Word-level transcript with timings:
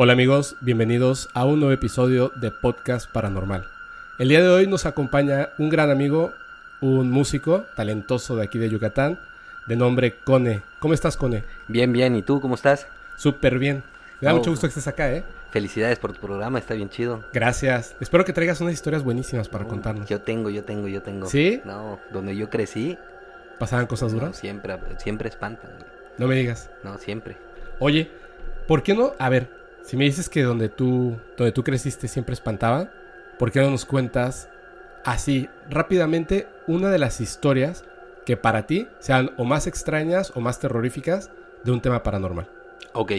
Hola 0.00 0.12
amigos, 0.12 0.54
bienvenidos 0.60 1.28
a 1.34 1.44
un 1.44 1.58
nuevo 1.58 1.72
episodio 1.72 2.30
de 2.36 2.52
Podcast 2.52 3.10
Paranormal. 3.10 3.66
El 4.20 4.28
día 4.28 4.40
de 4.40 4.48
hoy 4.48 4.68
nos 4.68 4.86
acompaña 4.86 5.48
un 5.58 5.70
gran 5.70 5.90
amigo, 5.90 6.32
un 6.80 7.10
músico 7.10 7.66
talentoso 7.74 8.36
de 8.36 8.44
aquí 8.44 8.58
de 8.58 8.70
Yucatán, 8.70 9.18
de 9.66 9.74
nombre 9.74 10.14
Cone. 10.22 10.62
¿Cómo 10.78 10.94
estás, 10.94 11.16
Cone? 11.16 11.42
Bien, 11.66 11.92
bien. 11.92 12.14
¿Y 12.14 12.22
tú 12.22 12.40
cómo 12.40 12.54
estás? 12.54 12.86
Súper 13.16 13.58
bien. 13.58 13.82
Me 14.20 14.26
da 14.26 14.34
Oh. 14.34 14.36
mucho 14.38 14.50
gusto 14.50 14.66
que 14.66 14.70
estés 14.70 14.86
acá, 14.86 15.10
¿eh? 15.12 15.24
Felicidades 15.50 15.98
por 15.98 16.12
tu 16.12 16.20
programa, 16.20 16.60
está 16.60 16.74
bien 16.74 16.90
chido. 16.90 17.24
Gracias. 17.32 17.96
Espero 17.98 18.24
que 18.24 18.32
traigas 18.32 18.60
unas 18.60 18.74
historias 18.74 19.02
buenísimas 19.02 19.48
para 19.48 19.64
contarnos. 19.64 20.08
Yo 20.08 20.20
tengo, 20.20 20.48
yo 20.50 20.62
tengo, 20.62 20.86
yo 20.86 21.02
tengo. 21.02 21.26
¿Sí? 21.26 21.60
No, 21.64 21.98
donde 22.12 22.36
yo 22.36 22.48
crecí, 22.50 22.96
¿Pasaban 23.58 23.86
cosas 23.88 24.12
no, 24.12 24.20
duras? 24.20 24.36
siempre, 24.36 24.78
siempre 24.98 25.28
espantan. 25.28 25.70
No 26.16 26.28
me 26.28 26.36
digas. 26.36 26.70
No, 26.84 26.96
siempre. 26.98 27.36
Oye, 27.80 28.08
¿por 28.68 28.84
qué 28.84 28.94
no? 28.94 29.14
A 29.18 29.28
ver, 29.28 29.48
si 29.88 29.96
me 29.96 30.04
dices 30.04 30.28
que 30.28 30.42
donde 30.42 30.68
tú, 30.68 31.16
donde 31.38 31.50
tú 31.50 31.64
creciste 31.64 32.08
siempre 32.08 32.34
espantaba, 32.34 32.90
¿por 33.38 33.50
qué 33.50 33.62
no 33.62 33.70
nos 33.70 33.86
cuentas 33.86 34.50
así 35.02 35.48
rápidamente 35.70 36.46
una 36.66 36.90
de 36.90 36.98
las 36.98 37.22
historias 37.22 37.86
que 38.26 38.36
para 38.36 38.66
ti 38.66 38.86
sean 38.98 39.30
o 39.38 39.44
más 39.44 39.66
extrañas 39.66 40.30
o 40.34 40.40
más 40.40 40.60
terroríficas 40.60 41.30
de 41.64 41.72
un 41.72 41.80
tema 41.80 42.02
paranormal? 42.02 42.50
Ok. 42.92 43.12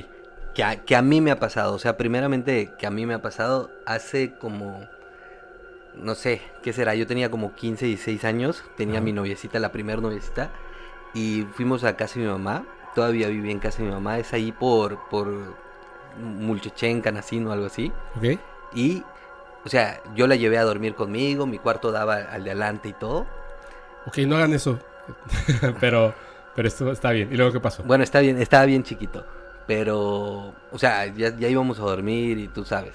Que 0.54 0.64
a, 0.64 0.76
que 0.76 0.96
a 0.96 1.02
mí 1.02 1.22
me 1.22 1.32
ha 1.32 1.40
pasado. 1.40 1.74
O 1.74 1.80
sea, 1.80 1.98
primeramente, 1.98 2.72
que 2.78 2.86
a 2.86 2.92
mí 2.92 3.08
me 3.08 3.16
ha 3.16 3.22
pasado 3.24 3.72
hace 3.88 4.34
como. 4.34 4.88
No 5.96 6.14
sé, 6.14 6.40
¿qué 6.62 6.72
será? 6.72 6.94
Yo 6.94 7.08
tenía 7.08 7.32
como 7.32 7.56
15, 7.56 7.88
16 7.88 8.26
años. 8.26 8.64
Tenía 8.78 9.02
mi 9.02 9.12
noviecita, 9.12 9.58
la 9.58 9.72
primera 9.72 10.00
noviecita. 10.00 10.52
Y 11.16 11.48
fuimos 11.54 11.84
a 11.84 11.98
casa 11.98 12.20
de 12.20 12.28
mi 12.28 12.32
mamá. 12.32 12.68
Todavía 12.94 13.28
vivía 13.28 13.54
en 13.54 13.60
casa 13.60 13.80
de 13.80 13.86
mi 13.86 13.92
mamá. 13.92 14.20
Es 14.20 14.34
ahí 14.34 14.52
por. 14.52 15.10
por 15.10 15.68
Mulchechen, 16.18 17.02
Canacino, 17.02 17.52
algo 17.52 17.66
así. 17.66 17.92
¿Ok? 18.16 18.40
Y, 18.74 19.04
o 19.66 19.70
sea, 19.70 20.02
yo 20.16 20.28
la 20.28 20.36
llevé 20.36 20.58
a 20.58 20.64
dormir 20.64 20.96
conmigo, 20.96 21.46
mi 21.46 21.60
cuarto 21.60 21.92
daba 21.92 22.16
al 22.16 22.44
de 22.44 22.52
adelante 22.52 22.90
y 22.90 22.94
todo. 22.94 23.26
Ok, 24.06 24.18
no 24.20 24.36
hagan 24.38 24.54
eso. 24.54 24.80
pero, 25.80 26.14
pero 26.56 26.68
esto 26.68 26.92
está 26.92 27.12
bien. 27.12 27.30
¿Y 27.32 27.38
luego 27.38 27.52
qué 27.52 27.60
pasó? 27.60 27.84
Bueno, 27.84 28.04
está 28.04 28.20
bien, 28.20 28.42
estaba 28.42 28.66
bien 28.66 28.84
chiquito, 28.84 29.26
pero, 29.68 30.54
o 30.72 30.78
sea, 30.78 31.08
ya, 31.08 31.36
ya 31.36 31.48
íbamos 31.48 31.80
a 31.80 31.84
dormir 31.84 32.38
y 32.38 32.48
tú 32.48 32.66
sabes. 32.66 32.94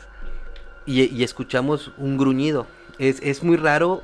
Y, 0.87 1.05
y 1.05 1.25
escuchamos 1.25 1.93
un 1.99 2.19
gruñido. 2.19 2.67
Es, 2.99 3.21
es 3.23 3.43
muy 3.43 3.57
raro 3.57 4.03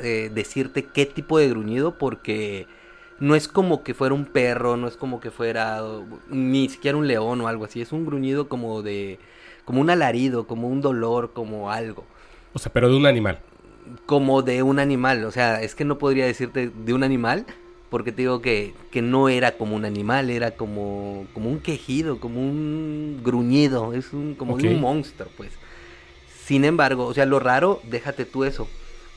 eh, 0.00 0.30
decirte 0.34 0.84
qué 0.86 1.06
tipo 1.06 1.38
de 1.38 1.48
gruñido 1.48 1.92
porque 1.92 2.66
no 3.22 3.36
es 3.36 3.46
como 3.46 3.84
que 3.84 3.94
fuera 3.94 4.16
un 4.16 4.24
perro, 4.24 4.76
no 4.76 4.88
es 4.88 4.96
como 4.96 5.20
que 5.20 5.30
fuera 5.30 5.80
ni 6.28 6.68
siquiera 6.68 6.98
un 6.98 7.06
león 7.06 7.40
o 7.40 7.46
algo 7.46 7.64
así. 7.64 7.80
Es 7.80 7.92
un 7.92 8.04
gruñido 8.04 8.48
como 8.48 8.82
de, 8.82 9.20
como 9.64 9.80
un 9.80 9.90
alarido, 9.90 10.48
como 10.48 10.68
un 10.68 10.80
dolor, 10.80 11.32
como 11.32 11.70
algo. 11.70 12.04
O 12.52 12.58
sea, 12.58 12.72
pero 12.72 12.88
de 12.88 12.96
un 12.96 13.06
animal. 13.06 13.38
como 14.06 14.42
de 14.42 14.64
un 14.64 14.80
animal. 14.80 15.24
O 15.24 15.30
sea, 15.30 15.62
es 15.62 15.76
que 15.76 15.84
no 15.84 15.98
podría 15.98 16.26
decirte 16.26 16.72
de 16.74 16.94
un 16.94 17.04
animal, 17.04 17.46
porque 17.90 18.10
te 18.10 18.22
digo 18.22 18.42
que, 18.42 18.74
que 18.90 19.02
no 19.02 19.28
era 19.28 19.52
como 19.52 19.76
un 19.76 19.84
animal, 19.84 20.28
era 20.28 20.52
como, 20.56 21.28
como 21.32 21.48
un 21.48 21.60
quejido, 21.60 22.18
como 22.18 22.40
un 22.40 23.20
gruñido, 23.22 23.92
es 23.92 24.12
un, 24.12 24.34
como 24.34 24.54
un 24.54 24.80
monstruo, 24.80 25.28
pues. 25.36 25.52
Sin 26.44 26.64
embargo, 26.64 27.06
o 27.06 27.14
sea, 27.14 27.24
lo 27.26 27.38
raro, 27.38 27.80
déjate 27.84 28.24
tú 28.24 28.42
eso. 28.42 28.66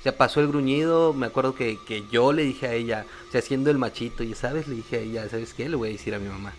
Sea, 0.05 0.15
pasó 0.15 0.39
el 0.39 0.49
gruñido, 0.49 1.13
me 1.13 1.25
acuerdo 1.25 1.55
que, 1.55 1.79
que 1.87 2.03
yo 2.11 2.31
le 2.31 2.43
dije 2.43 2.67
a 2.67 2.73
ella, 2.73 3.07
o 3.27 3.31
sea, 3.31 3.41
siendo 3.41 3.71
el 3.71 3.79
machito, 3.79 4.21
y 4.21 4.35
sabes, 4.35 4.67
le 4.67 4.75
dije 4.75 4.97
a 4.97 4.99
ella, 4.99 5.29
¿sabes 5.29 5.55
qué? 5.55 5.67
Le 5.67 5.75
voy 5.75 5.89
a 5.89 5.91
decir 5.93 6.13
a 6.13 6.19
mi 6.19 6.29
mamá. 6.29 6.53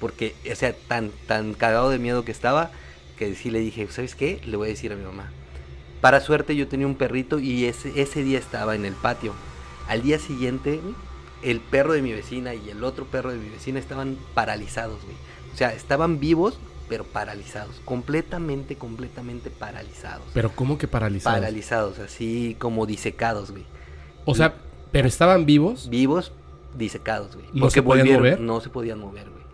Porque, 0.00 0.34
o 0.50 0.56
sea, 0.56 0.74
tan, 0.74 1.10
tan 1.26 1.52
cagado 1.52 1.90
de 1.90 1.98
miedo 1.98 2.24
que 2.24 2.32
estaba, 2.32 2.70
que 3.18 3.34
sí 3.34 3.50
le 3.50 3.58
dije, 3.58 3.86
¿sabes 3.90 4.14
qué? 4.14 4.40
Le 4.46 4.56
voy 4.56 4.68
a 4.68 4.70
decir 4.70 4.94
a 4.94 4.96
mi 4.96 5.04
mamá. 5.04 5.30
Para 6.00 6.22
suerte 6.22 6.56
yo 6.56 6.68
tenía 6.68 6.86
un 6.86 6.94
perrito 6.94 7.38
y 7.38 7.66
ese, 7.66 8.00
ese 8.00 8.24
día 8.24 8.38
estaba 8.38 8.74
en 8.74 8.86
el 8.86 8.94
patio. 8.94 9.34
Al 9.88 10.00
día 10.00 10.18
siguiente, 10.18 10.80
el 11.42 11.60
perro 11.60 11.92
de 11.92 12.00
mi 12.00 12.14
vecina 12.14 12.54
y 12.54 12.70
el 12.70 12.82
otro 12.82 13.04
perro 13.04 13.30
de 13.30 13.36
mi 13.36 13.50
vecina 13.50 13.78
estaban 13.78 14.16
paralizados, 14.32 15.02
güey. 15.02 15.16
O 15.52 15.56
sea, 15.58 15.74
estaban 15.74 16.18
vivos, 16.18 16.58
pero 16.88 17.04
paralizados. 17.04 17.80
Completamente, 17.84 18.76
completamente 18.76 19.50
paralizados. 19.50 20.24
Pero 20.34 20.50
¿cómo 20.54 20.78
que 20.78 20.88
paralizados? 20.88 21.38
Paralizados, 21.40 21.98
así 21.98 22.56
como 22.58 22.86
disecados, 22.86 23.50
güey. 23.50 23.64
o 24.24 24.34
sea, 24.34 24.54
pero 24.92 25.08
estaban 25.08 25.46
vivos. 25.46 25.88
Vivos, 25.90 26.32
disecados, 26.76 27.34
güey. 27.36 27.46
¿No 27.52 27.70
se 27.70 27.82
podían 27.82 28.06
volvieron- 28.06 28.20
mover? 28.20 28.40
No 28.40 28.60
se 28.60 28.68
podían 28.70 28.98
mover, 28.98 29.28
güey. 29.30 29.44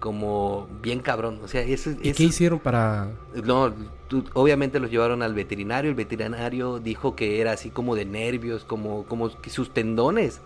Como 0.00 0.66
bien 0.82 1.00
cabrón. 1.00 1.38
O 1.44 1.48
sea, 1.48 1.62
eso 1.62 1.90
¿Y 2.02 2.08
eso- 2.10 2.16
qué 2.16 2.24
hicieron 2.24 2.58
para...? 2.58 3.08
no, 3.44 3.72
tú- 4.08 4.24
obviamente 4.34 4.80
los 4.80 4.90
llevaron 4.90 5.22
al 5.22 5.32
veterinario. 5.34 5.90
El 5.90 5.94
veterinario 5.94 6.80
dijo 6.80 7.14
que 7.14 7.40
era 7.40 7.52
así 7.52 7.70
como 7.70 7.94
de 7.94 8.04
nervios, 8.04 8.64
como, 8.64 9.04
como 9.04 9.30
que 9.40 9.48
sus 9.50 9.72
tendones 9.72 10.40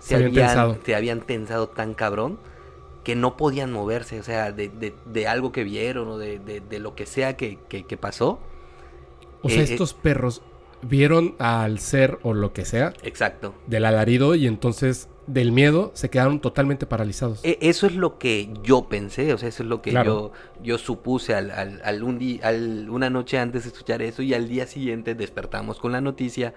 Se 0.00 0.16
habían 0.16 0.32
tensado. 0.32 0.78
se 0.84 0.94
habían 0.96 1.20
tensado 1.20 1.68
tan 1.68 1.94
cabrón 1.94 2.38
que 3.04 3.14
no 3.16 3.36
podían 3.36 3.72
moverse. 3.72 4.20
O 4.20 4.22
sea, 4.22 4.52
de, 4.52 4.68
de- 4.68 4.94
de 5.06 5.26
algo 5.28 5.52
que 5.52 5.64
vieron 5.64 6.08
o 6.08 6.18
de, 6.18 6.38
de- 6.38 6.78
lo 6.78 6.94
que 6.94 7.06
sea 7.06 7.36
que, 7.36 7.58
que- 7.68 7.84
que 7.84 7.96
pasó. 7.96 8.40
O 9.42 9.48
sea, 9.48 9.58
Eh, 9.60 9.66
eh. 9.66 9.72
estos 9.72 9.94
perros 9.94 10.42
vieron 10.82 11.34
al 11.38 11.78
ser 11.80 12.18
o 12.22 12.34
lo 12.34 12.52
que 12.52 12.64
sea 12.64 12.92
Exacto. 13.02 13.54
del 13.66 13.84
alarido 13.84 14.34
y 14.36 14.46
entonces 14.46 15.08
del 15.26 15.50
miedo 15.52 15.90
se 15.94 16.08
quedaron 16.08 16.40
totalmente 16.40 16.86
paralizados. 16.86 17.40
E- 17.44 17.58
Eso 17.60 17.86
es 17.86 17.94
lo 17.96 18.18
que 18.18 18.48
yo 18.62 18.88
pensé, 18.88 19.32
o 19.32 19.38
sea, 19.38 19.48
eso 19.48 19.62
es 19.64 19.68
lo 19.68 19.82
que 19.82 19.90
Claro. 19.90 20.32
yo, 20.58 20.62
yo 20.62 20.78
supuse 20.78 21.34
al, 21.34 21.50
al, 21.50 21.80
al 21.84 22.02
un 22.02 22.18
di- 22.18 22.40
al- 22.42 22.88
una 22.90 23.10
noche 23.10 23.38
antes 23.38 23.64
de 23.64 23.70
escuchar 23.70 24.02
eso 24.02 24.22
y 24.22 24.34
al 24.34 24.48
día 24.48 24.66
siguiente 24.66 25.14
despertamos 25.14 25.78
con 25.80 25.92
la 25.92 26.00
noticia 26.00 26.54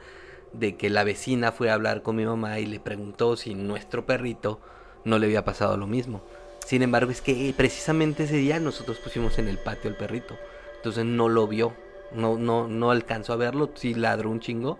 de 0.53 0.75
que 0.77 0.89
la 0.89 1.03
vecina 1.03 1.51
fue 1.51 1.69
a 1.69 1.73
hablar 1.73 2.01
con 2.03 2.15
mi 2.15 2.25
mamá 2.25 2.59
y 2.59 2.65
le 2.65 2.79
preguntó 2.79 3.35
si 3.37 3.55
nuestro 3.55 4.05
perrito 4.05 4.59
no 5.05 5.19
le 5.19 5.25
había 5.27 5.45
pasado 5.45 5.77
lo 5.77 5.87
mismo. 5.87 6.21
Sin 6.65 6.81
embargo, 6.83 7.11
es 7.11 7.21
que 7.21 7.53
precisamente 7.57 8.23
ese 8.23 8.35
día 8.37 8.59
nosotros 8.59 8.99
pusimos 8.99 9.37
en 9.39 9.47
el 9.47 9.57
patio 9.57 9.89
al 9.89 9.97
perrito, 9.97 10.37
entonces 10.77 11.05
no 11.05 11.27
lo 11.29 11.47
vio, 11.47 11.73
no, 12.11 12.37
no, 12.37 12.67
no 12.67 12.91
alcanzó 12.91 13.33
a 13.33 13.37
verlo, 13.37 13.71
sí 13.75 13.93
ladró 13.93 14.29
un 14.29 14.39
chingo, 14.39 14.79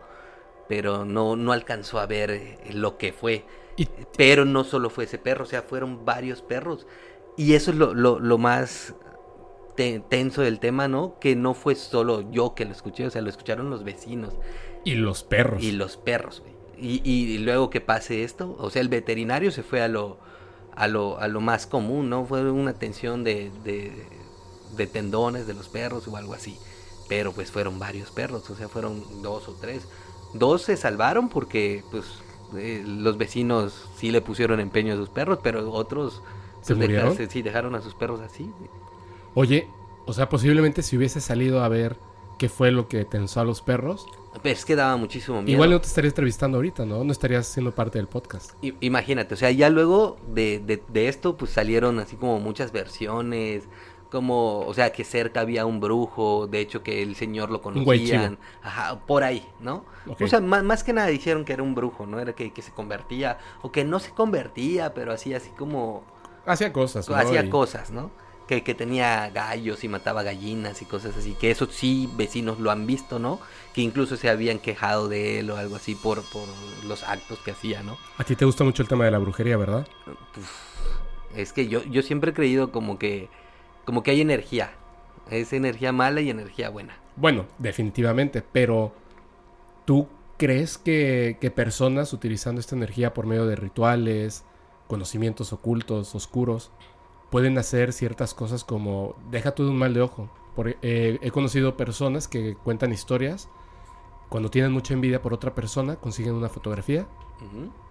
pero 0.68 1.06
no, 1.06 1.36
no 1.36 1.52
alcanzó 1.52 2.00
a 2.00 2.06
ver 2.06 2.32
eh, 2.32 2.60
lo 2.74 2.98
que 2.98 3.14
fue. 3.14 3.46
Y 3.78 3.88
Pero 4.18 4.46
no 4.46 4.64
solo 4.64 4.90
fue 4.90 5.06
ese 5.06 5.18
perro, 5.18 5.44
o 5.44 5.48
sea, 5.48 5.62
fueron 5.64 6.06
varios 6.06 6.42
perros. 6.42 6.88
Y 7.38 7.54
eso 7.56 7.72
es 7.72 7.78
lo, 7.78 7.94
lo, 7.94 8.20
lo 8.20 8.38
más 8.38 8.94
te- 9.76 10.00
tenso 10.00 10.42
del 10.42 10.60
tema, 10.60 10.88
¿no? 10.88 11.18
Que 11.20 11.36
no 11.36 11.54
fue 11.54 11.76
solo 11.76 12.30
yo 12.32 12.54
que 12.56 12.66
lo 12.66 12.72
escuché, 12.72 13.06
o 13.08 13.12
sea, 13.12 13.22
lo 13.22 13.30
escucharon 13.30 13.70
los 13.70 13.84
vecinos 13.84 14.36
y 14.84 14.96
los 14.96 15.24
perros. 15.24 15.62
y 15.64 15.72
los 15.72 15.98
perros, 15.98 16.42
güey. 16.42 16.51
Y, 16.82 17.02
y 17.10 17.38
luego 17.40 17.70
que 17.70 17.82
pase 17.82 18.24
esto, 18.24 18.56
o 18.60 18.70
sea, 18.72 18.82
el 18.82 18.90
veterinario 18.90 19.52
se 19.52 19.64
fue 19.64 19.82
a 19.82 19.88
lo, 19.88 20.20
a 20.72 20.88
lo, 20.88 21.20
a 21.20 21.28
lo 21.28 21.42
más 21.42 21.68
común, 21.68 22.10
¿no? 22.10 22.26
Fue 22.26 22.50
una 22.52 22.74
tensión 22.80 23.24
de, 23.24 23.52
de, 23.64 24.08
de 24.72 24.88
tendones 24.88 25.48
de 25.48 25.54
los 25.54 25.70
perros 25.70 26.08
o 26.08 26.18
algo 26.18 26.34
así. 26.34 26.60
Pero 27.08 27.34
pues 27.34 27.52
fueron 27.52 27.78
varios 27.80 28.12
perros, 28.12 28.50
o 28.50 28.56
sea, 28.56 28.70
fueron 28.70 29.22
dos 29.22 29.48
o 29.50 29.56
tres. 29.56 29.88
Dos 30.34 30.64
se 30.64 30.78
salvaron 30.78 31.30
porque 31.30 31.84
pues 31.92 32.24
eh, 32.58 32.84
los 32.86 33.18
vecinos 33.18 33.92
sí 33.96 34.12
le 34.12 34.22
pusieron 34.22 34.60
empeño 34.60 34.94
a 34.94 34.98
sus 34.98 35.10
perros, 35.10 35.40
pero 35.44 35.72
otros 35.72 36.24
¿Se 36.62 36.76
pues, 36.76 37.16
se- 37.16 37.28
sí 37.30 37.42
dejaron 37.42 37.76
a 37.76 37.82
sus 37.82 37.96
perros 37.96 38.22
así. 38.22 38.56
Oye, 39.34 39.68
o 40.06 40.14
sea, 40.14 40.30
posiblemente 40.30 40.84
si 40.84 40.98
hubiese 40.98 41.22
salido 41.22 41.64
a 41.64 41.70
ver 41.70 41.98
qué 42.42 42.50
fue 42.50 42.72
lo 42.72 42.88
que 42.88 43.06
tensó 43.06 43.40
a 43.40 43.44
los 43.46 43.62
perros, 43.62 44.08
Pero 44.42 44.54
es 44.56 44.66
que 44.66 44.76
daba 44.76 44.98
muchísimo 44.98 45.44
miedo. 45.44 45.52
igual 45.54 45.70
no 45.70 45.80
te 45.80 45.86
estarías 45.86 46.12
entrevistando 46.14 46.58
ahorita, 46.58 46.88
¿no? 46.88 47.04
No 47.04 47.12
estarías 47.12 47.46
siendo 47.46 47.72
parte 47.72 48.00
del 48.00 48.08
podcast. 48.08 48.52
I- 48.64 48.74
Imagínate, 48.80 49.36
o 49.36 49.38
sea, 49.38 49.52
ya 49.52 49.70
luego 49.70 50.18
de, 50.34 50.58
de, 50.60 50.82
de 50.88 51.08
esto, 51.08 51.38
pues 51.38 51.52
salieron 51.52 52.00
así 52.00 52.16
como 52.16 52.40
muchas 52.40 52.72
versiones, 52.72 53.66
como, 54.10 54.62
o 54.62 54.74
sea, 54.74 54.92
que 54.92 55.04
cerca 55.04 55.42
había 55.42 55.68
un 55.68 55.80
brujo, 55.80 56.48
de 56.48 56.62
hecho 56.62 56.82
que 56.82 57.04
el 57.04 57.16
señor 57.16 57.52
lo 57.52 57.62
conocían, 57.62 58.40
ajá, 58.64 59.00
por 59.06 59.24
ahí, 59.24 59.48
¿no? 59.60 59.86
O 60.20 60.28
sea, 60.28 60.42
más, 60.42 60.64
más 60.64 60.84
que 60.84 60.94
nada 60.94 61.08
dijeron 61.10 61.46
que 61.46 61.54
era 61.54 61.62
un 61.62 61.76
brujo, 61.76 62.08
¿no? 62.08 62.20
Era 62.20 62.34
que, 62.34 62.52
que 62.52 62.62
se 62.64 62.72
convertía, 62.72 63.38
o 63.62 63.72
que 63.72 63.84
no 63.86 64.00
se 64.00 64.12
convertía, 64.12 64.96
pero 64.96 65.14
así, 65.14 65.34
así 65.36 65.52
como, 65.52 66.04
Hacía 66.46 66.74
cosas, 66.74 67.08
¿no? 67.08 67.16
hacía 67.16 67.44
Y- 67.46 67.50
cosas, 67.50 67.92
¿no? 67.92 68.10
Que, 68.52 68.64
que 68.64 68.76
tenía 68.76 69.30
gallos 69.30 69.82
y 69.86 69.88
mataba 69.88 70.24
gallinas 70.24 70.82
y 70.82 70.86
cosas 70.86 71.16
así, 71.16 71.36
que 71.36 71.52
eso 71.52 71.68
sí 71.72 72.10
vecinos 72.18 72.60
lo 72.60 72.70
han 72.70 72.86
visto, 72.86 73.18
¿no? 73.18 73.40
Que 73.74 73.80
incluso 73.80 74.18
se 74.18 74.28
habían 74.28 74.60
quejado 74.60 75.08
de 75.08 75.40
él 75.40 75.50
o 75.52 75.56
algo 75.56 75.78
así 75.78 75.96
por, 75.96 76.22
por 76.34 76.50
los 76.86 77.02
actos 77.04 77.40
que 77.40 77.52
hacía, 77.52 77.82
¿no? 77.82 77.98
A 78.18 78.26
ti 78.26 78.36
te 78.36 78.44
gusta 78.44 78.66
mucho 78.66 78.84
el 78.84 78.90
tema 78.90 79.06
de 79.06 79.12
la 79.12 79.20
brujería, 79.20 79.56
¿verdad? 79.56 79.88
Es 81.34 81.54
que 81.54 81.70
yo, 81.70 81.82
yo 81.86 82.02
siempre 82.02 82.32
he 82.32 82.34
creído 82.34 82.74
como 82.74 83.00
que, 83.00 83.30
como 83.86 84.04
que 84.04 84.12
hay 84.12 84.20
energía. 84.20 84.72
Es 85.30 85.54
energía 85.54 85.94
mala 85.94 86.20
y 86.20 86.30
energía 86.30 86.70
buena. 86.70 86.98
Bueno, 87.16 87.46
definitivamente, 87.58 88.42
pero 88.42 88.94
¿tú 89.86 90.10
crees 90.36 90.78
que, 90.78 91.38
que 91.40 91.52
personas 91.52 92.12
utilizando 92.12 92.60
esta 92.60 92.76
energía 92.76 93.14
por 93.14 93.28
medio 93.28 93.46
de 93.46 93.56
rituales, 93.56 94.44
conocimientos 94.88 95.54
ocultos, 95.54 96.14
oscuros, 96.16 96.70
pueden 97.32 97.58
hacer 97.58 97.94
ciertas 97.94 98.36
cosas 98.36 98.64
como, 98.64 99.16
deja 99.32 99.56
tú 99.56 99.64
de 99.64 99.72
un 99.72 99.78
mal 99.78 99.94
de 99.96 100.02
ojo, 100.02 100.30
Por- 100.56 100.76
eh, 100.82 101.18
he 101.22 101.32
conocido 101.32 101.78
personas 101.78 102.28
que 102.28 102.56
cuentan 102.56 102.92
historias. 102.92 103.50
Cuando 104.30 104.50
tienen 104.52 104.72
mucha 104.72 104.94
envidia 104.94 105.22
por 105.22 105.34
otra 105.34 105.56
persona, 105.56 105.96
consiguen 105.96 106.34
una 106.34 106.50
fotografía 106.50 107.08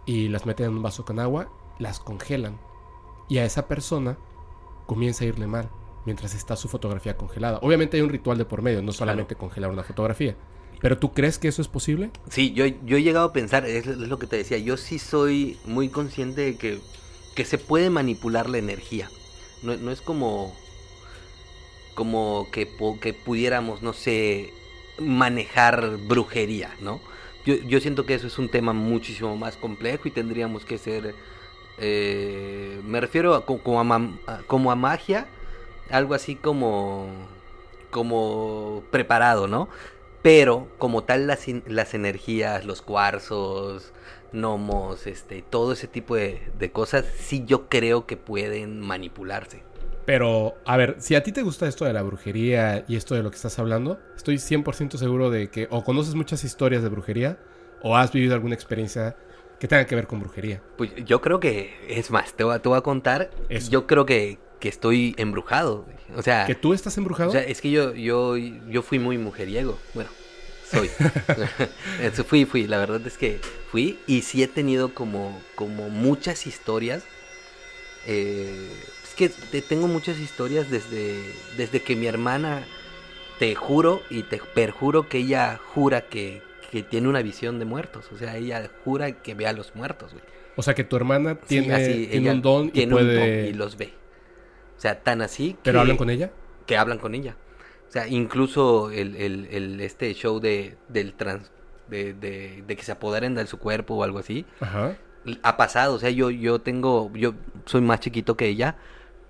y 0.06 0.28
las 0.28 0.46
meten 0.46 0.66
en 0.66 0.76
un 0.76 0.82
vaso 0.82 1.04
con 1.04 1.18
agua, 1.18 1.48
las 1.78 1.98
congelan. 2.00 2.58
Y 3.28 3.38
a 3.38 3.44
esa 3.44 3.66
persona 3.66 4.16
comienza 4.86 5.24
a 5.24 5.28
irle 5.28 5.46
mal 5.46 5.70
mientras 6.06 6.34
está 6.34 6.56
su 6.56 6.68
fotografía 6.68 7.16
congelada. 7.16 7.58
Obviamente 7.62 7.96
hay 7.96 8.02
un 8.02 8.08
ritual 8.10 8.38
de 8.38 8.44
por 8.44 8.62
medio, 8.62 8.82
no 8.82 8.92
solamente 8.92 9.34
congelar 9.36 9.70
una 9.70 9.82
fotografía. 9.82 10.36
Pero 10.80 10.98
¿tú 10.98 11.12
crees 11.12 11.38
que 11.38 11.48
eso 11.48 11.60
es 11.60 11.68
posible? 11.68 12.10
Sí, 12.30 12.52
yo, 12.52 12.64
yo 12.66 12.96
he 12.96 13.02
llegado 13.02 13.26
a 13.26 13.32
pensar, 13.34 13.66
es, 13.66 13.86
es 13.86 13.96
lo 13.98 14.18
que 14.18 14.26
te 14.26 14.36
decía, 14.36 14.56
yo 14.58 14.76
sí 14.78 14.98
soy 14.98 15.58
muy 15.66 15.88
consciente 15.90 16.40
de 16.42 16.56
que, 16.56 16.80
que 17.34 17.44
se 17.44 17.58
puede 17.58 17.90
manipular 17.90 18.48
la 18.48 18.58
energía. 18.58 19.10
No, 19.62 19.76
no 19.76 19.90
es 19.92 20.02
como, 20.02 20.56
como 21.94 22.50
que, 22.50 22.76
que 23.00 23.14
pudiéramos, 23.14 23.82
no 23.82 23.92
sé, 23.92 24.54
manejar 24.98 25.96
brujería, 25.98 26.76
¿no? 26.80 27.02
Yo, 27.44 27.54
yo 27.56 27.80
siento 27.80 28.06
que 28.06 28.14
eso 28.14 28.26
es 28.26 28.38
un 28.38 28.50
tema 28.50 28.72
muchísimo 28.72 29.36
más 29.36 29.56
complejo 29.56 30.08
y 30.08 30.10
tendríamos 30.10 30.64
que 30.64 30.78
ser, 30.78 31.16
eh, 31.78 32.80
me 32.84 33.00
refiero 33.00 33.34
a, 33.34 33.46
co- 33.46 33.62
como, 33.62 33.80
a, 34.26 34.42
como 34.46 34.70
a 34.70 34.76
magia, 34.76 35.28
algo 35.90 36.14
así 36.14 36.36
como, 36.36 37.28
como 37.90 38.84
preparado, 38.90 39.46
¿no? 39.48 39.68
Pero 40.22 40.68
como 40.78 41.04
tal 41.04 41.26
las, 41.26 41.46
las 41.66 41.94
energías, 41.94 42.64
los 42.66 42.82
cuarzos, 42.82 43.92
gnomos, 44.32 45.06
este, 45.06 45.42
todo 45.42 45.72
ese 45.72 45.86
tipo 45.86 46.16
de, 46.16 46.40
de 46.58 46.70
cosas, 46.70 47.04
sí 47.18 47.44
yo 47.46 47.68
creo 47.68 48.06
que 48.06 48.16
pueden 48.16 48.80
manipularse. 48.80 49.62
Pero, 50.06 50.54
a 50.64 50.76
ver, 50.76 50.96
si 50.98 51.14
a 51.14 51.22
ti 51.22 51.30
te 51.30 51.42
gusta 51.42 51.68
esto 51.68 51.84
de 51.84 51.92
la 51.92 52.02
brujería 52.02 52.84
y 52.88 52.96
esto 52.96 53.14
de 53.14 53.22
lo 53.22 53.30
que 53.30 53.36
estás 53.36 53.58
hablando, 53.58 54.00
estoy 54.16 54.36
100% 54.36 54.96
seguro 54.96 55.30
de 55.30 55.50
que 55.50 55.68
o 55.70 55.84
conoces 55.84 56.14
muchas 56.14 56.42
historias 56.42 56.82
de 56.82 56.88
brujería 56.88 57.38
o 57.82 57.96
has 57.96 58.10
vivido 58.12 58.34
alguna 58.34 58.54
experiencia 58.54 59.16
que 59.60 59.68
tenga 59.68 59.86
que 59.86 59.94
ver 59.94 60.06
con 60.06 60.20
brujería. 60.20 60.62
Pues 60.76 60.90
yo 61.04 61.20
creo 61.20 61.38
que, 61.38 61.76
es 61.86 62.10
más, 62.10 62.32
te 62.34 62.44
voy 62.44 62.54
a, 62.54 62.58
te 62.60 62.68
voy 62.68 62.78
a 62.78 62.80
contar, 62.80 63.30
Eso. 63.48 63.70
yo 63.70 63.86
creo 63.86 64.06
que, 64.06 64.38
que 64.58 64.68
estoy 64.68 65.14
embrujado. 65.18 65.84
O 66.16 66.22
sea, 66.22 66.46
¿Que 66.46 66.54
tú 66.54 66.72
estás 66.72 66.96
embrujado? 66.98 67.28
o 67.28 67.32
sea, 67.32 67.42
es 67.42 67.60
que 67.60 67.70
yo, 67.70 67.94
yo, 67.94 68.36
yo 68.36 68.82
fui 68.82 68.98
muy 68.98 69.18
mujeriego. 69.18 69.78
Bueno, 69.94 70.10
soy. 70.70 70.88
Fui, 72.26 72.44
fui. 72.44 72.66
La 72.66 72.78
verdad 72.78 73.00
es 73.06 73.16
que 73.18 73.40
fui 73.70 73.98
y 74.06 74.22
sí 74.22 74.42
he 74.42 74.48
tenido 74.48 74.94
como, 74.94 75.40
como 75.54 75.88
muchas 75.88 76.46
historias. 76.46 77.02
Eh, 78.06 78.70
es 79.04 79.14
que 79.14 79.28
te- 79.28 79.62
tengo 79.62 79.86
muchas 79.88 80.18
historias 80.18 80.70
desde, 80.70 81.20
desde 81.56 81.80
que 81.82 81.96
mi 81.96 82.06
hermana, 82.06 82.62
te 83.38 83.54
juro 83.54 84.02
y 84.10 84.22
te 84.22 84.38
perjuro 84.54 85.08
que 85.08 85.18
ella 85.18 85.58
jura 85.74 86.02
que, 86.02 86.42
que 86.70 86.82
tiene 86.82 87.08
una 87.08 87.22
visión 87.22 87.58
de 87.58 87.64
muertos. 87.64 88.06
O 88.14 88.18
sea, 88.18 88.36
ella 88.36 88.68
jura 88.84 89.12
que 89.22 89.34
ve 89.34 89.46
a 89.46 89.52
los 89.52 89.74
muertos, 89.74 90.12
güey. 90.12 90.24
o 90.56 90.62
sea, 90.62 90.74
que 90.74 90.84
tu 90.84 90.96
hermana 90.96 91.34
Sí, 91.42 91.60
tiene, 91.60 91.74
así, 91.74 92.06
tiene 92.10 92.30
un 92.32 92.42
don 92.42 92.70
y 92.72 92.84
un 92.84 92.90
don 92.90 93.28
y 93.46 93.52
los 93.52 93.76
ve. 93.76 93.92
O 94.76 94.80
sea, 94.80 95.00
tan 95.02 95.20
así 95.20 95.52
que... 95.52 95.58
¿Pero 95.64 95.80
hablan 95.80 95.96
con 95.98 96.08
ella? 96.10 96.30
que 96.66 96.76
hablan 96.76 96.98
con 96.98 97.14
ella. 97.16 97.34
O 97.90 97.92
sea, 97.92 98.06
incluso 98.06 98.90
el, 98.92 99.16
el- 99.16 99.46
el- 99.50 99.80
este 99.80 100.14
show 100.14 100.38
de, 100.40 100.76
del 100.88 101.12
trans, 101.14 101.50
de, 101.88 102.14
de- 102.14 102.62
de 102.66 102.76
que 102.76 102.82
se 102.84 102.92
apoderen 102.92 103.34
de 103.34 103.44
su 103.48 103.58
cuerpo 103.58 103.96
o 103.96 104.04
algo 104.04 104.20
así, 104.20 104.46
Ajá. 104.60 104.96
ha 105.42 105.56
pasado. 105.56 105.94
O 105.96 105.98
sea, 105.98 106.10
yo, 106.10 106.30
yo 106.30 106.60
tengo, 106.60 107.10
yo 107.14 107.34
soy 107.66 107.80
más 107.80 107.98
chiquito 108.00 108.36
que 108.36 108.46
ella, 108.46 108.76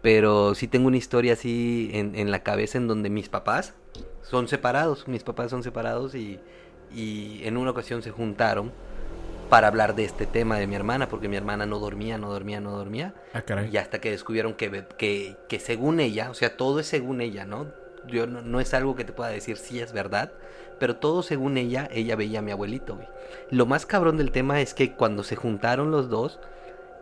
pero 0.03 0.55
sí 0.55 0.69
tengo 0.69 0.89
una 0.89 0.99
historia 0.99 1.33
así 1.33 1.91
en, 1.95 2.15
en 2.15 2.31
la 2.31 2.43
cabeza 2.43 2.77
en 2.79 2.87
donde 2.87 3.09
mis 3.11 3.29
papás 3.31 3.75
son 4.23 4.47
separados, 4.47 5.09
mis 5.09 5.25
papás 5.25 5.51
son 5.51 5.62
separados 5.62 6.15
y, 6.15 6.39
y 6.95 7.41
en 7.45 7.57
una 7.57 7.71
ocasión 7.71 8.03
se 8.03 8.11
juntaron 8.11 8.73
para 9.49 9.69
hablar 9.69 9.95
de 9.97 10.05
este 10.05 10.27
tema 10.27 10.59
de 10.59 10.67
mi 10.67 10.75
hermana, 10.77 11.09
porque 11.09 11.29
mi 11.29 11.37
hermana 11.37 11.65
no 11.67 11.79
dormía, 11.81 12.19
no 12.19 12.31
dormía, 12.31 12.61
no 12.61 12.73
dormía. 12.77 13.15
Ah, 13.33 13.41
caray. 13.43 13.71
Y 13.73 13.79
hasta 13.79 14.01
que 14.03 14.11
descubrieron 14.11 14.53
que, 14.55 14.85
que, 14.99 15.37
que 15.49 15.59
según 15.61 15.99
ella, 15.99 16.31
o 16.31 16.35
sea, 16.35 16.57
todo 16.57 16.79
es 16.79 16.87
según 16.87 17.21
ella, 17.23 17.47
¿no? 17.47 17.67
Yo 18.08 18.26
no, 18.26 18.43
no 18.43 18.61
es 18.61 18.75
algo 18.75 18.97
que 18.97 19.05
te 19.05 19.12
pueda 19.12 19.31
decir 19.31 19.56
si 19.56 19.81
es 19.81 19.93
verdad, 19.93 20.31
pero 20.79 20.97
todo 20.97 21.23
según 21.23 21.58
ella, 21.58 21.88
ella 21.93 22.17
veía 22.17 22.38
a 22.41 22.43
mi 22.43 22.50
abuelito, 22.50 22.97
güey. 22.97 23.08
Lo 23.50 23.67
más 23.67 23.87
cabrón 23.87 24.17
del 24.17 24.31
tema 24.31 24.61
es 24.61 24.75
que 24.75 24.93
cuando 24.93 25.23
se 25.23 25.37
juntaron 25.37 25.91
los 25.91 26.08
dos, 26.08 26.38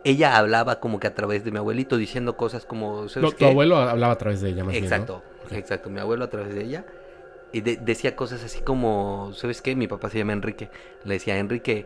ella 0.03 0.37
hablaba 0.37 0.79
como 0.79 0.99
que 0.99 1.07
a 1.07 1.15
través 1.15 1.43
de 1.43 1.51
mi 1.51 1.57
abuelito, 1.57 1.97
diciendo 1.97 2.37
cosas 2.37 2.65
como, 2.65 3.07
¿sabes 3.09 3.31
No, 3.31 3.37
tu 3.37 3.45
abuelo 3.45 3.77
hablaba 3.77 4.13
a 4.13 4.17
través 4.17 4.41
de 4.41 4.49
ella 4.49 4.63
más 4.63 4.73
bien, 4.73 4.83
¿no? 4.85 4.89
Exacto, 4.89 5.21
exacto, 5.51 5.89
mi 5.89 5.99
abuelo 5.99 6.25
a 6.25 6.29
través 6.29 6.53
de 6.55 6.63
ella. 6.63 6.85
Y 7.51 7.61
de- 7.61 7.77
decía 7.77 8.15
cosas 8.15 8.43
así 8.43 8.59
como, 8.61 9.31
¿sabes 9.33 9.61
qué? 9.61 9.75
Mi 9.75 9.87
papá 9.87 10.09
se 10.09 10.19
llama 10.19 10.33
Enrique. 10.33 10.69
Le 11.03 11.15
decía, 11.15 11.37
Enrique, 11.37 11.85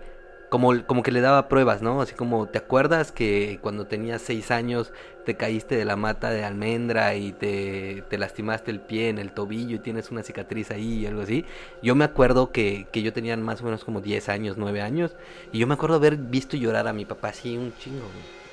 como, 0.49 0.85
como 0.85 1.03
que 1.03 1.11
le 1.11 1.21
daba 1.21 1.47
pruebas, 1.47 1.81
¿no? 1.81 2.01
Así 2.01 2.13
como, 2.13 2.47
¿te 2.47 2.57
acuerdas 2.57 3.11
que 3.11 3.59
cuando 3.61 3.85
tenías 3.87 4.21
seis 4.21 4.51
años 4.51 4.91
te 5.25 5.35
caíste 5.35 5.75
de 5.75 5.85
la 5.85 5.95
mata 5.95 6.29
de 6.29 6.43
almendra 6.43 7.15
y 7.15 7.31
te, 7.31 8.03
te 8.09 8.17
lastimaste 8.17 8.71
el 8.71 8.79
pie 8.79 9.09
en 9.09 9.17
el 9.19 9.31
tobillo 9.31 9.75
y 9.77 9.79
tienes 9.79 10.11
una 10.11 10.23
cicatriz 10.23 10.71
ahí 10.71 10.99
y 10.99 11.05
algo 11.05 11.21
así? 11.21 11.45
Yo 11.81 11.95
me 11.95 12.05
acuerdo 12.05 12.51
que, 12.51 12.87
que 12.91 13.01
yo 13.01 13.13
tenía 13.13 13.35
más 13.37 13.61
o 13.61 13.65
menos 13.65 13.83
como 13.83 14.01
10 14.01 14.29
años, 14.29 14.57
9 14.57 14.81
años. 14.81 15.15
Y 15.51 15.59
yo 15.59 15.67
me 15.67 15.73
acuerdo 15.75 15.95
haber 15.95 16.17
visto 16.17 16.57
llorar 16.57 16.87
a 16.87 16.93
mi 16.93 17.05
papá 17.05 17.29
así 17.29 17.57
un 17.57 17.73
chingo. 17.77 18.05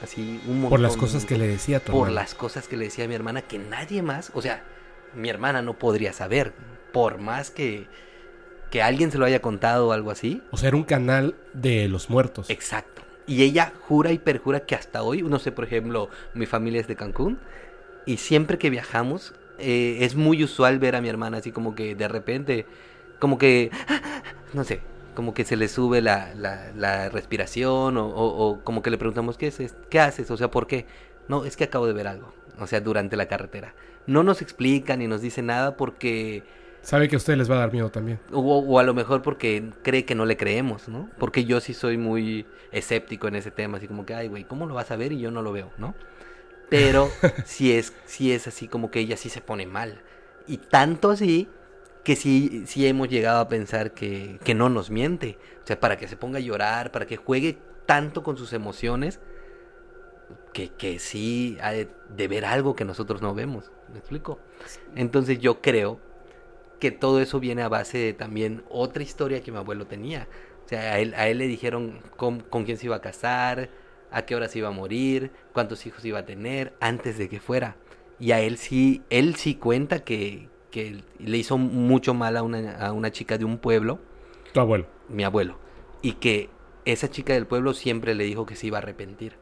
Así 0.03 0.41
un 0.47 0.55
montón. 0.63 0.71
Por 0.71 0.81
las 0.81 0.97
cosas 0.97 1.25
que 1.27 1.37
le 1.37 1.47
decía 1.47 1.79
a 1.79 1.81
tu 1.81 1.93
Por 1.93 2.09
hermana. 2.09 2.23
las 2.23 2.35
cosas 2.35 2.69
que 2.69 2.77
le 2.77 2.85
decía 2.87 3.05
a 3.05 3.09
mi 3.09 3.15
hermana 3.15 3.43
que 3.43 3.59
nadie 3.59 4.03
más, 4.03 4.31
o 4.35 4.41
sea, 4.41 4.65
mi 5.15 5.29
hermana 5.29 5.61
no 5.63 5.79
podría 5.79 6.13
saber, 6.13 6.53
por 6.93 7.19
más 7.19 7.51
que, 7.51 7.87
que 8.71 8.81
alguien 8.81 9.11
se 9.11 9.19
lo 9.19 9.27
haya 9.27 9.43
contado 9.43 9.89
o 9.89 9.93
algo 9.93 10.11
así. 10.11 10.43
O 10.53 10.57
sea, 10.57 10.69
era 10.69 10.77
un 10.77 10.85
canal 10.85 11.35
de 11.53 11.89
los 11.89 12.09
muertos. 12.09 12.49
Exacto. 12.49 13.03
Y 13.31 13.45
ella 13.45 13.73
jura 13.87 14.11
y 14.11 14.19
perjura 14.19 14.67
que 14.67 14.75
hasta 14.75 15.05
hoy, 15.05 15.23
no 15.23 15.39
sé, 15.39 15.53
por 15.53 15.65
ejemplo, 15.65 16.09
mi 16.35 16.47
familia 16.47 16.81
es 16.81 16.89
de 16.89 16.97
Cancún 16.97 17.39
y 18.05 18.17
siempre 18.17 18.59
que 18.59 18.71
viajamos 18.71 19.35
eh, 19.61 19.99
es 20.01 20.17
muy 20.17 20.43
usual 20.43 20.81
ver 20.81 20.97
a 20.97 21.01
mi 21.01 21.09
hermana 21.09 21.37
así 21.37 21.53
como 21.53 21.77
que 21.77 21.95
de 21.95 22.09
repente, 22.09 22.67
como 23.21 23.39
que, 23.39 23.71
no 24.53 24.65
sé, 24.65 24.81
como 25.15 25.33
que 25.33 25.45
se 25.45 25.55
le 25.55 25.69
sube 25.69 26.01
la, 26.01 26.35
la, 26.35 27.09
respiración 27.09 27.99
o, 27.99 28.59
como 28.65 28.83
que 28.83 28.91
le 28.91 28.99
preguntamos, 28.99 29.39
¿qué, 29.39 29.47
es? 29.47 29.77
¿qué 29.89 30.01
haces? 30.01 30.29
O 30.33 30.37
sea, 30.37 30.51
¿por 30.51 30.67
qué? 30.67 30.87
No, 31.29 31.45
es 31.45 31.57
que 31.57 31.63
acabo 31.63 31.87
de 31.87 31.93
ver 31.93 32.09
algo, 32.09 32.35
o 32.59 32.67
sea, 32.67 32.81
durante 32.81 33.17
la 33.17 33.29
carretera. 33.29 33.75
No 34.09 34.25
nos 34.25 34.43
explica 34.43 34.97
ni 34.97 35.07
nos 35.07 35.23
dice 35.23 35.41
nada 35.41 35.77
porque... 35.77 36.43
Sabe 36.83 37.09
que 37.09 37.17
a 37.17 37.19
ustedes 37.19 37.39
les 37.39 37.51
va 37.51 37.57
a 37.57 37.61
dar 37.61 37.73
miedo 37.73 37.91
también. 37.91 38.21
O, 38.33 38.41
o 38.41 38.79
a 38.79 38.83
lo 38.83 38.95
mejor 38.95 39.23
porque 39.23 39.71
cree 39.83 40.05
que 40.05 40.15
no 40.15 40.25
le 40.25 40.37
creemos, 40.37 40.89
¿no? 40.89 41.11
Porque 41.19 41.45
yo 41.45 41.61
sí 41.61 41.75
soy 41.75 41.99
muy 41.99 42.47
escéptico 42.73 43.29
en 43.29 43.37
ese 43.37 43.51
tema, 43.51 43.79
así 43.79 43.87
como 43.87 44.07
que, 44.07 44.15
ay, 44.15 44.29
güey, 44.29 44.45
¿cómo 44.45 44.67
lo 44.67 44.75
vas 44.75 44.91
a 44.91 44.97
ver 44.97 45.13
y 45.13 45.21
yo 45.21 45.31
no 45.31 45.43
lo 45.43 45.53
veo, 45.53 45.71
¿no? 45.77 45.95
Pero 46.71 47.11
sí 47.45 47.73
es, 47.73 47.93
sí 48.07 48.33
es 48.33 48.47
así 48.47 48.67
como 48.67 48.91
que 48.91 49.01
ella 49.01 49.17
sí 49.17 49.29
se 49.29 49.41
pone 49.41 49.67
mal. 49.67 50.03
Y 50.47 50.57
tanto 50.57 51.11
así 51.11 51.49
que 52.03 52.17
sí, 52.17 52.65
sí 52.67 52.87
hemos 52.87 53.09
llegado 53.09 53.41
a 53.41 53.49
pensar 53.49 53.93
que, 53.93 54.39
que 54.43 54.55
no 54.55 54.71
nos 54.71 54.91
miente. 54.91 55.39
O 55.63 55.67
sea, 55.67 55.79
para 55.79 55.99
que 55.99 56.09
se 56.09 56.17
ponga 56.17 56.39
a 56.39 56.41
llorar, 56.41 56.93
para 56.93 57.07
que 57.07 57.17
juegue 57.17 57.59
tanto 57.85 58.23
con 58.23 58.37
sus 58.37 58.53
emociones, 58.53 59.21
que, 60.53 60.71
que 60.71 60.99
sí 60.99 61.59
ha 61.63 61.73
de, 61.73 61.89
de 62.17 62.29
ver 62.29 62.45
algo 62.45 62.75
que 62.75 62.85
nosotros 62.85 63.21
no 63.21 63.35
vemos. 63.35 63.71
¿Me 63.93 63.99
explico? 63.99 64.39
Entonces 64.95 65.41
yo 65.41 65.61
creo 65.61 66.01
que 66.81 66.91
todo 66.91 67.21
eso 67.21 67.41
viene 67.41 67.63
a 67.63 67.69
base 67.69 67.99
de 67.99 68.13
también 68.15 68.65
otra 68.71 69.03
historia 69.03 69.43
que 69.43 69.53
mi 69.53 69.59
abuelo 69.59 69.87
tenía. 69.87 70.29
O 70.67 70.69
sea, 70.69 70.95
a 70.95 70.99
él, 71.01 71.15
a 71.17 71.29
él 71.29 71.39
le 71.39 71.47
dijeron 71.47 72.01
con, 72.17 72.41
con 72.41 72.65
quién 72.65 72.77
se 72.79 72.87
iba 72.87 72.97
a 72.97 73.01
casar, 73.01 73.71
a 74.11 74.23
qué 74.23 74.35
hora 74.35 74.49
se 74.49 74.59
iba 74.59 74.69
a 74.69 74.73
morir, 74.73 75.31
cuántos 75.53 75.87
hijos 75.87 76.05
iba 76.05 76.21
a 76.21 76.27
tener 76.27 76.73
antes 76.81 77.19
de 77.19 77.29
que 77.29 77.41
fuera. 77.41 77.77
Y 78.19 78.33
a 78.33 78.41
él 78.41 78.57
sí, 78.59 79.03
él 79.11 79.37
sí 79.37 79.55
cuenta 79.55 80.05
que, 80.05 80.49
que 80.71 81.03
le 81.19 81.39
hizo 81.39 81.59
mucho 81.59 82.15
mal 82.15 82.37
a 82.37 82.43
una, 82.43 82.77
a 82.77 82.93
una 82.93 83.11
chica 83.13 83.39
de 83.39 83.45
un 83.45 83.59
pueblo, 83.59 83.99
Tu 84.53 84.61
abuelo. 84.61 84.87
mi 85.09 85.25
abuelo, 85.25 85.59
y 86.03 86.13
que 86.15 86.51
esa 86.85 87.11
chica 87.11 87.33
del 87.35 87.47
pueblo 87.47 87.73
siempre 87.75 88.15
le 88.15 88.25
dijo 88.25 88.47
que 88.47 88.57
se 88.57 88.67
iba 88.67 88.79
a 88.79 88.83
arrepentir. 88.83 89.35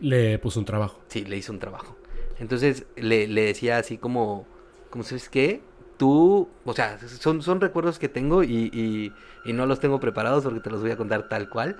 Le 0.00 0.38
puso 0.38 0.60
un 0.60 0.66
trabajo. 0.66 1.00
Sí, 1.08 1.24
le 1.24 1.36
hizo 1.36 1.52
un 1.52 1.58
trabajo. 1.58 1.96
Entonces 2.38 2.84
le, 2.96 3.26
le 3.28 3.42
decía 3.42 3.78
así 3.78 3.96
como, 3.98 4.46
como 4.90 5.04
sabes 5.04 5.28
qué, 5.28 5.62
tú, 5.98 6.48
o 6.64 6.72
sea, 6.74 6.98
son, 7.00 7.42
son 7.42 7.60
recuerdos 7.60 7.98
que 7.98 8.08
tengo 8.08 8.42
y, 8.44 8.70
y- 8.72 9.52
no 9.52 9.66
los 9.66 9.78
tengo 9.80 10.00
preparados 10.00 10.44
porque 10.44 10.60
te 10.60 10.70
los 10.70 10.80
voy 10.82 10.90
a 10.90 10.96
contar 10.96 11.24
tal 11.24 11.48
cual. 11.48 11.76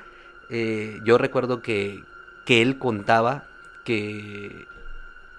Eh, 0.50 1.00
yo 1.04 1.18
recuerdo 1.18 1.60
que, 1.62 2.04
que 2.44 2.62
él 2.62 2.78
contaba 2.78 3.44
que 3.84 4.66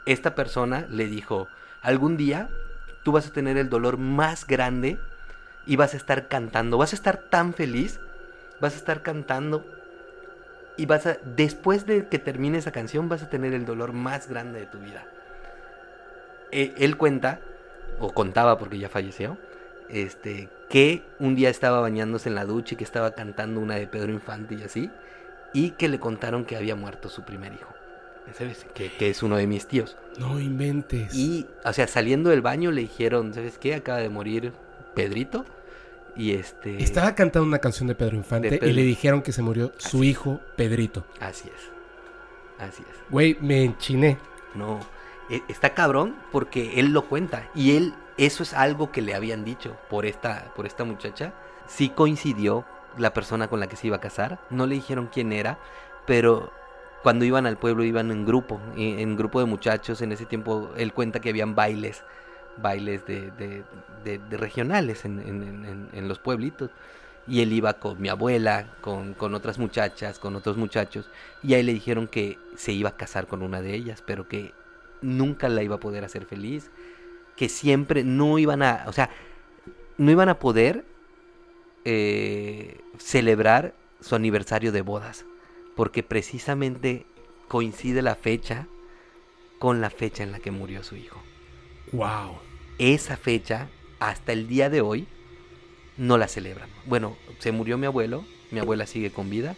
esta 0.05 0.35
persona 0.35 0.87
le 0.89 1.07
dijo, 1.07 1.47
algún 1.81 2.17
día 2.17 2.49
tú 3.03 3.11
vas 3.13 3.27
a 3.27 3.33
tener 3.33 3.57
el 3.57 3.69
dolor 3.69 3.97
más 3.97 4.45
grande 4.47 4.99
y 5.65 5.75
vas 5.77 5.93
a 5.93 5.97
estar 5.97 6.27
cantando, 6.27 6.77
vas 6.77 6.93
a 6.93 6.95
estar 6.95 7.17
tan 7.17 7.53
feliz, 7.53 7.99
vas 8.59 8.73
a 8.73 8.77
estar 8.77 9.01
cantando 9.01 9.65
y 10.77 10.85
vas 10.85 11.05
a, 11.07 11.17
después 11.35 11.85
de 11.85 12.07
que 12.07 12.19
termine 12.19 12.57
esa 12.57 12.71
canción, 12.71 13.09
vas 13.09 13.23
a 13.23 13.29
tener 13.29 13.53
el 13.53 13.65
dolor 13.65 13.93
más 13.93 14.27
grande 14.29 14.59
de 14.59 14.65
tu 14.67 14.79
vida. 14.79 15.05
Eh, 16.51 16.73
él 16.77 16.97
cuenta 16.97 17.39
o 17.99 18.13
contaba 18.13 18.57
porque 18.57 18.77
ya 18.77 18.89
falleció, 18.89 19.37
este, 19.89 20.49
que 20.69 21.03
un 21.19 21.35
día 21.35 21.49
estaba 21.49 21.79
bañándose 21.79 22.29
en 22.29 22.35
la 22.35 22.45
ducha 22.45 22.75
y 22.75 22.77
que 22.77 22.83
estaba 22.83 23.11
cantando 23.11 23.59
una 23.59 23.75
de 23.75 23.87
Pedro 23.87 24.11
Infante 24.11 24.55
y 24.55 24.63
así, 24.63 24.91
y 25.53 25.71
que 25.71 25.87
le 25.87 25.99
contaron 25.99 26.45
que 26.45 26.57
había 26.57 26.75
muerto 26.75 27.09
su 27.09 27.23
primer 27.23 27.53
hijo. 27.53 27.73
¿Sabes? 28.33 28.65
Que, 28.73 28.91
que 28.91 29.09
es 29.09 29.23
uno 29.23 29.37
de 29.37 29.47
mis 29.47 29.67
tíos. 29.67 29.95
No 30.19 30.37
inventes. 30.39 31.15
Y, 31.15 31.45
o 31.63 31.71
sea, 31.71 31.87
saliendo 31.87 32.29
del 32.29 32.41
baño 32.41 32.71
le 32.71 32.81
dijeron, 32.81 33.33
¿sabes 33.33 33.57
qué? 33.57 33.75
Acaba 33.75 33.99
de 33.99 34.09
morir 34.09 34.51
Pedrito. 34.93 35.45
Y 36.13 36.33
este... 36.33 36.83
Estaba 36.83 37.15
cantando 37.15 37.47
una 37.47 37.59
canción 37.59 37.87
de 37.87 37.95
Pedro 37.95 38.17
Infante 38.17 38.49
De 38.49 38.57
Pedro- 38.57 38.71
y 38.71 38.73
le 38.73 38.81
dijeron 38.81 39.21
que 39.21 39.31
se 39.31 39.41
murió 39.41 39.71
su 39.77 40.03
hijo 40.03 40.41
Pedrito. 40.57 41.05
Así 41.21 41.47
es. 41.47 41.71
Así 42.59 42.83
es. 42.83 42.97
Güey, 43.09 43.37
me 43.39 43.63
enchiné. 43.63 44.17
No, 44.55 44.79
está 45.29 45.73
cabrón 45.73 46.15
porque 46.31 46.79
él 46.79 46.93
lo 46.93 47.03
cuenta 47.05 47.49
y 47.53 47.75
él 47.77 47.93
eso 48.17 48.43
es 48.43 48.53
algo 48.53 48.91
que 48.91 49.01
le 49.01 49.13
habían 49.13 49.43
dicho 49.45 49.75
por 49.89 50.05
esta 50.05 50.51
por 50.55 50.65
esta 50.65 50.83
muchacha. 50.83 51.33
Sí 51.67 51.89
coincidió 51.89 52.65
la 52.97 53.13
persona 53.13 53.47
con 53.47 53.59
la 53.59 53.67
que 53.67 53.75
se 53.75 53.87
iba 53.87 53.97
a 53.97 54.01
casar, 54.01 54.39
no 54.49 54.65
le 54.65 54.75
dijeron 54.75 55.09
quién 55.11 55.31
era, 55.33 55.59
pero 56.05 56.51
cuando 57.03 57.25
iban 57.25 57.45
al 57.45 57.57
pueblo 57.57 57.83
iban 57.83 58.09
en 58.09 58.25
grupo, 58.25 58.59
en, 58.75 59.15
grupo 59.17 59.39
de 59.39 59.45
muchachos, 59.45 60.01
en 60.01 60.11
ese 60.11 60.25
tiempo 60.25 60.71
él 60.77 60.93
cuenta 60.93 61.19
que 61.19 61.29
habían 61.29 61.53
bailes, 61.55 62.03
bailes 62.57 63.05
de, 63.05 63.31
de- 63.31 63.63
de- 64.03 64.17
de 64.17 64.37
regionales 64.37 65.05
en, 65.05 65.19
en- 65.19 65.65
en- 65.65 65.89
en 65.93 66.07
los 66.07 66.19
pueblitos. 66.19 66.71
Y 67.27 67.41
él 67.41 67.51
iba 67.53 67.73
con 67.73 68.01
mi 68.01 68.07
abuela, 68.09 68.65
con, 68.81 69.13
con 69.13 69.35
otras 69.35 69.59
muchachas, 69.59 70.17
con 70.17 70.35
otros 70.35 70.55
muchachos. 70.57 71.09
Y 71.43 71.53
ahí 71.53 71.61
le 71.63 71.73
dijeron 71.73 72.07
que 72.07 72.39
se 72.55 72.71
iba 72.71 72.89
a 72.89 72.95
casar 72.97 73.27
con 73.27 73.43
una 73.43 73.61
de 73.61 73.75
ellas, 73.75 74.01
pero 74.05 74.27
que 74.29 74.53
nunca 75.01 75.49
la 75.49 75.63
iba 75.63 75.75
a 75.75 75.79
poder 75.79 76.03
hacer 76.03 76.25
feliz. 76.25 76.71
Que 77.35 77.49
siempre 77.49 78.03
no 78.03 78.39
iban 78.39 78.63
a, 78.63 78.85
o 78.87 78.93
sea, 78.93 79.09
no 79.97 80.11
iban 80.11 80.29
a 80.29 80.39
poder 80.39 80.85
eh, 81.85 82.79
celebrar 82.97 83.73
su 84.01 84.15
aniversario 84.15 84.71
de 84.71 84.81
bodas. 84.81 85.25
Porque 85.75 86.03
precisamente 86.03 87.05
coincide 87.47 88.01
la 88.01 88.15
fecha 88.15 88.67
con 89.59 89.81
la 89.81 89.89
fecha 89.89 90.23
en 90.23 90.31
la 90.31 90.39
que 90.39 90.51
murió 90.51 90.83
su 90.83 90.95
hijo. 90.95 91.21
Wow. 91.91 92.39
Esa 92.77 93.17
fecha, 93.17 93.69
hasta 93.99 94.33
el 94.33 94.47
día 94.47 94.69
de 94.69 94.81
hoy, 94.81 95.07
no 95.97 96.17
la 96.17 96.27
celebran. 96.27 96.69
Bueno, 96.85 97.17
se 97.39 97.51
murió 97.51 97.77
mi 97.77 97.85
abuelo, 97.85 98.23
mi 98.51 98.59
abuela 98.59 98.85
sigue 98.85 99.11
con 99.11 99.29
vida, 99.29 99.55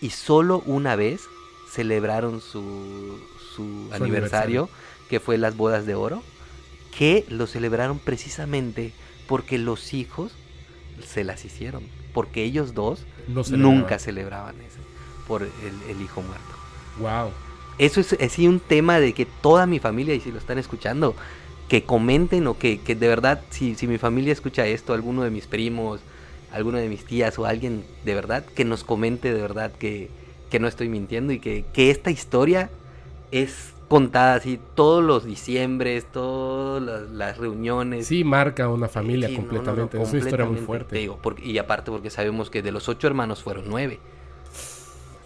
y 0.00 0.10
solo 0.10 0.62
una 0.66 0.96
vez 0.96 1.22
celebraron 1.70 2.40
su, 2.40 3.20
su 3.56 3.62
aniversario, 3.92 3.94
aniversario. 3.94 4.68
que 5.08 5.20
fue 5.20 5.38
las 5.38 5.56
bodas 5.56 5.86
de 5.86 5.94
oro, 5.94 6.22
que 6.96 7.24
lo 7.28 7.46
celebraron 7.46 7.98
precisamente 7.98 8.92
porque 9.26 9.58
los 9.58 9.92
hijos 9.94 10.32
se 11.04 11.24
las 11.24 11.44
hicieron, 11.44 11.82
porque 12.14 12.44
ellos 12.44 12.74
dos 12.74 13.04
No 13.28 13.42
nunca 13.50 13.98
celebraban 13.98 14.56
eso, 14.60 14.78
por 15.26 15.42
el, 15.42 15.50
el 15.88 16.00
hijo 16.00 16.22
muerto. 16.22 16.44
Wow. 16.98 17.30
Eso 17.78 18.00
es 18.00 18.14
así 18.14 18.48
un 18.48 18.60
tema 18.60 19.00
de 19.00 19.12
que 19.12 19.26
toda 19.26 19.66
mi 19.66 19.78
familia, 19.78 20.14
y 20.14 20.20
si 20.20 20.32
lo 20.32 20.38
están 20.38 20.58
escuchando, 20.58 21.14
que 21.68 21.82
comenten 21.84 22.46
o 22.46 22.56
que, 22.56 22.80
que 22.80 22.94
de 22.94 23.08
verdad, 23.08 23.42
si, 23.50 23.74
si 23.74 23.86
mi 23.86 23.98
familia 23.98 24.32
escucha 24.32 24.66
esto, 24.66 24.94
alguno 24.94 25.22
de 25.22 25.30
mis 25.30 25.46
primos, 25.46 26.00
alguno 26.52 26.78
de 26.78 26.88
mis 26.88 27.04
tías 27.04 27.38
o 27.38 27.44
alguien 27.44 27.84
de 28.04 28.14
verdad, 28.14 28.46
que 28.46 28.64
nos 28.64 28.84
comente 28.84 29.34
de 29.34 29.40
verdad 29.40 29.72
que, 29.72 30.08
que 30.48 30.58
no 30.58 30.68
estoy 30.68 30.88
mintiendo 30.88 31.32
y 31.32 31.40
que, 31.40 31.64
que 31.72 31.90
esta 31.90 32.10
historia 32.10 32.70
es 33.30 33.72
contada 33.88 34.34
así 34.34 34.58
todos 34.74 35.02
los 35.04 35.24
diciembres, 35.24 36.06
todas 36.10 36.82
las, 36.82 37.10
las 37.10 37.38
reuniones. 37.38 38.06
Sí, 38.06 38.24
marca 38.24 38.68
una 38.68 38.88
familia 38.88 39.28
Sí, 39.28 39.34
no, 39.36 39.42
no, 39.42 39.46
no, 39.46 39.54
completamente. 39.64 40.02
es 40.02 40.08
una 40.10 40.18
historia 40.18 40.46
muy 40.46 40.56
fuerte. 40.56 40.90
te 40.90 40.98
digo, 40.98 41.18
porque- 41.22 41.44
y 41.46 41.56
aparte 41.58 41.90
porque 41.90 42.10
sabemos 42.10 42.50
que 42.50 42.62
de 42.62 42.72
los 42.72 42.88
ocho 42.88 43.06
hermanos 43.06 43.42
fueron 43.42 43.64
nueve. 43.68 44.00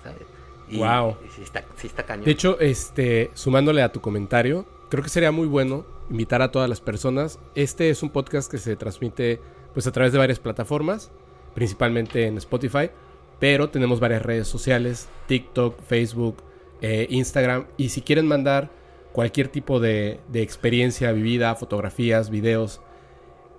¿sabes? 0.03 0.23
Y- 0.69 0.77
Guau. 0.79 1.17
y 1.27 1.31
sí 1.31 1.43
está, 1.43 1.65
sí 1.77 1.87
está 1.87 2.05
cañón. 2.05 2.25
De 2.25 2.31
hecho, 2.31 2.59
este, 2.61 3.31
sumándole 3.35 3.83
a 3.83 3.91
tu 3.93 4.01
comentario, 4.01 4.67
creo 4.89 5.03
que 5.03 5.09
sería 5.11 5.33
muy 5.33 5.47
bueno 5.47 5.85
invitar 6.11 6.43
a 6.43 6.51
todas 6.51 6.69
las 6.69 6.81
personas. 6.81 7.39
Este 7.55 7.91
es 7.91 8.03
un 8.03 8.11
podcast 8.11 8.51
que 8.51 8.59
se 8.59 8.77
transmite 8.77 9.41
pues 9.75 9.87
a 9.87 9.93
través 9.93 10.13
de 10.13 10.19
varias 10.19 10.39
plataformas, 10.39 11.11
principalmente 11.55 12.27
en 12.27 12.37
Spotify, 12.39 12.91
pero 13.39 13.71
tenemos 13.71 14.01
varias 14.01 14.23
redes 14.23 14.49
sociales, 14.49 15.09
TikTok, 15.29 15.81
Facebook, 15.83 16.37
eh, 16.81 17.07
Instagram, 17.11 17.67
y 17.77 17.91
si 17.91 18.03
quieren 18.03 18.27
mandar 18.27 18.71
cualquier 19.13 19.49
tipo 19.49 19.81
de, 19.81 20.21
experiencia 20.33 21.13
vivida, 21.13 21.55
fotografías, 21.55 22.31
videos, 22.31 22.81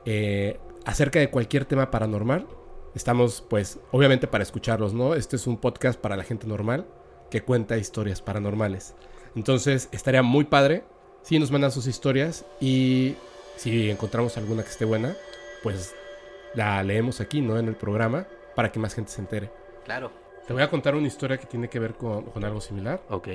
eh, 0.06 0.60
acerca 0.86 1.20
de 1.20 1.30
cualquier 1.30 1.66
tema 1.66 1.92
paranormal, 1.92 2.48
estamos 2.96 3.44
pues 3.48 3.80
obviamente 3.92 4.28
para 4.28 4.44
escucharlos, 4.44 4.94
¿no? 4.94 5.16
Este 5.16 5.36
es 5.36 5.48
un 5.48 5.58
podcast 5.58 6.00
para 6.00 6.16
la 6.16 6.24
gente 6.24 6.48
normal 6.48 6.88
que 7.30 7.42
cuenta 7.42 7.78
historias 7.78 8.22
paranormales. 8.22 8.96
Entonces 9.36 9.90
estaría 9.92 10.24
muy 10.24 10.46
padre 10.46 10.84
si 11.22 11.40
nos 11.40 11.52
mandan 11.52 11.72
sus 11.72 11.88
historias 11.88 12.46
y 12.60 13.16
si 13.56 13.90
encontramos 13.90 14.38
alguna 14.38 14.64
que 14.64 14.70
esté 14.70 14.86
buena, 14.86 15.16
pues 15.64 15.94
la 16.56 16.82
leemos 16.84 17.22
aquí, 17.22 17.42
¿no? 17.42 17.58
En 17.58 17.68
el 17.68 17.76
programa 17.76 18.28
para 18.56 18.72
que 18.72 18.80
más 18.80 18.94
gente 18.94 19.12
se 19.12 19.22
entere. 19.22 19.52
Claro. 19.86 20.21
Te 20.48 20.54
voy 20.54 20.62
a 20.64 20.70
contar 20.70 20.96
una 20.96 21.08
historia 21.08 21.38
que 21.38 21.46
tiene 21.46 21.70
que 21.70 21.80
ver 21.80 21.94
con, 21.96 22.24
con 22.26 22.44
algo 22.44 22.60
similar. 22.62 23.02
Ok. 23.10 23.28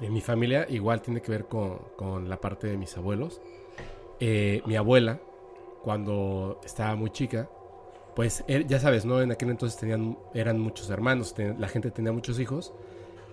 En 0.00 0.12
mi 0.12 0.20
familia 0.20 0.66
igual 0.68 1.02
tiene 1.02 1.20
que 1.20 1.30
ver 1.32 1.46
con, 1.46 1.78
con 1.96 2.28
la 2.28 2.40
parte 2.40 2.66
de 2.68 2.76
mis 2.76 2.96
abuelos. 2.96 3.40
Eh, 4.20 4.62
mi 4.66 4.76
abuela, 4.76 5.20
cuando 5.82 6.60
estaba 6.64 6.94
muy 6.94 7.10
chica, 7.10 7.48
pues 8.14 8.44
er- 8.46 8.66
ya 8.66 8.78
sabes, 8.78 9.04
¿no? 9.04 9.20
En 9.20 9.32
aquel 9.32 9.50
entonces 9.50 9.78
tenían, 9.78 10.16
eran 10.34 10.60
muchos 10.60 10.90
hermanos, 10.90 11.34
ten- 11.34 11.60
la 11.60 11.68
gente 11.68 11.90
tenía 11.90 12.12
muchos 12.12 12.38
hijos. 12.38 12.72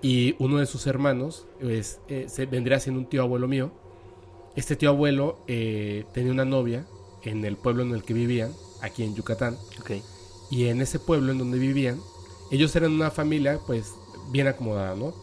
Y 0.01 0.35
uno 0.39 0.57
de 0.57 0.65
sus 0.65 0.87
hermanos 0.87 1.47
pues, 1.59 1.99
eh, 2.07 2.25
se, 2.27 2.45
vendría 2.45 2.79
siendo 2.79 2.99
un 3.01 3.07
tío 3.07 3.21
abuelo 3.21 3.47
mío. 3.47 3.71
Este 4.55 4.75
tío 4.75 4.89
abuelo 4.89 5.39
eh, 5.47 6.05
tenía 6.13 6.31
una 6.31 6.45
novia 6.45 6.85
en 7.23 7.43
el 7.45 7.57
pueblo 7.57 7.83
en 7.83 7.91
el 7.91 8.03
que 8.03 8.13
vivían, 8.13 8.51
aquí 8.81 9.03
en 9.03 9.15
Yucatán. 9.15 9.55
Ok. 9.79 9.91
Y 10.49 10.67
en 10.67 10.81
ese 10.81 10.99
pueblo 10.99 11.31
en 11.31 11.39
donde 11.39 11.57
vivían, 11.59 11.99
ellos 12.55 12.75
eran 12.75 12.93
una 12.93 13.11
familia 13.11 13.59
pues 13.65 13.95
bien 14.31 14.47
acomodada, 14.47 14.95
¿no? 14.95 15.13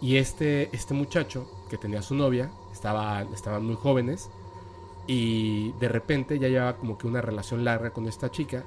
Y 0.00 0.16
este, 0.16 0.74
este 0.74 0.94
muchacho 0.94 1.46
que 1.68 1.76
tenía 1.76 2.02
su 2.02 2.14
novia, 2.14 2.50
estaba, 2.72 3.22
estaban 3.34 3.64
muy 3.64 3.76
jóvenes 3.76 4.30
y 5.06 5.72
de 5.72 5.88
repente 5.88 6.38
ya 6.38 6.48
llevaba 6.48 6.76
como 6.76 6.96
que 6.96 7.06
una 7.06 7.20
relación 7.20 7.64
larga 7.64 7.92
con 7.92 8.06
esta 8.08 8.30
chica. 8.30 8.64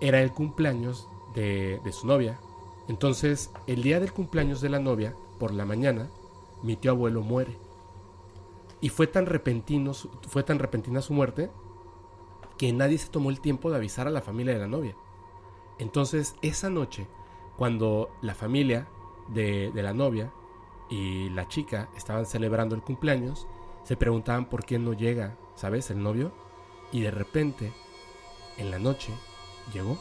Era 0.00 0.22
el 0.22 0.32
cumpleaños 0.32 1.08
de, 1.34 1.80
de 1.84 1.92
su 1.92 2.06
novia. 2.06 2.38
Entonces, 2.88 3.50
el 3.66 3.82
día 3.82 4.00
del 4.00 4.12
cumpleaños 4.12 4.60
de 4.60 4.68
la 4.68 4.78
novia, 4.78 5.14
por 5.38 5.52
la 5.52 5.64
mañana, 5.64 6.08
mi 6.62 6.76
tío 6.76 6.92
abuelo 6.92 7.22
muere. 7.22 7.56
Y 8.80 8.88
fue 8.88 9.06
tan 9.06 9.26
repentino, 9.26 9.92
fue 9.94 10.42
tan 10.42 10.58
repentina 10.58 11.02
su 11.02 11.12
muerte 11.12 11.50
que 12.56 12.72
nadie 12.72 12.98
se 12.98 13.08
tomó 13.08 13.30
el 13.30 13.40
tiempo 13.40 13.70
de 13.70 13.76
avisar 13.76 14.06
a 14.06 14.10
la 14.10 14.22
familia 14.22 14.54
de 14.54 14.60
la 14.60 14.66
novia. 14.68 14.94
Entonces, 15.80 16.36
esa 16.42 16.68
noche, 16.68 17.06
cuando 17.56 18.10
la 18.20 18.34
familia 18.34 18.86
de, 19.28 19.72
la 19.74 19.94
novia 19.94 20.30
y 20.90 21.30
la 21.30 21.48
chica 21.48 21.88
estaban 21.96 22.26
celebrando 22.26 22.74
el 22.74 22.82
cumpleaños, 22.82 23.46
se 23.84 23.96
preguntaban 23.96 24.44
por 24.44 24.66
qué 24.66 24.78
no 24.78 24.92
llega, 24.92 25.38
¿sabes? 25.54 25.90
El 25.90 26.02
novio. 26.02 26.32
Y 26.92 27.00
de 27.00 27.10
repente, 27.10 27.72
en 28.58 28.70
la 28.70 28.78
noche, 28.78 29.14
llegó. 29.72 29.98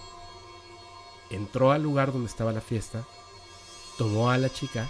Entró 1.30 1.72
al 1.72 1.84
lugar 1.84 2.12
donde 2.12 2.28
estaba 2.28 2.52
la 2.52 2.60
fiesta, 2.60 3.06
tomó 3.98 4.32
a 4.32 4.38
la 4.38 4.50
chica 4.50 4.90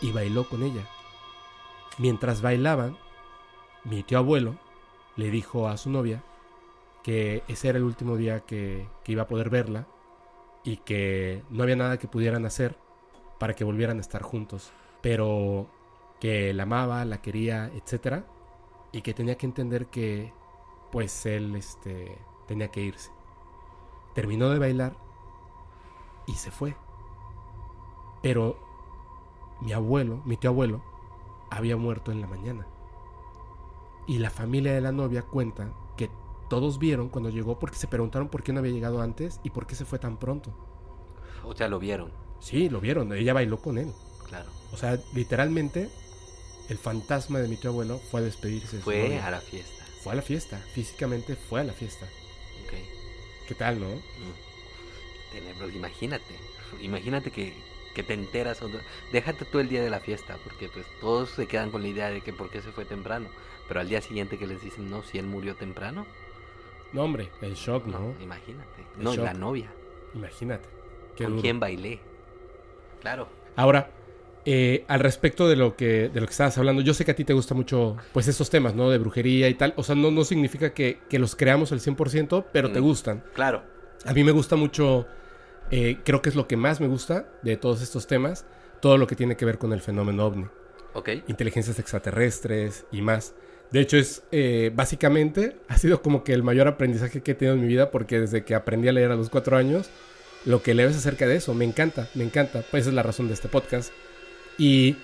y 0.00 0.12
bailó 0.12 0.48
con 0.48 0.62
ella. 0.62 0.86
Mientras 1.98 2.42
bailaban, 2.42 2.96
mi 3.82 4.04
tío 4.04 4.18
abuelo 4.18 4.54
le 5.16 5.32
dijo 5.32 5.66
a 5.66 5.76
su 5.76 5.90
novia 5.90 6.22
que 7.02 7.42
ese 7.48 7.70
era 7.70 7.78
el 7.78 7.84
último 7.84 8.16
día 8.16 8.46
que 8.46 8.86
iba 9.06 9.24
a 9.24 9.28
poder 9.28 9.50
verla 9.50 9.88
y 10.64 10.78
que 10.78 11.42
no 11.50 11.62
había 11.62 11.76
nada 11.76 11.98
que 11.98 12.08
pudieran 12.08 12.46
hacer 12.46 12.78
para 13.38 13.54
que 13.54 13.64
volvieran 13.64 13.98
a 13.98 14.00
estar 14.00 14.22
juntos, 14.22 14.72
pero 15.00 15.66
que 16.20 16.54
la 16.54 16.62
amaba, 16.62 17.04
la 17.04 17.20
quería, 17.20 17.70
etcétera, 17.74 18.24
y 18.92 19.02
que 19.02 19.14
tenía 19.14 19.36
que 19.36 19.46
entender 19.46 19.86
que 19.86 20.32
pues 20.92 21.26
él 21.26 21.56
este 21.56 22.18
tenía 22.46 22.68
que 22.68 22.82
irse. 22.82 23.10
Terminó 24.14 24.50
de 24.50 24.58
bailar 24.58 24.94
y 26.26 26.34
se 26.34 26.50
fue. 26.50 26.76
Pero 28.22 28.56
mi 29.60 29.72
abuelo, 29.72 30.22
mi 30.24 30.36
tío 30.36 30.50
abuelo, 30.50 30.82
había 31.50 31.76
muerto 31.76 32.12
en 32.12 32.20
la 32.20 32.26
mañana. 32.26 32.66
Y 34.06 34.18
la 34.18 34.30
familia 34.30 34.74
de 34.74 34.80
la 34.80 34.92
novia 34.92 35.22
cuenta 35.22 35.72
todos 36.52 36.78
vieron 36.78 37.08
cuando 37.08 37.30
llegó 37.30 37.58
porque 37.58 37.78
se 37.78 37.86
preguntaron 37.86 38.28
por 38.28 38.42
qué 38.42 38.52
no 38.52 38.58
había 38.58 38.72
llegado 38.72 39.00
antes 39.00 39.40
y 39.42 39.48
por 39.48 39.66
qué 39.66 39.74
se 39.74 39.86
fue 39.86 39.98
tan 39.98 40.18
pronto. 40.18 40.54
O 41.44 41.56
sea, 41.56 41.66
lo 41.66 41.78
vieron. 41.78 42.12
Sí, 42.40 42.68
lo 42.68 42.78
vieron, 42.78 43.10
ella 43.14 43.32
bailó 43.32 43.56
con 43.56 43.78
él. 43.78 43.90
Claro. 44.28 44.50
O 44.70 44.76
sea, 44.76 44.98
literalmente, 45.14 45.88
el 46.68 46.76
fantasma 46.76 47.38
de 47.38 47.48
mi 47.48 47.56
tío 47.56 47.70
abuelo 47.70 47.98
fue 48.10 48.20
a 48.20 48.24
despedirse 48.24 48.76
de 48.76 48.82
su 48.82 48.84
Fue 48.84 49.02
novia. 49.02 49.26
a 49.28 49.30
la 49.30 49.40
fiesta. 49.40 49.82
fue 50.02 50.12
a 50.12 50.16
la 50.16 50.20
fiesta, 50.20 50.58
físicamente 50.74 51.36
fue 51.36 51.62
a 51.62 51.64
la 51.64 51.72
fiesta. 51.72 52.04
Ok. 52.66 52.74
¿Qué 53.48 53.54
tal, 53.54 53.80
no? 53.80 53.88
Mm. 53.88 55.32
Tenebros, 55.32 55.74
imagínate. 55.74 56.34
Imagínate 56.82 57.30
que, 57.30 57.54
que 57.94 58.02
te 58.02 58.12
enteras. 58.12 58.60
Déjate 59.10 59.46
tú 59.46 59.58
el 59.58 59.70
día 59.70 59.82
de 59.82 59.88
la 59.88 60.00
fiesta, 60.00 60.36
porque 60.44 60.68
pues 60.68 60.84
todos 61.00 61.30
se 61.30 61.46
quedan 61.46 61.70
con 61.70 61.80
la 61.80 61.88
idea 61.88 62.10
de 62.10 62.20
que 62.20 62.34
por 62.34 62.50
qué 62.50 62.60
se 62.60 62.72
fue 62.72 62.84
temprano. 62.84 63.28
Pero 63.68 63.80
al 63.80 63.88
día 63.88 64.02
siguiente 64.02 64.36
que 64.36 64.46
les 64.46 64.60
dicen, 64.60 64.90
no, 64.90 65.02
si 65.02 65.16
él 65.16 65.26
murió 65.26 65.56
temprano, 65.56 66.04
No, 66.92 67.02
hombre, 67.04 67.30
el 67.40 67.54
shock, 67.54 67.86
no, 67.86 67.98
¿no? 67.98 68.14
imagínate. 68.20 68.86
El 68.98 69.04
No, 69.04 69.14
shock. 69.14 69.24
la 69.24 69.34
novia. 69.34 69.72
Imagínate. 70.14 70.68
Qué 71.16 71.24
¿Con 71.24 71.32
duro. 71.34 71.42
quién 71.42 71.60
bailé? 71.60 72.00
Claro. 73.00 73.28
Ahora, 73.56 73.90
eh, 74.44 74.84
al 74.88 75.00
respecto 75.00 75.48
de 75.48 75.56
lo 75.56 75.76
que 75.76 76.08
de 76.08 76.20
lo 76.20 76.26
que 76.26 76.32
estabas 76.32 76.56
hablando, 76.58 76.82
yo 76.82 76.94
sé 76.94 77.04
que 77.04 77.12
a 77.12 77.16
ti 77.16 77.24
te 77.24 77.32
gusta 77.32 77.54
mucho 77.54 77.96
pues 78.12 78.28
estos 78.28 78.50
temas, 78.50 78.74
¿no? 78.74 78.90
De 78.90 78.98
brujería 78.98 79.48
y 79.48 79.54
tal. 79.54 79.72
O 79.76 79.82
sea, 79.82 79.94
no, 79.94 80.10
no 80.10 80.24
significa 80.24 80.74
que, 80.74 80.98
que 81.08 81.18
los 81.18 81.36
creamos 81.36 81.72
al 81.72 81.80
100%, 81.80 82.46
pero 82.52 82.70
te 82.72 82.80
Mm. 82.80 82.84
gustan. 82.84 83.24
Claro. 83.34 83.62
A 84.04 84.12
mí 84.12 84.24
me 84.24 84.32
gusta 84.32 84.56
mucho, 84.56 85.06
eh, 85.70 85.98
creo 86.04 86.22
que 86.22 86.28
es 86.28 86.34
lo 86.34 86.48
que 86.48 86.56
más 86.56 86.80
me 86.80 86.88
gusta 86.88 87.26
de 87.42 87.56
todos 87.56 87.82
estos 87.82 88.06
temas, 88.06 88.44
todo 88.80 88.98
lo 88.98 89.06
que 89.06 89.14
tiene 89.16 89.36
que 89.36 89.44
ver 89.44 89.58
con 89.58 89.72
el 89.72 89.80
fenómeno 89.80 90.26
ovni, 90.26 90.46
Ok. 90.94 91.08
inteligencias 91.28 91.78
extraterrestres 91.78 92.84
y 92.90 93.00
más. 93.00 93.34
De 93.72 93.80
hecho, 93.80 93.96
es 93.96 94.22
eh, 94.32 94.70
básicamente, 94.74 95.56
ha 95.68 95.78
sido 95.78 96.02
como 96.02 96.24
que 96.24 96.34
el 96.34 96.42
mayor 96.42 96.68
aprendizaje 96.68 97.22
que 97.22 97.32
he 97.32 97.34
tenido 97.34 97.54
en 97.54 97.62
mi 97.62 97.68
vida, 97.68 97.90
porque 97.90 98.20
desde 98.20 98.44
que 98.44 98.54
aprendí 98.54 98.88
a 98.88 98.92
leer 98.92 99.10
a 99.10 99.16
los 99.16 99.30
cuatro 99.30 99.56
años, 99.56 99.88
lo 100.44 100.62
que 100.62 100.74
leo 100.74 100.88
es 100.88 100.96
acerca 100.96 101.26
de 101.26 101.36
eso, 101.36 101.54
me 101.54 101.64
encanta, 101.64 102.08
me 102.14 102.24
encanta, 102.24 102.62
pues 102.70 102.82
esa 102.82 102.90
es 102.90 102.94
la 102.94 103.02
razón 103.02 103.28
de 103.28 103.34
este 103.34 103.48
podcast. 103.48 103.92
Y 104.58 104.96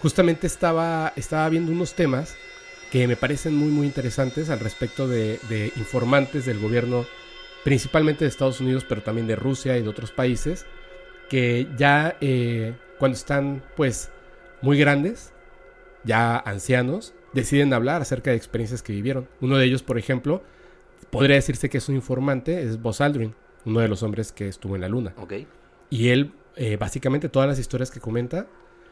justamente 0.00 0.46
estaba, 0.46 1.12
estaba 1.16 1.48
viendo 1.48 1.72
unos 1.72 1.94
temas 1.94 2.36
que 2.92 3.08
me 3.08 3.16
parecen 3.16 3.56
muy, 3.56 3.68
muy 3.68 3.86
interesantes 3.86 4.50
al 4.50 4.60
respecto 4.60 5.08
de, 5.08 5.40
de 5.48 5.72
informantes 5.76 6.46
del 6.46 6.60
gobierno, 6.60 7.06
principalmente 7.64 8.24
de 8.24 8.28
Estados 8.28 8.60
Unidos, 8.60 8.84
pero 8.88 9.02
también 9.02 9.26
de 9.26 9.34
Rusia 9.34 9.76
y 9.76 9.82
de 9.82 9.88
otros 9.88 10.12
países, 10.12 10.66
que 11.28 11.66
ya 11.76 12.16
eh, 12.20 12.74
cuando 12.98 13.16
están 13.16 13.64
pues 13.76 14.10
muy 14.62 14.78
grandes, 14.78 15.32
ya 16.04 16.38
ancianos, 16.38 17.12
deciden 17.36 17.72
hablar 17.74 18.02
acerca 18.02 18.30
de 18.30 18.36
experiencias 18.36 18.82
que 18.82 18.92
vivieron. 18.92 19.28
Uno 19.40 19.58
de 19.58 19.66
ellos, 19.66 19.82
por 19.82 19.98
ejemplo, 19.98 20.42
podría 21.10 21.36
decirse 21.36 21.68
que 21.68 21.78
es 21.78 21.88
un 21.88 21.94
informante, 21.94 22.62
es 22.62 22.80
Buzz 22.80 23.00
Aldrin, 23.00 23.34
uno 23.64 23.80
de 23.80 23.88
los 23.88 24.02
hombres 24.02 24.32
que 24.32 24.48
estuvo 24.48 24.74
en 24.74 24.80
la 24.80 24.88
luna. 24.88 25.14
Ok. 25.18 25.34
Y 25.90 26.08
él, 26.08 26.32
eh, 26.56 26.76
básicamente, 26.76 27.28
todas 27.28 27.48
las 27.48 27.58
historias 27.58 27.90
que 27.90 28.00
comenta, 28.00 28.46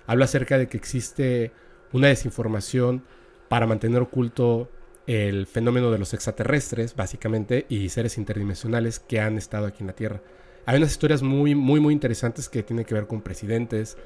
habla 0.06 0.26
acerca 0.26 0.58
de 0.58 0.68
que 0.68 0.76
existe 0.76 1.52
una 1.92 2.08
desinformación 2.08 3.02
para 3.48 3.66
mantener 3.66 4.02
oculto 4.02 4.70
el 5.06 5.46
fenómeno 5.46 5.90
de 5.90 5.98
los 5.98 6.12
extraterrestres, 6.12 6.94
básicamente, 6.94 7.66
y 7.68 7.88
seres 7.88 8.18
interdimensionales 8.18 8.98
que 8.98 9.20
han 9.20 9.38
estado 9.38 9.66
aquí 9.66 9.78
en 9.80 9.86
la 9.88 9.94
Tierra. 9.94 10.22
Hay 10.66 10.76
unas 10.76 10.90
historias 10.90 11.22
muy, 11.22 11.54
muy, 11.54 11.80
muy 11.80 11.92
interesantes 11.94 12.48
que 12.48 12.62
tienen 12.62 12.84
que 12.84 12.94
ver 12.94 13.06
con 13.06 13.22
presidentes 13.22 13.96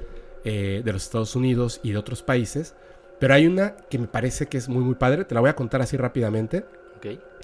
eh, 0.45 0.81
de 0.83 0.93
los 0.93 1.03
Estados 1.03 1.35
Unidos 1.35 1.81
y 1.83 1.91
de 1.91 1.97
otros 1.97 2.23
países, 2.23 2.75
pero 3.19 3.33
hay 3.33 3.47
una 3.47 3.75
que 3.89 3.99
me 3.99 4.07
parece 4.07 4.47
que 4.47 4.57
es 4.57 4.69
muy, 4.69 4.83
muy 4.83 4.95
padre, 4.95 5.25
te 5.25 5.35
la 5.35 5.41
voy 5.41 5.49
a 5.49 5.55
contar 5.55 5.81
así 5.81 5.97
rápidamente. 5.97 6.65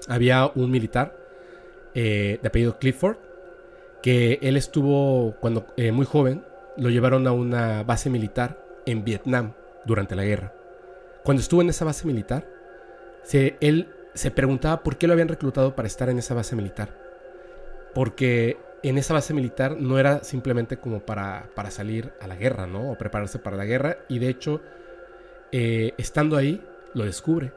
Había 0.07 0.47
un 0.55 0.71
militar 0.71 1.15
eh, 1.93 2.39
de 2.41 2.47
apellido 2.47 2.77
Clifford 2.79 3.17
que 4.01 4.39
él 4.41 4.57
estuvo 4.57 5.35
cuando 5.39 5.65
eh, 5.77 5.91
muy 5.91 6.05
joven 6.05 6.43
lo 6.77 6.89
llevaron 6.89 7.25
a 7.27 7.31
una 7.31 7.83
base 7.83 8.09
militar 8.09 8.63
en 8.85 9.03
Vietnam 9.03 9.53
durante 9.85 10.15
la 10.15 10.23
guerra. 10.23 10.53
Cuando 11.23 11.41
estuvo 11.41 11.61
en 11.61 11.69
esa 11.69 11.85
base 11.85 12.05
militar 12.05 12.45
se, 13.23 13.57
él 13.61 13.89
se 14.13 14.31
preguntaba 14.31 14.83
por 14.83 14.97
qué 14.97 15.07
lo 15.07 15.13
habían 15.13 15.27
reclutado 15.27 15.75
para 15.75 15.87
estar 15.87 16.09
en 16.09 16.19
esa 16.19 16.33
base 16.33 16.55
militar. 16.55 16.89
Porque 17.93 18.57
en 18.83 18.97
esa 18.97 19.13
base 19.13 19.33
militar 19.33 19.77
no 19.79 19.97
era 19.97 20.23
simplemente 20.23 20.77
como 20.77 20.99
para, 20.99 21.49
para 21.55 21.71
salir 21.71 22.13
a 22.21 22.27
la 22.27 22.35
guerra, 22.35 22.67
¿no? 22.67 22.91
O 22.91 22.97
prepararse 22.97 23.39
para 23.39 23.57
la 23.57 23.65
guerra. 23.65 23.97
Y 24.07 24.19
de 24.19 24.29
hecho, 24.29 24.61
eh, 25.57 25.93
estando 25.97 26.35
ahí, 26.35 26.61
lo 26.93 27.05
descubre. 27.05 27.53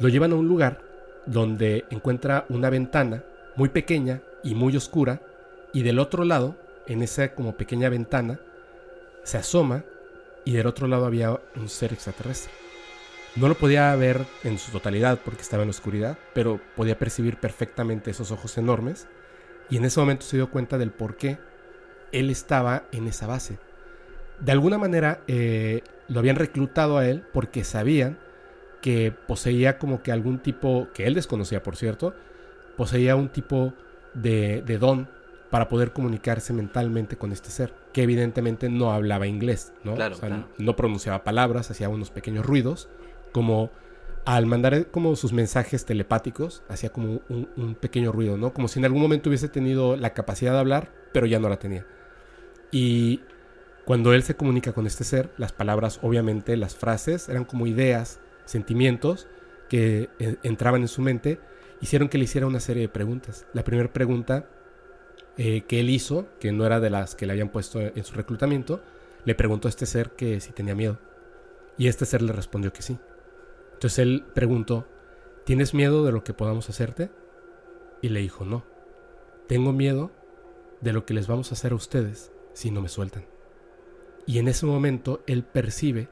Lo 0.00 0.08
llevan 0.08 0.32
a 0.32 0.34
un 0.34 0.48
lugar 0.48 0.80
donde 1.24 1.84
encuentra 1.90 2.46
una 2.48 2.68
ventana 2.68 3.22
muy 3.54 3.68
pequeña 3.68 4.22
y 4.42 4.56
muy 4.56 4.76
oscura. 4.76 5.20
Y 5.72 5.84
del 5.84 6.00
otro 6.00 6.24
lado, 6.24 6.56
en 6.88 7.00
esa 7.00 7.32
como 7.36 7.56
pequeña 7.56 7.88
ventana, 7.88 8.40
se 9.22 9.38
asoma 9.38 9.84
y 10.44 10.54
del 10.54 10.66
otro 10.66 10.88
lado 10.88 11.06
había 11.06 11.38
un 11.54 11.68
ser 11.68 11.92
extraterrestre. 11.92 12.50
No 13.36 13.46
lo 13.46 13.54
podía 13.54 13.94
ver 13.94 14.26
en 14.42 14.58
su 14.58 14.72
totalidad 14.72 15.20
porque 15.24 15.42
estaba 15.42 15.62
en 15.62 15.68
la 15.68 15.76
oscuridad, 15.76 16.18
pero 16.34 16.60
podía 16.74 16.98
percibir 16.98 17.36
perfectamente 17.36 18.10
esos 18.10 18.32
ojos 18.32 18.58
enormes 18.58 19.06
y 19.70 19.76
en 19.76 19.84
ese 19.84 20.00
momento 20.00 20.26
se 20.26 20.38
dio 20.38 20.50
cuenta 20.50 20.76
del 20.76 20.90
por 20.90 21.16
qué 21.16 21.38
él 22.10 22.30
estaba 22.30 22.82
en 22.90 23.06
esa 23.06 23.28
base. 23.28 23.60
De 24.40 24.50
alguna 24.50 24.76
manera 24.76 25.20
eh, 25.28 25.84
lo 26.12 26.18
habían 26.20 26.36
reclutado 26.36 26.98
a 26.98 27.06
él 27.08 27.24
porque 27.32 27.64
sabían 27.64 28.18
que 28.80 29.12
poseía 29.12 29.78
como 29.78 30.02
que 30.02 30.12
algún 30.12 30.40
tipo, 30.40 30.88
que 30.92 31.06
él 31.06 31.14
desconocía 31.14 31.62
por 31.62 31.76
cierto, 31.76 32.14
poseía 32.76 33.16
un 33.16 33.28
tipo 33.28 33.72
de, 34.14 34.62
de 34.62 34.78
don 34.78 35.08
para 35.50 35.68
poder 35.68 35.92
comunicarse 35.92 36.52
mentalmente 36.52 37.16
con 37.16 37.30
este 37.32 37.50
ser, 37.50 37.72
que 37.92 38.02
evidentemente 38.02 38.68
no 38.68 38.92
hablaba 38.92 39.26
inglés, 39.26 39.72
¿no? 39.84 39.94
Claro, 39.94 40.16
O 40.16 40.18
sea, 40.18 40.28
claro. 40.28 40.48
no 40.58 40.76
pronunciaba 40.76 41.24
palabras, 41.24 41.70
hacía 41.70 41.88
unos 41.88 42.10
pequeños 42.10 42.44
ruidos, 42.44 42.88
como 43.32 43.70
al 44.24 44.46
mandar 44.46 44.86
como 44.86 45.14
sus 45.16 45.32
mensajes 45.32 45.84
telepáticos, 45.84 46.62
hacía 46.68 46.90
como 46.90 47.20
un, 47.28 47.48
un 47.56 47.74
pequeño 47.74 48.12
ruido, 48.12 48.36
¿no? 48.36 48.52
Como 48.52 48.68
si 48.68 48.78
en 48.78 48.86
algún 48.86 49.02
momento 49.02 49.28
hubiese 49.28 49.48
tenido 49.48 49.96
la 49.96 50.14
capacidad 50.14 50.52
de 50.52 50.58
hablar, 50.58 50.90
pero 51.12 51.26
ya 51.26 51.38
no 51.38 51.48
la 51.48 51.58
tenía. 51.58 51.86
Y 52.70 53.20
cuando 53.84 54.12
él 54.12 54.22
se 54.22 54.36
comunica 54.36 54.72
con 54.72 54.86
este 54.86 55.04
ser, 55.04 55.30
las 55.38 55.52
palabras, 55.52 55.98
obviamente, 56.02 56.56
las 56.56 56.76
frases, 56.76 57.28
eran 57.28 57.44
como 57.44 57.66
ideas, 57.66 58.20
sentimientos 58.44 59.26
que 59.68 60.08
eh, 60.18 60.36
entraban 60.42 60.82
en 60.82 60.88
su 60.88 61.02
mente, 61.02 61.40
hicieron 61.80 62.08
que 62.08 62.18
le 62.18 62.24
hiciera 62.24 62.46
una 62.46 62.60
serie 62.60 62.82
de 62.82 62.88
preguntas. 62.88 63.46
La 63.52 63.64
primera 63.64 63.92
pregunta 63.92 64.48
eh, 65.36 65.62
que 65.62 65.80
él 65.80 65.90
hizo, 65.90 66.28
que 66.38 66.52
no 66.52 66.64
era 66.64 66.78
de 66.78 66.90
las 66.90 67.14
que 67.14 67.26
le 67.26 67.32
habían 67.32 67.48
puesto 67.48 67.80
en 67.80 68.04
su 68.04 68.14
reclutamiento, 68.14 68.82
le 69.24 69.34
preguntó 69.34 69.68
a 69.68 69.70
este 69.70 69.86
ser 69.86 70.10
que 70.10 70.40
si 70.40 70.52
tenía 70.52 70.74
miedo. 70.74 70.98
Y 71.76 71.88
este 71.88 72.06
ser 72.06 72.22
le 72.22 72.32
respondió 72.32 72.72
que 72.72 72.82
sí. 72.82 72.98
Entonces 73.72 73.98
él 73.98 74.24
preguntó, 74.34 74.86
¿tienes 75.44 75.74
miedo 75.74 76.04
de 76.04 76.12
lo 76.12 76.22
que 76.22 76.34
podamos 76.34 76.68
hacerte? 76.68 77.10
Y 78.00 78.10
le 78.10 78.20
dijo, 78.20 78.44
no. 78.44 78.64
Tengo 79.48 79.72
miedo 79.72 80.12
de 80.80 80.92
lo 80.92 81.04
que 81.04 81.14
les 81.14 81.26
vamos 81.26 81.50
a 81.50 81.54
hacer 81.54 81.72
a 81.72 81.76
ustedes 81.76 82.30
si 82.52 82.70
no 82.70 82.80
me 82.80 82.88
sueltan. 82.88 83.31
Y 84.26 84.38
en 84.38 84.48
ese 84.48 84.66
momento 84.66 85.22
él 85.26 85.44
percibe 85.44 86.08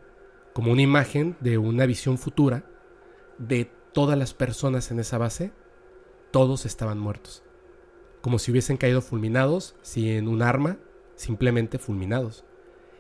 como 0.53 0.73
una 0.73 0.83
imagen 0.83 1.37
de 1.41 1.59
una 1.59 1.87
visión 1.87 2.19
futura 2.19 2.65
de 3.39 3.71
todas 3.93 4.19
las 4.19 4.35
personas 4.35 4.91
en 4.91 5.01
esa 5.01 5.19
base, 5.19 5.53
todos 6.31 6.67
estaban 6.67 6.99
muertos. 6.99 7.43
Como 8.21 8.39
si 8.39 8.51
hubiesen 8.51 8.77
caído 8.77 9.01
fulminados, 9.01 9.77
si 9.83 10.11
en 10.11 10.29
un 10.29 10.43
arma, 10.43 10.79
simplemente 11.15 11.79
fulminados. 11.79 12.45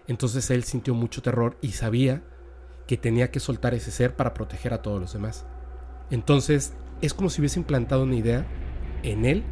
Entonces 0.06 0.50
él 0.50 0.64
sintió 0.64 0.94
mucho 0.94 1.22
terror 1.22 1.56
y 1.60 1.72
sabía 1.72 2.22
que 2.86 2.96
tenía 2.96 3.30
que 3.30 3.40
soltar 3.40 3.74
ese 3.74 3.90
ser 3.90 4.16
para 4.16 4.34
proteger 4.34 4.74
a 4.74 4.82
todos 4.82 5.00
los 5.00 5.12
demás. 5.12 5.46
Entonces 6.10 6.72
es 7.00 7.14
como 7.14 7.30
si 7.30 7.40
hubiese 7.40 7.60
implantado 7.60 8.02
una 8.02 8.16
idea 8.16 8.46
en 9.02 9.24
él, 9.24 9.44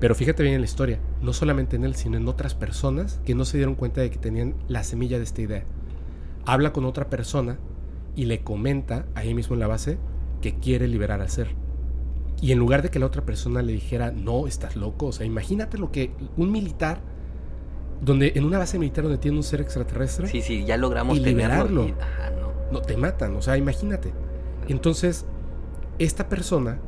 pero 0.00 0.14
fíjate 0.14 0.42
bien 0.42 0.54
en 0.56 0.60
la 0.62 0.64
historia, 0.66 0.98
no 1.22 1.32
solamente 1.32 1.76
en 1.76 1.84
él, 1.84 1.94
sino 1.94 2.16
en 2.16 2.26
otras 2.26 2.54
personas 2.54 3.20
que 3.24 3.34
no 3.34 3.44
se 3.44 3.58
dieron 3.58 3.74
cuenta 3.74 4.00
de 4.00 4.10
que 4.10 4.18
tenían 4.18 4.54
la 4.66 4.82
semilla 4.82 5.18
de 5.18 5.24
esta 5.24 5.42
idea. 5.42 5.64
Habla 6.46 6.72
con 6.72 6.84
otra 6.86 7.08
persona 7.10 7.58
y 8.16 8.24
le 8.24 8.40
comenta 8.40 9.06
ahí 9.14 9.34
mismo 9.34 9.54
en 9.54 9.60
la 9.60 9.66
base 9.66 9.98
que 10.40 10.54
quiere 10.58 10.88
liberar 10.88 11.20
al 11.20 11.28
ser. 11.30 11.48
Y 12.40 12.52
en 12.52 12.58
lugar 12.58 12.80
de 12.82 12.88
que 12.90 12.98
la 12.98 13.04
otra 13.06 13.26
persona 13.26 13.60
le 13.60 13.72
dijera, 13.74 14.10
no, 14.10 14.46
estás 14.46 14.74
loco, 14.74 15.06
o 15.06 15.12
sea, 15.12 15.26
imagínate 15.26 15.76
lo 15.76 15.92
que 15.92 16.10
un 16.38 16.50
militar, 16.50 17.00
donde 18.00 18.32
en 18.34 18.44
una 18.46 18.56
base 18.58 18.78
militar 18.78 19.04
donde 19.04 19.18
tiene 19.18 19.36
un 19.36 19.42
ser 19.42 19.60
extraterrestre, 19.60 20.26
Sí, 20.28 20.40
sí, 20.40 20.64
ya 20.64 20.78
logramos 20.78 21.18
Y 21.18 21.20
liberarlo. 21.20 21.86
y- 21.86 21.90
ajá, 22.00 22.30
no. 22.30 22.50
no 22.72 22.80
te 22.80 22.96
matan, 22.96 23.36
o 23.36 23.42
sea, 23.42 23.58
imagínate. 23.58 24.12
Entonces, 24.68 25.26
esta 25.98 26.30
persona, 26.30 26.78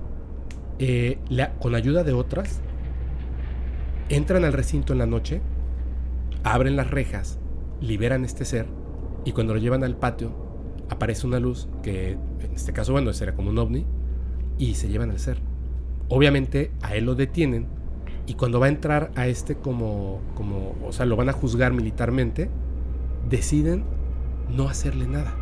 eh, 0.79 1.19
la- 1.29 1.53
con 1.59 1.75
ayuda 1.75 2.03
de 2.03 2.15
otras, 2.15 2.61
entran 4.09 4.45
al 4.45 4.53
recinto 4.53 4.93
en 4.93 4.99
la 4.99 5.07
noche, 5.07 5.41
abren 6.45 6.77
las 6.77 6.91
rejas, 6.91 7.39
liberan 7.81 8.25
este 8.25 8.45
ser, 8.45 8.67
y 9.25 9.33
cuando 9.33 9.55
lo 9.55 9.61
llevan 9.61 9.85
al 9.85 9.97
patio, 9.97 10.35
aparece 10.89 11.27
una 11.27 11.41
luz 11.41 11.69
que, 11.83 12.13
en 12.13 12.53
este 12.55 12.73
caso, 12.73 12.93
bueno, 12.93 13.13
será 13.13 13.35
como 13.35 13.51
un 13.51 13.59
ovni, 13.59 13.87
y 14.59 14.75
se 14.75 14.89
llevan 14.89 15.11
al 15.11 15.19
ser. 15.19 15.39
Obviamente, 16.09 16.73
a 16.83 16.95
él 16.95 17.05
lo 17.05 17.15
detienen, 17.15 17.67
y 18.27 18.35
cuando 18.35 18.61
va 18.61 18.67
a 18.67 18.71
entrar 18.71 19.11
a 19.17 19.27
este 19.27 19.57
como, 19.57 20.21
como, 20.35 20.77
o 20.85 20.93
sea, 20.93 21.07
lo 21.07 21.17
van 21.17 21.29
a 21.29 21.33
juzgar 21.33 21.73
militarmente, 21.73 22.51
deciden 23.29 23.85
no 24.49 24.69
hacerle 24.69 25.07
nada 25.07 25.37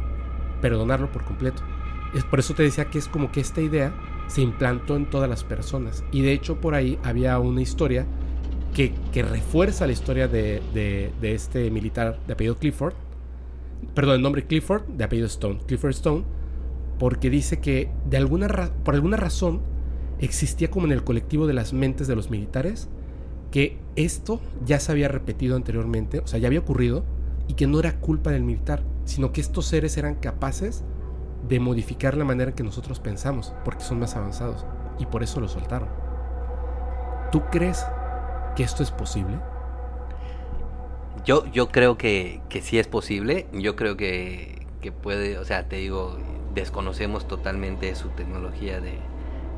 perdonarlo 0.60 1.10
por 1.10 1.24
completo. 1.24 1.62
Es 2.14 2.24
por 2.24 2.38
eso 2.38 2.54
te 2.54 2.62
decía 2.62 2.86
que 2.86 2.98
es 2.98 3.08
como 3.08 3.32
que 3.32 3.40
esta 3.40 3.60
idea 3.60 3.94
se 4.28 4.42
implantó 4.42 4.96
en 4.96 5.08
todas 5.08 5.28
las 5.28 5.44
personas. 5.44 6.04
Y 6.12 6.22
de 6.22 6.32
hecho 6.32 6.60
por 6.60 6.74
ahí 6.74 6.98
había 7.02 7.38
una 7.38 7.62
historia 7.62 8.06
que, 8.74 9.22
refuerza 9.22 9.86
la 9.86 9.92
historia 9.92 10.28
de, 10.28 11.12
este 11.22 11.70
militar 11.70 12.18
de 12.26 12.32
apellido 12.32 12.56
Clifford, 12.56 12.94
perdón, 13.94 14.16
el 14.16 14.22
nombre 14.22 14.46
Clifford, 14.46 14.84
de 14.86 15.04
apellido 15.04 15.26
Stone, 15.26 15.60
Clifford 15.66 15.90
Stone, 15.90 16.24
porque 16.98 17.30
dice 17.30 17.60
que 17.60 17.90
de 18.08 18.16
alguna 18.18 18.48
por 18.84 18.94
alguna 18.94 19.16
razón 19.16 19.62
existía 20.18 20.70
como 20.70 20.86
en 20.86 20.92
el 20.92 21.02
colectivo 21.02 21.46
de 21.46 21.54
las 21.54 21.72
mentes 21.72 22.06
de 22.06 22.14
los 22.14 22.30
militares 22.30 22.90
que 23.50 23.78
esto 23.96 24.40
ya 24.64 24.78
se 24.78 24.92
había 24.92 25.08
repetido 25.08 25.56
anteriormente, 25.56 26.20
o 26.20 26.26
sea, 26.26 26.38
ya 26.38 26.46
había 26.46 26.60
ocurrido 26.60 27.04
y 27.48 27.54
que 27.54 27.66
no 27.66 27.80
era 27.80 27.98
culpa 27.98 28.30
del 28.30 28.44
militar, 28.44 28.82
sino 29.04 29.32
que 29.32 29.40
estos 29.40 29.66
seres 29.66 29.96
eran 29.96 30.14
capaces 30.16 30.84
de 31.48 31.58
modificar 31.58 32.16
la 32.16 32.24
manera 32.24 32.50
en 32.50 32.56
que 32.56 32.62
nosotros 32.62 33.00
pensamos, 33.00 33.52
porque 33.64 33.82
son 33.82 33.98
más 33.98 34.14
avanzados 34.14 34.64
y 34.98 35.06
por 35.06 35.22
eso 35.22 35.40
lo 35.40 35.48
soltaron. 35.48 35.88
¿Tú 37.32 37.42
crees 37.50 37.84
que 38.56 38.62
esto 38.62 38.82
es 38.82 38.90
posible? 38.90 39.38
Yo, 41.24 41.44
yo 41.46 41.68
creo 41.68 41.98
que, 41.98 42.40
que 42.48 42.62
sí 42.62 42.78
es 42.78 42.88
posible. 42.88 43.46
Yo 43.52 43.76
creo 43.76 43.96
que, 43.96 44.66
que 44.80 44.92
puede, 44.92 45.38
o 45.38 45.44
sea, 45.44 45.68
te 45.68 45.76
digo, 45.76 46.18
desconocemos 46.54 47.28
totalmente 47.28 47.94
su 47.94 48.08
tecnología 48.08 48.80
de, 48.80 48.98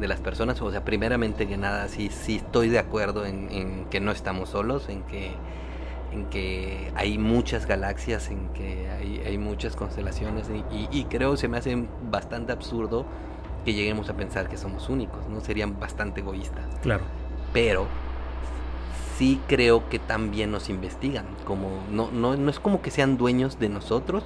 de 0.00 0.08
las 0.08 0.20
personas. 0.20 0.60
O 0.60 0.70
sea, 0.70 0.84
primeramente 0.84 1.46
que 1.46 1.56
nada, 1.56 1.88
sí, 1.88 2.10
sí 2.10 2.36
estoy 2.36 2.68
de 2.68 2.78
acuerdo 2.78 3.24
en, 3.24 3.50
en, 3.50 3.84
que 3.86 4.00
no 4.00 4.12
estamos 4.12 4.50
solos, 4.50 4.88
en 4.88 5.02
que, 5.04 5.30
en 6.12 6.26
que 6.26 6.92
hay 6.94 7.18
muchas 7.18 7.66
galaxias, 7.66 8.28
en 8.30 8.48
que 8.48 8.90
hay, 8.90 9.22
hay 9.24 9.38
muchas 9.38 9.76
constelaciones. 9.76 10.48
Y, 10.70 10.88
y, 10.90 11.04
creo 11.04 11.36
se 11.36 11.48
me 11.48 11.58
hace 11.58 11.86
bastante 12.10 12.52
absurdo 12.52 13.06
que 13.64 13.74
lleguemos 13.74 14.10
a 14.10 14.16
pensar 14.16 14.48
que 14.48 14.56
somos 14.56 14.88
únicos, 14.88 15.26
¿no? 15.28 15.40
Serían 15.40 15.78
bastante 15.78 16.20
egoístas. 16.20 16.64
Claro. 16.82 17.04
Pero 17.52 17.86
sí 19.22 19.38
creo 19.46 19.88
que 19.88 20.00
también 20.00 20.50
nos 20.50 20.68
investigan. 20.68 21.24
Como, 21.44 21.68
no, 21.92 22.10
no, 22.10 22.36
no 22.36 22.50
es 22.50 22.58
como 22.58 22.82
que 22.82 22.90
sean 22.90 23.16
dueños 23.16 23.60
de 23.60 23.68
nosotros, 23.68 24.24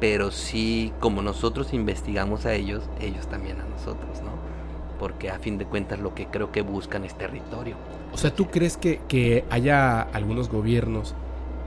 pero 0.00 0.30
sí 0.30 0.94
como 1.00 1.20
nosotros 1.20 1.74
investigamos 1.74 2.46
a 2.46 2.54
ellos, 2.54 2.88
ellos 2.98 3.26
también 3.26 3.60
a 3.60 3.64
nosotros, 3.64 4.22
¿no? 4.22 4.30
Porque 4.98 5.28
a 5.28 5.38
fin 5.38 5.58
de 5.58 5.66
cuentas 5.66 6.00
lo 6.00 6.14
que 6.14 6.28
creo 6.28 6.50
que 6.50 6.62
buscan 6.62 7.04
es 7.04 7.14
territorio. 7.14 7.76
O 8.10 8.16
sea, 8.16 8.34
¿tú 8.34 8.46
crees 8.46 8.78
que, 8.78 9.02
que 9.06 9.44
haya 9.50 10.00
algunos 10.00 10.48
gobiernos 10.48 11.14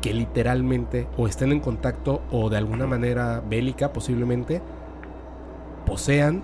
que 0.02 0.16
literalmente 0.16 1.08
o 1.18 1.28
estén 1.28 1.52
en 1.52 1.60
contacto 1.60 2.24
o 2.32 2.50
de 2.50 2.58
alguna 2.58 2.88
manera 2.88 3.44
bélica 3.48 3.94
posiblemente 3.94 4.60
posean 5.86 6.42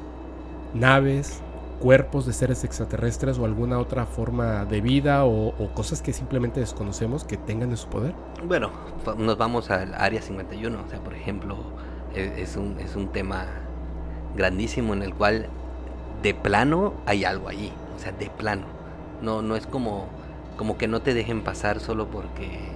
naves, 0.76 1.42
cuerpos 1.80 2.26
de 2.26 2.34
seres 2.34 2.64
extraterrestres 2.64 3.38
o 3.38 3.46
alguna 3.46 3.80
otra 3.80 4.06
forma 4.06 4.66
de 4.66 4.82
vida 4.82 5.26
o, 5.26 5.54
cosas 5.74 6.02
que 6.02 6.14
simplemente 6.14 6.60
desconocemos 6.60 7.24
que 7.24 7.38
tengan 7.38 7.72
en 7.72 7.78
su 7.78 7.88
poder? 7.88 8.14
Bueno, 8.46 8.72
nos 9.18 9.38
vamos 9.38 9.70
al 9.70 9.94
Área 9.94 10.22
51, 10.22 10.78
o 10.86 10.90
sea, 10.90 11.00
por 11.00 11.14
ejemplo, 11.14 11.58
e, 12.14 12.42
es, 12.42 12.56
un, 12.56 12.80
es 12.80 12.96
un 12.96 13.10
tema 13.10 13.46
grandísimo 14.36 14.94
en 14.94 15.04
el 15.04 15.14
cual 15.14 15.48
de 16.22 16.34
plano 16.34 16.94
hay 17.06 17.26
algo 17.26 17.50
allí, 17.50 17.72
o 17.96 18.00
sea, 18.00 18.12
de 18.12 18.30
plano. 18.30 18.66
No, 19.22 19.42
no 19.42 19.56
es 19.56 19.66
como, 19.68 20.08
como 20.58 20.78
que 20.78 20.88
no 20.88 21.02
te 21.02 21.14
dejen 21.14 21.42
pasar 21.42 21.80
solo 21.80 22.08
porque 22.08 22.76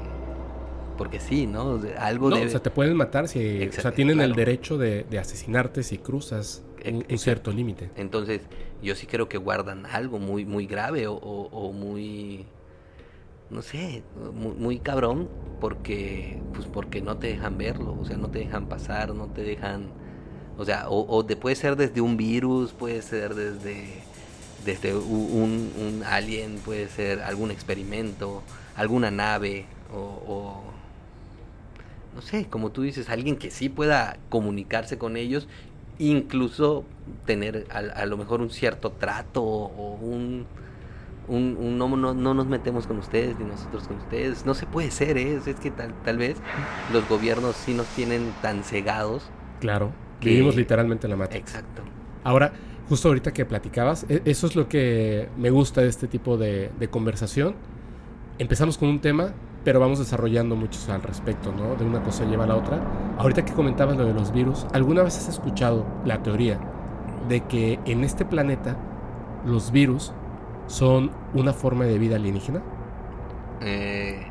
porque 0.97 1.21
sí, 1.21 1.47
¿no? 1.47 1.79
Algo 1.97 2.29
no, 2.29 2.35
o 2.35 2.49
sea, 2.49 2.59
te 2.59 2.71
pueden 2.71 2.97
matar 2.97 3.29
si, 3.29 3.65
o 3.65 3.71
sea, 3.71 3.93
tienen 3.93 4.19
el 4.19 4.33
derecho 4.33 4.77
de, 4.77 5.05
de, 5.09 5.17
asesinarte 5.17 5.81
si 5.81 5.97
cruzas 5.97 6.61
un, 6.85 7.17
cierto 7.17 7.51
límite. 7.51 7.89
Entonces, 7.95 8.41
yo 8.81 8.95
sí 8.95 9.07
creo 9.07 9.29
que 9.29 9.37
guardan 9.37 9.85
algo 9.85 10.19
muy, 10.19 10.45
muy 10.45 10.65
grave 10.65 11.05
o, 11.07 11.71
muy, 11.73 12.45
no 13.49 13.61
sé, 13.61 14.03
muy, 14.33 14.79
cabrón, 14.79 15.29
porque, 15.59 16.39
pues 16.53 16.67
porque 16.67 17.01
no 17.01 17.17
te 17.17 17.27
dejan 17.27 17.57
verlo, 17.57 17.97
o 17.99 18.05
sea, 18.05 18.17
no 18.17 18.29
te 18.29 18.39
dejan 18.39 18.67
pasar, 18.67 19.13
no 19.13 19.27
te 19.27 19.43
dejan, 19.43 19.87
o 20.57 20.65
sea, 20.65 20.85
o, 20.89 21.25
puede 21.25 21.55
ser 21.55 21.75
desde 21.75 22.01
un 22.01 22.17
virus, 22.17 22.73
puede 22.73 23.01
ser 23.01 23.35
desde, 23.35 23.87
desde 24.65 24.95
un, 24.95 25.71
un 25.77 26.03
alien, 26.05 26.57
puede 26.63 26.87
ser 26.87 27.21
algún 27.21 27.51
experimento, 27.51 28.43
alguna 28.75 29.11
nave, 29.11 29.65
o, 29.93 30.61
no 32.15 32.21
sé, 32.21 32.47
como 32.49 32.71
tú 32.71 32.81
dices, 32.81 33.09
alguien 33.09 33.37
que 33.37 33.51
sí 33.51 33.69
pueda 33.69 34.17
comunicarse 34.29 34.97
con 34.97 35.17
ellos 35.17 35.47
incluso 35.99 36.85
tener 37.25 37.67
a, 37.69 38.05
lo 38.05 38.17
mejor 38.17 38.41
un 38.41 38.49
cierto 38.49 38.91
trato 38.93 39.43
o 39.43 39.95
un, 39.95 40.45
un, 41.27 41.77
no, 41.77 41.87
no, 41.95 42.33
nos 42.33 42.47
metemos 42.47 42.87
con 42.87 42.97
ustedes 42.97 43.37
ni 43.37 43.45
nosotros 43.45 43.87
con 43.87 43.97
ustedes. 43.97 44.45
No 44.45 44.53
se 44.53 44.65
puede 44.65 44.91
ser, 44.91 45.17
¿eh? 45.17 45.39
es 45.45 45.59
que 45.59 45.69
tal, 45.69 45.93
tal 46.03 46.17
vez 46.17 46.37
los 46.91 47.07
gobiernos 47.07 47.55
sí 47.55 47.73
nos 47.73 47.87
tienen 47.87 48.33
tan 48.41 48.63
cegados. 48.63 49.29
Claro, 49.59 49.91
vivimos 50.21 50.55
literalmente 50.55 51.05
en 51.05 51.11
la 51.11 51.17
matriz. 51.17 51.41
Exacto. 51.41 51.83
Ahora, 52.23 52.53
justo 52.87 53.09
ahorita 53.09 53.33
que 53.33 53.45
platicabas, 53.45 54.05
e, 54.09 54.21
eso 54.25 54.47
es 54.47 54.55
lo 54.55 54.69
que 54.69 55.27
me 55.37 55.49
gusta 55.49 55.81
de 55.81 55.89
este 55.89 56.07
tipo 56.07 56.37
de, 56.37 56.71
de 56.79 56.87
conversación. 56.89 57.55
Empezamos 58.39 58.77
con 58.77 58.87
un 58.87 59.01
tema, 59.01 59.33
pero 59.69 59.79
vamos 59.79 59.99
desarrollando 59.99 60.55
muchos 60.55 60.89
al 60.89 61.03
respecto, 61.03 61.51
¿no? 61.51 61.75
De 61.75 61.85
una 61.85 62.01
cosa 62.01 62.25
lleva 62.25 62.45
a 62.45 62.47
la 62.47 62.55
otra. 62.55 62.81
Ahorita 63.19 63.45
que 63.45 63.53
comentabas 63.53 63.97
lo 63.97 64.03
de 64.03 64.15
los 64.15 64.31
virus, 64.31 64.65
¿alguna 64.73 65.03
vez 65.03 65.15
has 65.15 65.29
escuchado 65.29 65.85
la 66.05 66.23
teoría 66.23 66.59
de 67.27 67.41
que 67.41 67.79
en 67.85 68.03
este 68.03 68.25
planeta 68.25 68.77
los 69.45 69.69
virus 69.69 70.11
son 70.65 71.11
una 71.35 71.53
forma 71.53 71.85
de 71.85 71.99
vida 71.99 72.15
alienígena? 72.15 72.63
Eh, 73.61 74.25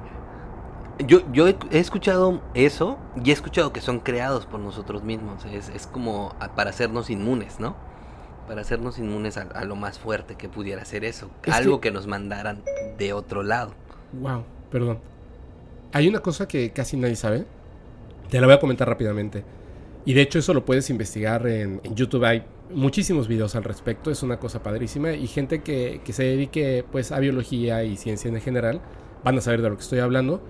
yo, 1.06 1.20
yo 1.30 1.46
he, 1.46 1.56
escuchado 1.70 2.42
eso 2.54 2.98
y 3.22 3.30
he 3.30 3.32
escuchado 3.32 3.72
que 3.72 3.80
son 3.80 4.00
creados 4.00 4.44
por 4.44 4.58
nosotros 4.58 5.04
mismos. 5.04 5.44
Es, 5.44 5.68
es 5.68 5.86
como 5.86 6.34
para 6.56 6.70
hacernos 6.70 7.10
inmunes, 7.10 7.60
¿no? 7.60 7.76
Para 8.48 8.62
hacernos 8.62 8.98
inmunes 8.98 9.36
a, 9.36 9.64
lo 9.64 9.76
más 9.76 10.00
fuerte 10.00 10.34
que 10.34 10.48
pudiera 10.48 10.84
ser 10.84 11.04
eso. 11.04 11.30
Algo 11.48 11.80
que... 11.80 11.90
que 11.90 11.94
nos 11.94 12.08
mandaran 12.08 12.64
de 12.98 13.12
otro 13.12 13.44
lado. 13.44 13.70
Wow, 14.14 14.42
perdón. 14.68 14.98
Hay 15.92 16.08
una 16.08 16.20
cosa 16.20 16.46
que 16.46 16.70
casi 16.70 16.96
nadie 16.96 17.16
sabe. 17.16 17.46
Te 18.30 18.40
la 18.40 18.46
voy 18.46 18.56
a 18.56 18.60
comentar 18.60 18.88
rápidamente. 18.88 19.44
Y 20.04 20.14
de 20.14 20.22
hecho 20.22 20.38
eso 20.38 20.54
lo 20.54 20.64
puedes 20.64 20.90
investigar 20.90 21.46
en, 21.46 21.80
YouTube. 21.94 22.24
Hay 22.24 22.44
muchísimos 22.72 23.28
videos 23.28 23.54
al 23.56 23.64
respecto. 23.64 24.10
Es 24.10 24.22
una 24.22 24.38
cosa 24.38 24.62
padrísima. 24.62 25.12
Y 25.12 25.26
gente 25.26 25.62
que, 25.62 26.00
se 26.10 26.24
dedique 26.24 26.84
pues 26.90 27.12
a 27.12 27.18
biología 27.18 27.84
y 27.84 27.96
ciencia 27.96 28.28
en 28.28 28.40
general 28.40 28.80
van 29.24 29.38
a 29.38 29.40
saber 29.40 29.62
de 29.62 29.70
lo 29.70 29.76
que 29.76 29.82
estoy 29.82 30.00
hablando. 30.00 30.42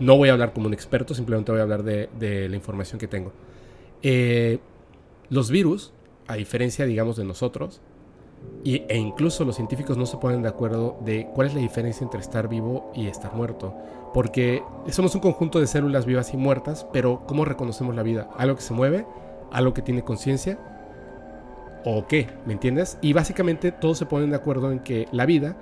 No 0.00 0.16
voy 0.16 0.28
a 0.28 0.32
hablar 0.32 0.52
como 0.52 0.66
un 0.66 0.74
experto, 0.74 1.14
simplemente 1.14 1.52
voy 1.52 1.60
a 1.60 1.62
hablar 1.62 1.82
de, 1.84 2.48
la 2.48 2.56
información 2.56 2.98
que 2.98 3.06
tengo. 3.06 3.32
Eh, 4.02 4.58
los 5.30 5.50
virus, 5.50 5.92
a 6.26 6.34
diferencia, 6.34 6.84
digamos, 6.84 7.16
de 7.16 7.24
nosotros, 7.24 7.80
y, 8.64 8.84
e 8.88 8.96
incluso 8.96 9.44
los 9.44 9.56
científicos 9.56 9.96
no 9.96 10.06
se 10.06 10.16
ponen 10.16 10.42
de 10.42 10.48
acuerdo 10.48 10.96
de 11.04 11.28
cuál 11.34 11.48
es 11.48 11.54
la 11.54 11.60
diferencia 11.60 12.04
entre 12.04 12.20
estar 12.20 12.48
vivo 12.48 12.90
y 12.94 13.06
estar 13.06 13.34
muerto. 13.34 13.74
Porque 14.12 14.62
somos 14.88 15.14
un 15.14 15.20
conjunto 15.20 15.60
de 15.60 15.66
células 15.66 16.06
vivas 16.06 16.32
y 16.32 16.36
muertas, 16.36 16.86
pero 16.92 17.22
¿cómo 17.26 17.44
reconocemos 17.44 17.94
la 17.94 18.02
vida? 18.02 18.30
¿Algo 18.36 18.56
que 18.56 18.62
se 18.62 18.72
mueve? 18.72 19.06
¿Algo 19.52 19.74
que 19.74 19.82
tiene 19.82 20.02
conciencia? 20.02 20.58
¿O 21.84 22.06
qué? 22.06 22.28
¿Me 22.46 22.54
entiendes? 22.54 22.98
Y 23.02 23.12
básicamente 23.12 23.72
todos 23.72 23.98
se 23.98 24.06
ponen 24.06 24.30
de 24.30 24.36
acuerdo 24.36 24.72
en 24.72 24.78
que 24.80 25.08
la 25.12 25.26
vida 25.26 25.56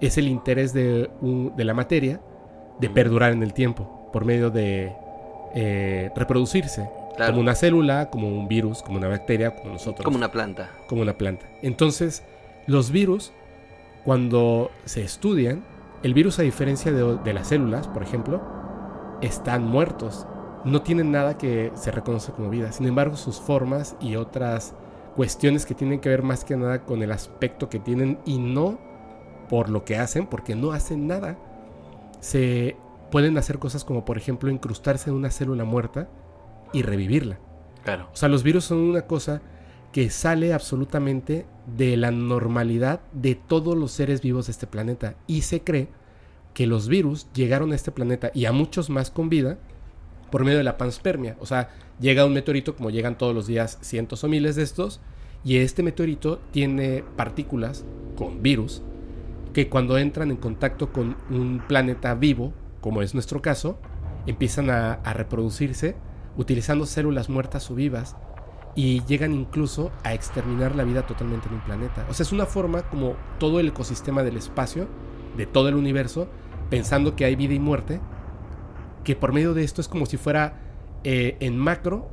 es 0.00 0.18
el 0.18 0.26
interés 0.26 0.72
de, 0.72 1.10
de 1.20 1.64
la 1.64 1.74
materia 1.74 2.20
de 2.80 2.90
perdurar 2.90 3.32
en 3.32 3.42
el 3.42 3.52
tiempo 3.52 4.08
por 4.12 4.24
medio 4.24 4.50
de 4.50 4.92
eh, 5.54 6.10
reproducirse. 6.16 6.88
Como 7.16 7.40
una 7.40 7.54
célula, 7.54 8.10
como 8.10 8.28
un 8.28 8.48
virus, 8.48 8.82
como 8.82 8.98
una 8.98 9.08
bacteria, 9.08 9.54
como 9.54 9.72
nosotros. 9.72 10.04
Como 10.04 10.16
una 10.16 10.30
planta. 10.30 10.70
Como 10.86 11.02
una 11.02 11.16
planta. 11.16 11.46
Entonces, 11.60 12.22
los 12.66 12.90
virus, 12.90 13.32
cuando 14.04 14.70
se 14.84 15.02
estudian, 15.02 15.62
el 16.02 16.14
virus, 16.14 16.38
a 16.38 16.42
diferencia 16.42 16.90
de, 16.92 17.32
las 17.32 17.48
células, 17.48 17.86
por 17.86 18.02
ejemplo, 18.02 18.40
están 19.20 19.64
muertos. 19.64 20.26
No 20.64 20.82
tienen 20.82 21.12
nada 21.12 21.38
que 21.38 21.70
se 21.74 21.90
reconoce 21.90 22.32
como 22.32 22.50
vida. 22.50 22.72
Sin 22.72 22.86
embargo, 22.86 23.16
sus 23.16 23.40
formas 23.40 23.96
y 24.00 24.16
otras 24.16 24.74
cuestiones 25.14 25.66
que 25.66 25.74
tienen 25.74 26.00
que 26.00 26.08
ver 26.08 26.22
más 26.22 26.44
que 26.44 26.56
nada 26.56 26.84
con 26.84 27.02
el 27.02 27.12
aspecto 27.12 27.68
que 27.68 27.78
tienen 27.78 28.18
y 28.24 28.38
no 28.38 28.78
por 29.48 29.68
lo 29.68 29.84
que 29.84 29.98
hacen, 29.98 30.26
porque 30.26 30.54
no 30.54 30.72
hacen 30.72 31.06
nada, 31.06 31.36
se 32.20 32.76
pueden 33.10 33.36
hacer 33.36 33.58
cosas 33.58 33.84
como, 33.84 34.04
por 34.04 34.16
ejemplo, 34.16 34.50
incrustarse 34.50 35.10
en 35.10 35.16
una 35.16 35.30
célula 35.30 35.64
muerta 35.64 36.08
y 36.72 36.82
revivirla. 36.82 37.38
Claro. 37.84 38.08
O 38.12 38.16
sea, 38.16 38.28
los 38.28 38.42
virus 38.42 38.64
son 38.64 38.78
una 38.78 39.02
cosa 39.02 39.42
que 39.92 40.08
sale 40.10 40.52
absolutamente 40.54 41.46
de 41.76 41.96
la 41.96 42.10
normalidad 42.10 43.00
de 43.12 43.34
todos 43.34 43.76
los 43.76 43.92
seres 43.92 44.22
vivos 44.22 44.46
de 44.46 44.52
este 44.52 44.66
planeta. 44.66 45.16
Y 45.26 45.42
se 45.42 45.62
cree 45.62 45.88
que 46.54 46.66
los 46.66 46.88
virus 46.88 47.26
llegaron 47.34 47.72
a 47.72 47.74
este 47.74 47.92
planeta 47.92 48.30
y 48.34 48.46
a 48.46 48.52
muchos 48.52 48.90
más 48.90 49.10
con 49.10 49.28
vida 49.28 49.58
por 50.30 50.44
medio 50.44 50.58
de 50.58 50.64
la 50.64 50.78
panspermia. 50.78 51.36
O 51.40 51.46
sea, 51.46 51.70
llega 52.00 52.24
un 52.24 52.32
meteorito, 52.32 52.74
como 52.74 52.90
llegan 52.90 53.18
todos 53.18 53.34
los 53.34 53.46
días 53.46 53.78
cientos 53.82 54.24
o 54.24 54.28
miles 54.28 54.56
de 54.56 54.62
estos, 54.62 55.00
Y 55.44 55.56
este 55.56 55.82
meteorito 55.82 56.38
tiene 56.52 57.02
partículas 57.16 57.84
con 58.16 58.42
virus 58.42 58.80
que 59.52 59.68
cuando 59.68 59.98
entran 59.98 60.30
en 60.30 60.36
contacto 60.36 60.92
con 60.92 61.16
un 61.30 61.60
planeta 61.66 62.14
vivo, 62.14 62.52
como 62.80 63.02
es 63.02 63.12
nuestro 63.12 63.42
caso, 63.42 63.76
empiezan 64.26 64.70
a, 64.70 64.94
a 64.94 65.12
reproducirse 65.12 65.96
utilizando 66.36 66.86
células 66.86 67.28
muertas 67.28 67.70
o 67.70 67.74
vivas 67.74 68.16
y 68.74 69.04
llegan 69.04 69.34
incluso 69.34 69.92
a 70.02 70.14
exterminar 70.14 70.74
la 70.74 70.84
vida 70.84 71.06
totalmente 71.06 71.48
en 71.48 71.54
un 71.54 71.60
planeta. 71.60 72.06
O 72.08 72.14
sea, 72.14 72.24
es 72.24 72.32
una 72.32 72.46
forma 72.46 72.82
como 72.82 73.16
todo 73.38 73.60
el 73.60 73.68
ecosistema 73.68 74.22
del 74.22 74.36
espacio, 74.36 74.88
de 75.36 75.46
todo 75.46 75.68
el 75.68 75.74
universo, 75.74 76.28
pensando 76.70 77.14
que 77.16 77.24
hay 77.24 77.36
vida 77.36 77.54
y 77.54 77.58
muerte, 77.58 78.00
que 79.04 79.16
por 79.16 79.32
medio 79.32 79.52
de 79.52 79.64
esto 79.64 79.80
es 79.80 79.88
como 79.88 80.06
si 80.06 80.16
fuera 80.16 80.60
eh, 81.04 81.36
en 81.40 81.58
macro 81.58 82.10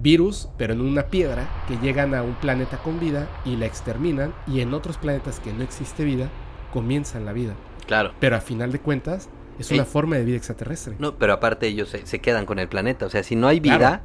virus, 0.00 0.48
pero 0.56 0.72
en 0.72 0.80
una 0.80 1.08
piedra, 1.08 1.46
que 1.68 1.76
llegan 1.78 2.14
a 2.14 2.22
un 2.22 2.34
planeta 2.34 2.78
con 2.78 2.98
vida 2.98 3.28
y 3.44 3.56
la 3.56 3.66
exterminan, 3.66 4.32
y 4.46 4.60
en 4.60 4.74
otros 4.74 4.96
planetas 4.96 5.40
que 5.40 5.52
no 5.52 5.62
existe 5.62 6.04
vida, 6.04 6.28
comienzan 6.72 7.24
la 7.24 7.32
vida. 7.32 7.54
Claro. 7.86 8.12
Pero 8.18 8.36
a 8.36 8.40
final 8.40 8.72
de 8.72 8.80
cuentas, 8.80 9.28
es 9.58 9.70
una 9.70 9.84
forma 9.84 10.16
de 10.16 10.24
vida 10.24 10.36
extraterrestre. 10.36 10.94
No, 10.98 11.16
pero 11.18 11.32
aparte 11.32 11.66
ellos 11.66 11.88
se, 11.90 12.06
se 12.06 12.20
quedan 12.20 12.46
con 12.46 12.58
el 12.58 12.68
planeta. 12.68 13.06
O 13.06 13.10
sea, 13.10 13.22
si 13.22 13.36
no 13.36 13.48
hay 13.48 13.60
vida, 13.60 13.78
Claro. 13.78 14.02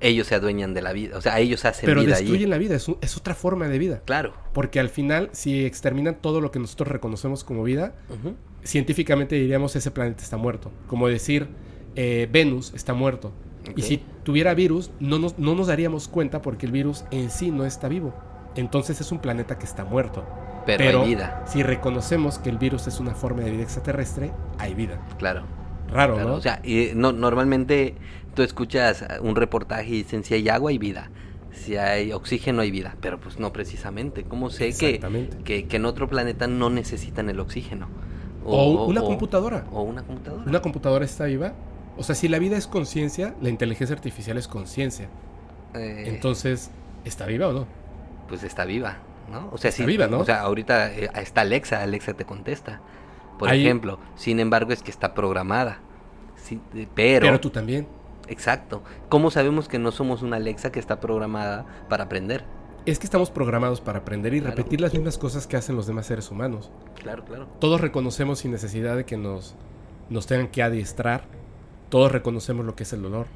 ellos 0.00 0.26
se 0.26 0.34
adueñan 0.34 0.74
de 0.74 0.82
la 0.82 0.92
vida. 0.92 1.16
O 1.16 1.20
sea, 1.20 1.38
ellos 1.40 1.64
hacen 1.64 1.86
pero 1.86 2.00
vida 2.00 2.10
destruyen 2.16 2.36
allí. 2.36 2.46
la 2.46 2.58
vida, 2.58 2.74
es, 2.76 2.88
un- 2.88 2.96
es 3.00 3.16
otra 3.16 3.34
forma 3.34 3.68
de 3.68 3.78
vida. 3.78 4.02
Claro. 4.04 4.32
Porque 4.52 4.80
al 4.80 4.88
final, 4.88 5.28
si 5.32 5.64
exterminan 5.64 6.16
todo 6.20 6.40
lo 6.40 6.50
que 6.50 6.58
nosotros 6.58 6.88
reconocemos 6.88 7.44
como 7.44 7.62
vida, 7.62 7.94
científicamente 8.64 9.36
diríamos 9.36 9.76
ese 9.76 9.90
planeta 9.90 10.22
está 10.22 10.36
muerto. 10.36 10.70
Como 10.86 11.08
decir, 11.08 11.48
eh, 11.96 12.28
Venus 12.30 12.72
está 12.74 12.94
muerto. 12.94 13.32
Y 13.76 13.82
si 13.82 14.02
tuviera 14.24 14.54
virus, 14.54 14.90
no 15.00 15.18
nos, 15.18 15.38
no 15.38 15.54
nos 15.54 15.66
daríamos 15.66 16.08
cuenta 16.08 16.40
porque 16.42 16.66
el 16.66 16.72
virus 16.72 17.04
en 17.10 17.30
sí 17.30 17.50
no 17.50 17.64
está 17.66 17.88
vivo. 17.88 18.14
Entonces 18.56 19.00
es 19.00 19.12
un 19.12 19.18
planeta 19.20 19.58
que 19.58 19.64
está 19.66 19.84
muerto. 19.84 20.24
Pero, 20.66 21.02
hay 21.02 21.08
vida. 21.08 21.42
si 21.46 21.62
reconocemos 21.62 22.38
que 22.38 22.50
el 22.50 22.58
virus 22.58 22.86
es 22.86 23.00
una 23.00 23.14
forma 23.14 23.42
de 23.42 23.50
vida 23.50 23.62
extraterrestre, 23.62 24.32
hay 24.58 24.74
vida. 24.74 25.00
Claro. 25.18 25.42
Raro, 25.90 26.14
claro. 26.14 26.28
¿no? 26.28 26.34
O 26.36 26.40
sea, 26.40 26.60
y 26.62 26.90
no, 26.94 27.12
normalmente 27.12 27.94
tú 28.34 28.42
escuchas 28.42 29.04
un 29.20 29.34
reportaje 29.36 29.88
y 29.88 30.02
dicen 30.02 30.22
si 30.24 30.34
hay 30.34 30.48
agua 30.48 30.70
hay 30.70 30.78
vida. 30.78 31.10
Si 31.52 31.76
hay 31.76 32.12
oxígeno 32.12 32.62
hay 32.62 32.70
vida. 32.70 32.96
Pero 33.00 33.18
pues 33.18 33.38
no 33.38 33.52
precisamente. 33.52 34.22
¿Cómo 34.24 34.50
sé 34.50 34.72
que, 34.76 35.00
que, 35.44 35.66
que 35.66 35.76
en 35.76 35.84
otro 35.84 36.08
planeta 36.08 36.46
no 36.46 36.70
necesitan 36.70 37.28
el 37.28 37.40
oxígeno? 37.40 37.88
O, 38.44 38.86
una 38.86 39.02
computadora. 39.02 39.64
O 39.72 39.82
una 39.82 40.02
computadora. 40.02 40.44
¿Una 40.46 40.62
computadora 40.62 41.04
está 41.04 41.24
viva? 41.24 41.54
O 41.96 42.02
sea, 42.02 42.14
si 42.14 42.28
la 42.28 42.38
vida 42.38 42.56
es 42.56 42.66
conciencia, 42.66 43.34
la 43.42 43.48
inteligencia 43.50 43.94
artificial 43.94 44.38
es 44.38 44.48
conciencia. 44.48 45.08
Eh, 45.74 46.04
Entonces, 46.06 46.70
¿está 47.04 47.26
viva 47.26 47.48
o 47.48 47.52
no? 47.52 47.80
pues 48.30 48.44
está 48.44 48.64
viva, 48.64 48.98
¿no? 49.30 49.48
O 49.52 49.58
sea, 49.58 49.70
Está 49.70 49.82
sí, 49.82 49.86
viva, 49.86 50.06
¿no? 50.06 50.18
O 50.20 50.24
sea, 50.24 50.40
ahorita 50.42 50.92
eh, 50.92 51.10
está 51.16 51.42
Alexa, 51.42 51.82
Alexa 51.82 52.14
te 52.14 52.24
contesta. 52.24 52.80
Por 53.38 53.48
Ahí- 53.48 53.64
ejemplo, 53.64 53.98
sin 54.16 54.40
embargo 54.40 54.72
es 54.72 54.82
que 54.82 54.90
está 54.90 55.14
programada. 55.14 55.78
Sí, 56.36 56.60
eh, 56.74 56.86
pero, 56.94 57.26
Pero 57.26 57.40
tú 57.40 57.50
también. 57.50 57.86
exacto. 58.28 58.82
¿Cómo 59.08 59.30
sabemos 59.30 59.68
que 59.68 59.78
no 59.78 59.92
somos 59.92 60.22
una 60.22 60.36
Alexa 60.36 60.70
que 60.72 60.80
está 60.80 61.00
programada 61.00 61.64
para 61.88 62.04
aprender? 62.04 62.44
Es 62.86 62.98
que 62.98 63.04
estamos 63.06 63.30
programados 63.30 63.80
para 63.80 63.98
aprender 64.00 64.32
y 64.34 64.40
Claro. 64.40 64.56
repetir 64.56 64.80
las 64.80 64.92
mismas 64.94 65.18
cosas 65.18 65.46
que 65.46 65.56
hacen 65.56 65.76
los 65.76 65.86
demás 65.86 66.06
seres 66.06 66.30
humanos. 66.30 66.70
Claro, 67.02 67.24
claro. 67.24 67.46
Todos 67.60 67.80
reconocemos 67.80 68.38
sin 68.40 68.50
necesidad 68.52 68.96
de 68.96 69.04
que 69.04 69.16
nos, 69.18 69.54
nos 70.08 70.26
tengan 70.26 70.48
que 70.48 70.62
adiestrar. 70.62 71.24
Todos 71.90 72.10
reconocemos 72.10 72.64
lo 72.64 72.74
que 72.76 72.84
es 72.84 72.92
el 72.94 73.02
dolor, 73.02 73.26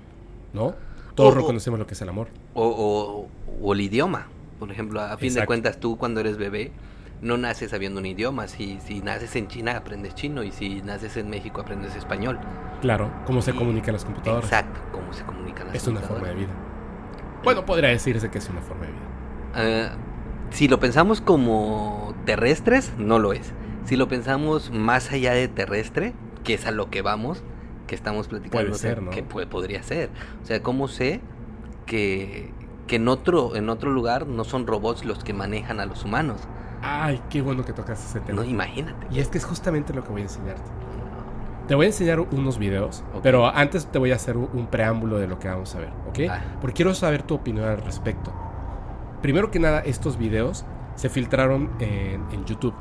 ¿no? 0.54 0.74
Todos 1.14 1.34
o- 1.34 1.36
reconocemos 1.36 1.78
lo 1.78 1.86
que 1.86 1.92
es 1.94 2.00
el 2.02 2.08
amor. 2.08 2.28
O, 2.54 2.66
o- 2.66 3.28
o 3.62 3.72
el 3.74 3.80
idioma. 3.82 4.28
Por 4.64 4.72
ejemplo, 4.72 5.00
a 5.02 5.16
fin 5.18 5.34
de 5.34 5.44
cuentas, 5.44 5.78
tú 5.78 5.98
cuando 5.98 6.20
eres 6.20 6.38
bebé 6.38 6.72
no 7.20 7.36
naces 7.36 7.70
sabiendo 7.70 8.00
un 8.00 8.06
idioma. 8.06 8.48
Si, 8.48 8.78
si 8.80 9.00
naces 9.02 9.36
en 9.36 9.46
China, 9.48 9.76
aprendes 9.76 10.14
chino. 10.14 10.42
Y 10.42 10.52
si 10.52 10.80
naces 10.82 11.16
en 11.18 11.28
México, 11.28 11.60
aprendes 11.60 11.94
español. 11.96 12.38
Claro, 12.80 13.10
cómo 13.26 13.42
se 13.42 13.50
Y- 13.50 13.54
comunican 13.54 13.92
las 13.92 14.04
computadoras. 14.04 14.44
Exacto, 14.44 14.80
cómo 14.92 15.12
se 15.12 15.22
comunican 15.24 15.66
las 15.66 15.76
Es 15.76 15.86
una 15.86 16.00
forma 16.00 16.28
de 16.28 16.32
computadoras. 16.34 16.58
vida. 16.58 17.40
Bueno, 17.44 17.66
podría 17.66 17.90
decirse 17.90 18.30
que 18.30 18.38
es 18.38 18.48
una 18.48 18.62
forma 18.62 18.86
de 18.86 18.92
vida. 18.92 19.02
Eh, 19.56 19.88
si 20.50 20.66
lo 20.68 20.80
pensamos 20.80 21.20
como 21.20 22.14
terrestres, 22.24 22.92
no 22.96 23.18
lo 23.18 23.32
es. 23.34 23.52
Si 23.84 23.96
lo 23.96 24.08
pensamos 24.08 24.70
más 24.70 25.12
allá 25.12 25.34
de 25.34 25.46
terrestre, 25.48 26.14
que 26.42 26.54
es 26.54 26.64
a 26.66 26.70
lo 26.70 26.88
que 26.88 27.02
vamos, 27.02 27.42
que 27.86 27.94
estamos 27.94 28.28
platicando, 28.28 28.64
Puede 28.64 28.70
o 28.70 28.78
sea, 28.78 28.90
ser, 28.94 29.02
¿no? 29.02 29.10
que 29.10 29.22
puede- 29.22 29.46
podría 29.46 29.82
ser. 29.82 30.08
O 30.42 30.46
sea, 30.46 30.62
¿cómo 30.62 30.88
sé 30.88 31.20
que, 31.86 32.50
que 32.86 32.96
en 32.96 33.08
otro 33.08 33.56
en 33.56 33.68
otro 33.68 33.90
lugar 33.90 34.26
no 34.26 34.44
son 34.44 34.66
robots 34.66 35.04
los 35.04 35.22
que 35.24 35.32
manejan 35.32 35.80
a 35.80 35.86
los 35.86 36.04
humanos? 36.04 36.40
Ay, 36.82 37.20
qué 37.30 37.40
bueno 37.40 37.64
que 37.64 37.72
tocas 37.72 38.04
ese 38.04 38.20
tema. 38.20 38.42
No, 38.42 38.48
imagínate. 38.48 39.06
Y 39.10 39.18
es 39.18 39.28
que 39.28 39.38
es 39.38 39.44
justamente 39.44 39.94
lo 39.94 40.04
que 40.04 40.10
voy 40.10 40.20
a 40.20 40.24
enseñarte. 40.24 40.70
Te 41.66 41.74
voy 41.74 41.86
a 41.86 41.88
enseñar 41.88 42.20
unos 42.20 42.58
videos, 42.58 43.02
pero 43.22 43.46
antes 43.46 43.86
te 43.86 43.98
voy 43.98 44.12
a 44.12 44.16
hacer 44.16 44.36
un, 44.36 44.50
un 44.52 44.66
preámbulo 44.66 45.18
de 45.18 45.26
lo 45.26 45.38
que 45.38 45.48
vamos 45.48 45.74
a 45.74 45.78
ver, 45.78 45.90
¿ok? 46.08 46.18
Ah. 46.28 46.42
Porque 46.60 46.74
quiero 46.74 46.94
saber 46.94 47.22
tu 47.22 47.34
opinión 47.34 47.66
al 47.66 47.78
respecto. 47.78 48.32
Primero 49.22 49.50
que 49.50 49.58
nada, 49.58 49.80
estos 49.80 50.18
videos 50.18 50.66
se 50.96 51.08
filtraron 51.08 51.70
en, 51.80 52.22
en 52.32 52.44
YouTube. 52.44 52.74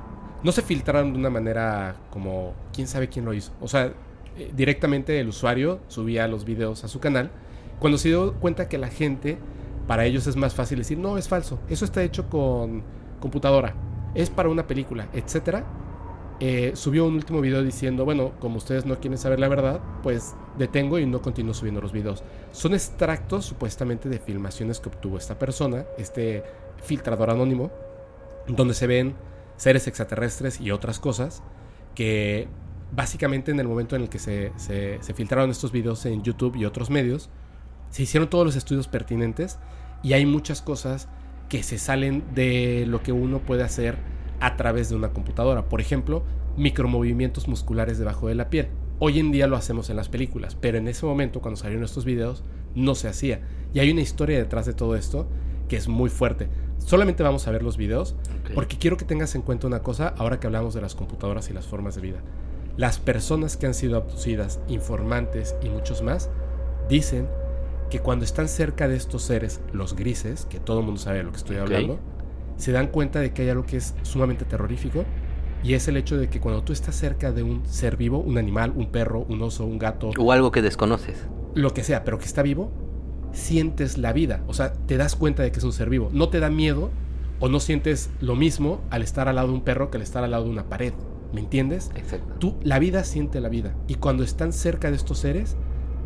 No 0.43 0.51
se 0.51 0.61
filtraron 0.61 1.13
de 1.13 1.19
una 1.19 1.29
manera 1.29 1.95
como 2.09 2.53
quién 2.73 2.87
sabe 2.87 3.07
quién 3.07 3.23
lo 3.23 3.33
hizo. 3.33 3.53
O 3.61 3.69
sea, 3.69 3.93
eh, 4.37 4.51
directamente 4.53 5.19
el 5.19 5.29
usuario 5.29 5.79
subía 5.87 6.27
los 6.27 6.43
videos 6.43 6.83
a 6.83 6.89
su 6.89 6.99
canal. 6.99 7.31
Cuando 7.79 7.97
se 7.97 8.09
dio 8.09 8.33
cuenta 8.35 8.67
que 8.67 8.77
la 8.77 8.89
gente, 8.89 9.37
para 9.87 10.05
ellos 10.05 10.27
es 10.27 10.35
más 10.35 10.53
fácil 10.55 10.79
decir, 10.79 10.97
no, 10.97 11.17
es 11.17 11.27
falso. 11.27 11.59
Eso 11.69 11.85
está 11.85 12.03
hecho 12.03 12.29
con 12.29 12.83
computadora. 13.19 13.75
Es 14.15 14.29
para 14.29 14.49
una 14.49 14.67
película, 14.67 15.07
etcétera 15.13 15.65
eh, 16.39 16.71
subió 16.75 17.05
un 17.05 17.15
último 17.15 17.39
video 17.41 17.63
diciendo, 17.63 18.05
bueno, 18.05 18.31
como 18.39 18.57
ustedes 18.57 18.85
no 18.85 18.99
quieren 18.99 19.17
saber 19.17 19.39
la 19.39 19.47
verdad, 19.47 19.79
pues 20.01 20.35
detengo 20.57 20.99
y 20.99 21.05
no 21.05 21.21
continúo 21.21 21.53
subiendo 21.53 21.79
los 21.79 21.93
videos. 21.93 22.23
Son 22.51 22.73
extractos 22.73 23.45
supuestamente 23.45 24.09
de 24.09 24.19
filmaciones 24.19 24.79
que 24.79 24.89
obtuvo 24.89 25.17
esta 25.17 25.39
persona, 25.39 25.85
este 25.97 26.43
filtrador 26.83 27.29
anónimo, 27.29 27.71
donde 28.47 28.73
se 28.73 28.87
ven 28.87 29.15
seres 29.55 29.87
extraterrestres 29.87 30.59
y 30.59 30.71
otras 30.71 30.99
cosas 30.99 31.43
que 31.95 32.47
básicamente 32.91 33.51
en 33.51 33.59
el 33.59 33.67
momento 33.67 33.95
en 33.95 34.01
el 34.03 34.09
que 34.09 34.19
se, 34.19 34.51
se- 34.57 34.97
se 35.01 35.13
filtraron 35.13 35.49
estos 35.49 35.71
videos 35.71 36.05
en 36.05 36.23
YouTube 36.23 36.55
y 36.57 36.65
otros 36.65 36.89
medios, 36.89 37.29
se 37.93 38.01
hicieron 38.01 38.27
todos 38.27 38.43
los 38.43 38.55
estudios 38.55 38.87
pertinentes 38.87 39.59
y 40.01 40.13
hay 40.13 40.25
muchas 40.25 40.63
cosas 40.63 41.09
que 41.47 41.61
se 41.61 41.77
salen 41.77 42.23
de 42.33 42.85
lo 42.87 43.03
que 43.03 43.11
uno 43.11 43.37
puede 43.37 43.61
hacer 43.61 43.97
a 44.39 44.57
través 44.57 44.89
de 44.89 44.95
una 44.95 45.09
computadora. 45.09 45.69
Por 45.69 45.79
ejemplo, 45.79 46.23
micromovimientos 46.57 47.47
musculares 47.47 47.99
debajo 47.99 48.27
de 48.27 48.33
la 48.33 48.49
piel. 48.49 48.69
Hoy 48.97 49.19
en 49.19 49.31
día 49.31 49.45
lo 49.45 49.55
hacemos 49.55 49.91
en 49.91 49.97
las 49.97 50.09
películas, 50.09 50.57
pero 50.59 50.79
en 50.79 50.87
ese 50.87 51.05
momento, 51.05 51.39
cuando 51.39 51.55
salieron 51.55 51.83
estos 51.83 52.03
videos, 52.03 52.43
no 52.73 52.95
se 52.95 53.09
hacía. 53.09 53.41
Y 53.75 53.79
hay 53.79 53.91
una 53.91 54.01
historia 54.01 54.39
detrás 54.39 54.65
de 54.65 54.73
todo 54.73 54.95
esto 54.95 55.27
que 55.69 55.77
es 55.77 55.87
muy 55.87 56.09
fuerte. 56.09 56.49
Solamente 56.79 57.21
vamos 57.21 57.47
a 57.47 57.51
ver 57.51 57.61
los 57.61 57.77
videos 57.77 58.15
porque 58.55 58.79
quiero 58.79 58.97
que 58.97 59.05
tengas 59.05 59.35
en 59.35 59.43
cuenta 59.43 59.67
una 59.67 59.83
cosa 59.83 60.15
ahora 60.17 60.39
que 60.39 60.47
hablamos 60.47 60.73
de 60.73 60.81
las 60.81 60.95
computadoras 60.95 61.51
y 61.51 61.53
las 61.53 61.67
formas 61.67 61.93
de 61.93 62.01
vida. 62.01 62.23
Las 62.75 62.97
personas 62.97 63.55
que 63.55 63.67
han 63.67 63.75
sido 63.75 63.97
abducidas, 63.97 64.59
informantes 64.67 65.55
y 65.61 65.69
muchos 65.69 66.01
más, 66.01 66.31
dicen 66.89 67.27
que 67.89 67.99
cuando 67.99 68.25
están 68.25 68.47
cerca 68.47 68.87
de 68.87 68.95
estos 68.95 69.23
seres, 69.23 69.61
los 69.71 69.95
grises, 69.95 70.45
que 70.45 70.59
todo 70.59 70.79
el 70.79 70.85
mundo 70.85 70.99
sabe 70.99 71.17
de 71.17 71.23
lo 71.23 71.31
que 71.31 71.37
estoy 71.37 71.57
hablando, 71.57 71.99
se 72.57 72.71
dan 72.71 72.87
cuenta 72.87 73.19
de 73.19 73.33
que 73.33 73.43
hay 73.43 73.49
algo 73.49 73.65
que 73.65 73.77
es 73.77 73.95
sumamente 74.03 74.45
terrorífico 74.45 75.05
y 75.63 75.73
es 75.75 75.87
el 75.87 75.97
hecho 75.97 76.17
de 76.17 76.29
que 76.29 76.39
cuando 76.39 76.63
tú 76.63 76.73
estás 76.73 76.95
cerca 76.95 77.31
de 77.31 77.43
un 77.43 77.65
ser 77.65 77.97
vivo, 77.97 78.19
un 78.19 78.37
animal, 78.37 78.73
un 78.75 78.91
perro, 78.91 79.25
un 79.29 79.41
oso, 79.41 79.65
un 79.65 79.79
gato, 79.79 80.11
O 80.17 80.31
algo 80.31 80.51
que 80.51 80.61
desconoces. 80.61 81.25
lo 81.55 81.73
que 81.73 81.83
sea, 81.83 82.03
pero 82.03 82.19
que 82.19 82.25
está 82.25 82.41
vivo, 82.41 82.71
sientes 83.31 83.97
la 83.97 84.13
vida. 84.13 84.43
O 84.47 84.53
sea, 84.53 84.73
te 84.73 84.97
das 84.97 85.15
cuenta 85.15 85.41
de 85.43 85.51
que 85.51 85.59
es 85.59 85.63
un 85.63 85.73
ser 85.73 85.89
vivo. 85.89 86.09
No 86.11 86.29
te 86.29 86.39
da 86.39 86.49
miedo 86.49 86.91
o 87.39 87.49
no 87.49 87.59
sientes 87.59 88.09
lo 88.19 88.35
mismo 88.35 88.81
al 88.89 89.01
estar 89.01 89.27
al 89.27 89.35
lado 89.35 89.47
de 89.49 89.53
un 89.53 89.61
perro 89.61 89.89
que 89.89 89.97
al 89.97 90.03
estar 90.03 90.23
al 90.23 90.31
lado 90.31 90.43
de 90.43 90.49
una 90.49 90.69
pared. 90.69 90.93
¿Me 91.33 91.41
entiendes? 91.41 91.89
Exacto. 91.95 92.35
Tú, 92.39 92.55
la 92.61 92.77
vida 92.77 93.03
siente 93.03 93.41
la 93.41 93.49
vida. 93.49 93.73
Y 93.87 93.95
cuando 93.95 94.23
están 94.23 94.53
cerca 94.53 94.91
de 94.91 94.97
estos 94.97 95.17
seres, 95.17 95.55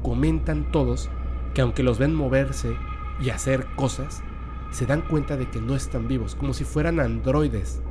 comentan 0.04 0.72
todos 0.72 1.10
que 1.54 1.62
aunque 1.62 1.84
los 1.84 1.98
ven 2.00 2.14
moverse 2.16 2.82
y 3.20 3.30
hacer 3.30 3.68
cosas, 3.76 4.24
se 4.70 4.86
dan 4.86 5.02
cuenta 5.02 5.38
de 5.38 5.50
que 5.50 5.62
no 5.62 5.76
están 5.76 6.08
vivos, 6.08 6.36
como 6.36 6.54
si 6.54 6.64
fueran 6.64 7.00
androides. 7.00 7.84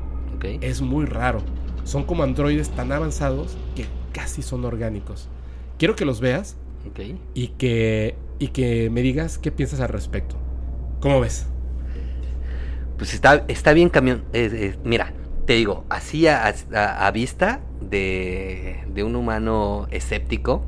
Es 0.61 0.83
muy 0.83 1.07
raro. 1.07 1.43
Son 1.85 2.05
como 2.05 2.23
androides 2.23 2.71
tan 2.75 2.93
avanzados 2.93 3.59
que 3.75 3.87
casi 4.13 4.43
son 4.43 4.65
orgánicos. 4.65 5.29
Quiero 5.79 5.97
que 5.97 6.05
los 6.05 6.21
veas 6.21 6.57
y 7.35 7.49
que, 7.49 8.19
y 8.39 8.49
que 8.49 8.91
me 8.91 9.03
digas 9.03 9.39
qué 9.39 9.53
piensas 9.53 9.81
al 9.81 9.89
respecto. 9.89 10.37
¿Cómo 11.01 11.21
ves? 11.21 11.49
Pues 12.99 13.13
está, 13.15 13.45
está 13.49 13.73
bien 13.73 13.89
camión. 13.91 14.25
eh, 14.33 14.49
eh, 14.53 14.79
mira, 14.85 15.13
te 15.47 15.55
digo, 15.55 15.85
así 15.91 16.27
a, 16.29 16.47
a- 16.75 17.07
a 17.07 17.11
vista 17.11 17.61
de, 17.81 18.85
de 18.89 19.05
un 19.05 19.17
humano 19.17 19.87
escéptico, 19.91 20.65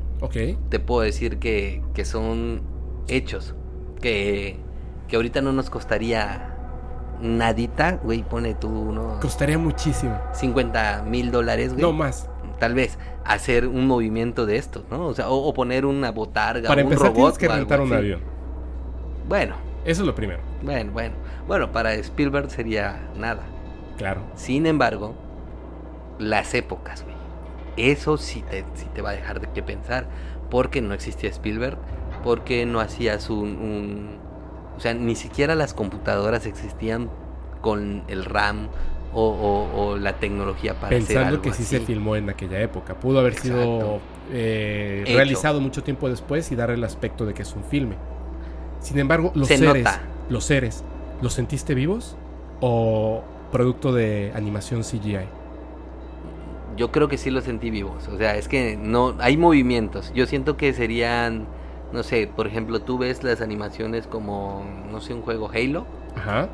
te 0.69 0.79
puedo 0.79 1.01
decir 1.01 1.39
que, 1.39 1.83
que 1.93 2.05
son 2.05 2.61
hechos 3.09 3.55
que, 4.01 4.57
que 5.07 5.15
ahorita 5.15 5.41
no 5.41 5.51
nos 5.51 5.69
costaría 5.69 6.55
nadita, 7.21 7.99
güey, 8.03 8.23
pone 8.23 8.55
tú 8.55 8.69
unos 8.69 9.19
Costaría 9.19 9.57
muchísimo. 9.57 10.17
50 10.33 11.03
mil 11.05 11.31
dólares, 11.31 11.73
güey. 11.73 11.81
No 11.81 11.91
más. 11.93 12.29
Tal 12.59 12.73
vez 12.73 12.97
hacer 13.25 13.67
un 13.67 13.87
movimiento 13.87 14.45
de 14.45 14.57
estos, 14.57 14.83
¿no? 14.89 15.05
O 15.07 15.13
sea, 15.13 15.29
o, 15.29 15.35
o 15.47 15.53
poner 15.53 15.85
una 15.85 16.11
botarga, 16.11 16.67
Para 16.69 16.81
un 16.83 16.91
empezar 16.91 17.07
robot 17.13 17.37
tienes 17.37 17.53
que 17.53 17.59
rentar 17.59 17.81
un 17.81 17.87
así. 17.87 17.95
avión. 17.95 18.21
Bueno, 19.27 19.55
Eso 19.85 20.01
es 20.01 20.07
lo 20.07 20.15
primero. 20.15 20.39
bueno, 20.61 20.91
bueno. 20.91 21.15
Bueno, 21.47 21.71
para 21.71 21.93
Spielberg 21.95 22.49
sería 22.51 22.99
nada. 23.17 23.43
Claro. 23.97 24.21
Sin 24.35 24.65
embargo, 24.65 25.15
las 26.19 26.53
épocas, 26.53 27.03
güey. 27.03 27.15
Eso 27.77 28.17
sí 28.17 28.43
te, 28.49 28.65
sí 28.75 28.87
te 28.93 29.01
va 29.01 29.11
a 29.11 29.13
dejar 29.13 29.39
de 29.39 29.49
qué 29.53 29.63
pensar. 29.63 30.05
Porque 30.49 30.81
no 30.81 30.93
existía 30.93 31.29
Spielberg. 31.29 31.77
Porque 32.23 32.65
no 32.65 32.79
hacías 32.79 33.29
un, 33.29 33.49
un- 33.57 34.17
O 34.77 34.79
sea, 34.79 34.93
ni 34.93 35.15
siquiera 35.15 35.55
las 35.55 35.73
computadoras 35.73 36.45
existían 36.45 37.09
con 37.61 38.03
el 38.07 38.23
RAM 38.25 38.69
o, 39.13 39.23
o- 39.23 39.81
o 39.91 39.97
la 39.97 40.13
tecnología 40.19 40.75
para 40.75 40.87
hacer 40.95 40.99
Pensando 41.07 41.27
algo 41.27 41.41
que 41.41 41.51
sí 41.53 41.63
se 41.63 41.79
filmó 41.81 42.15
en 42.15 42.29
aquella 42.29 42.61
época. 42.61 42.95
Pudo 42.99 43.19
haber 43.19 43.35
sido 43.35 43.99
eh, 44.31 45.03
realizado 45.07 45.59
mucho 45.59 45.83
tiempo 45.83 46.07
después 46.09 46.51
y 46.51 46.55
dar 46.55 46.71
el 46.71 46.83
aspecto 46.83 47.25
de 47.25 47.33
que 47.33 47.41
es 47.41 47.53
un 47.55 47.63
filme. 47.63 47.95
Sin 48.79 48.97
embargo, 48.99 49.31
los 49.35 49.47
Se 49.47 49.57
seres, 49.57 49.83
nota. 49.83 50.01
los 50.29 50.45
seres, 50.45 50.83
¿los 51.21 51.33
sentiste 51.33 51.73
vivos 51.73 52.15
o 52.61 53.21
producto 53.51 53.91
de 53.91 54.31
animación 54.35 54.83
CGI? 54.83 55.25
Yo 56.77 56.91
creo 56.91 57.07
que 57.09 57.17
sí 57.17 57.29
los 57.29 57.43
sentí 57.43 57.69
vivos. 57.71 58.07
O 58.07 58.17
sea, 58.17 58.37
es 58.37 58.47
que 58.47 58.77
no 58.77 59.15
hay 59.19 59.35
movimientos. 59.35 60.13
Yo 60.13 60.25
siento 60.27 60.55
que 60.55 60.71
serían, 60.73 61.45
no 61.91 62.03
sé, 62.03 62.27
por 62.27 62.47
ejemplo, 62.47 62.81
tú 62.81 62.97
ves 62.97 63.23
las 63.23 63.41
animaciones 63.41 64.07
como, 64.07 64.63
no 64.85 65.01
sé, 65.01 65.13
un 65.13 65.21
juego 65.21 65.49
Halo 65.53 65.87
Ajá. 66.15 66.49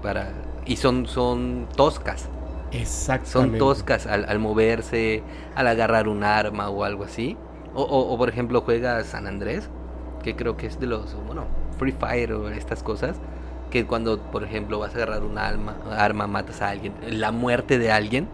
para 0.00 0.32
y 0.64 0.76
son 0.76 1.06
son 1.06 1.68
toscas. 1.76 2.30
Son 3.22 3.50
Exactamente. 3.50 3.58
toscas 3.58 4.06
al, 4.06 4.26
al 4.28 4.38
moverse, 4.38 5.24
al 5.54 5.66
agarrar 5.66 6.08
un 6.08 6.24
arma 6.24 6.68
o 6.70 6.84
algo 6.84 7.04
así. 7.04 7.36
O, 7.72 7.82
o- 7.82 8.12
o, 8.14 8.18
por 8.18 8.28
ejemplo 8.28 8.60
juegas 8.62 9.06
San 9.08 9.26
Andrés, 9.26 9.70
que 10.22 10.36
creo 10.36 10.56
que 10.56 10.66
es 10.66 10.78
de 10.78 10.86
los, 10.86 11.14
bueno, 11.26 11.48
Free 11.78 11.92
Fire 11.92 12.32
o 12.34 12.48
estas 12.50 12.82
cosas, 12.82 13.20
que 13.70 13.86
cuando 13.86 14.30
por 14.30 14.44
ejemplo 14.44 14.78
vas 14.78 14.94
a 14.94 14.98
agarrar 14.98 15.24
un 15.24 15.38
arma, 15.38 15.80
arma 15.90 16.26
matas 16.26 16.62
a 16.62 16.70
alguien, 16.70 16.94
la 17.02 17.32
muerte 17.32 17.78
de 17.78 17.90
alguien, 17.90 18.28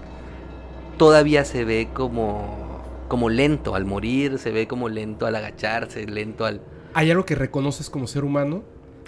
todavía 0.96 1.44
se 1.44 1.64
ve 1.64 1.90
como, 1.92 2.69
como 3.10 3.28
lento 3.28 3.74
al 3.74 3.84
morir, 3.84 4.38
se 4.38 4.52
ve 4.52 4.68
como 4.68 4.88
lento 4.88 5.26
al 5.26 5.34
agacharse, 5.34 6.06
lento 6.06 6.46
al... 6.46 6.62
Hay 6.94 7.10
algo 7.10 7.24
que 7.26 7.34
reconoces 7.34 7.90
como 7.90 8.06
ser 8.06 8.24
humano 8.24 8.62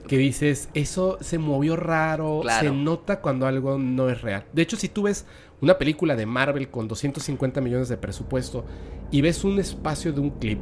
que 0.09 0.19
dices, 0.19 0.69
eso 0.75 1.19
se 1.21 1.39
movió 1.39 1.77
raro, 1.77 2.41
Claro. 2.43 2.69
se 2.69 2.75
nota 2.75 3.21
cuando 3.21 3.47
algo 3.47 3.79
no 3.79 4.11
es 4.11 4.21
real. 4.21 4.45
De 4.53 4.61
hecho, 4.63 4.77
si 4.77 4.89
tú 4.89 5.03
ves 5.05 5.25
una 5.61 5.79
película 5.79 6.17
de 6.17 6.27
Marvel 6.27 6.69
con 6.69 6.89
250 6.89 7.61
millones 7.61 7.89
de 7.89 7.97
presupuesto 7.97 8.65
y 9.13 9.21
ves 9.21 9.45
un 9.45 9.61
espacio 9.61 10.13
de 10.13 10.21
un 10.21 10.31
clip, 10.31 10.59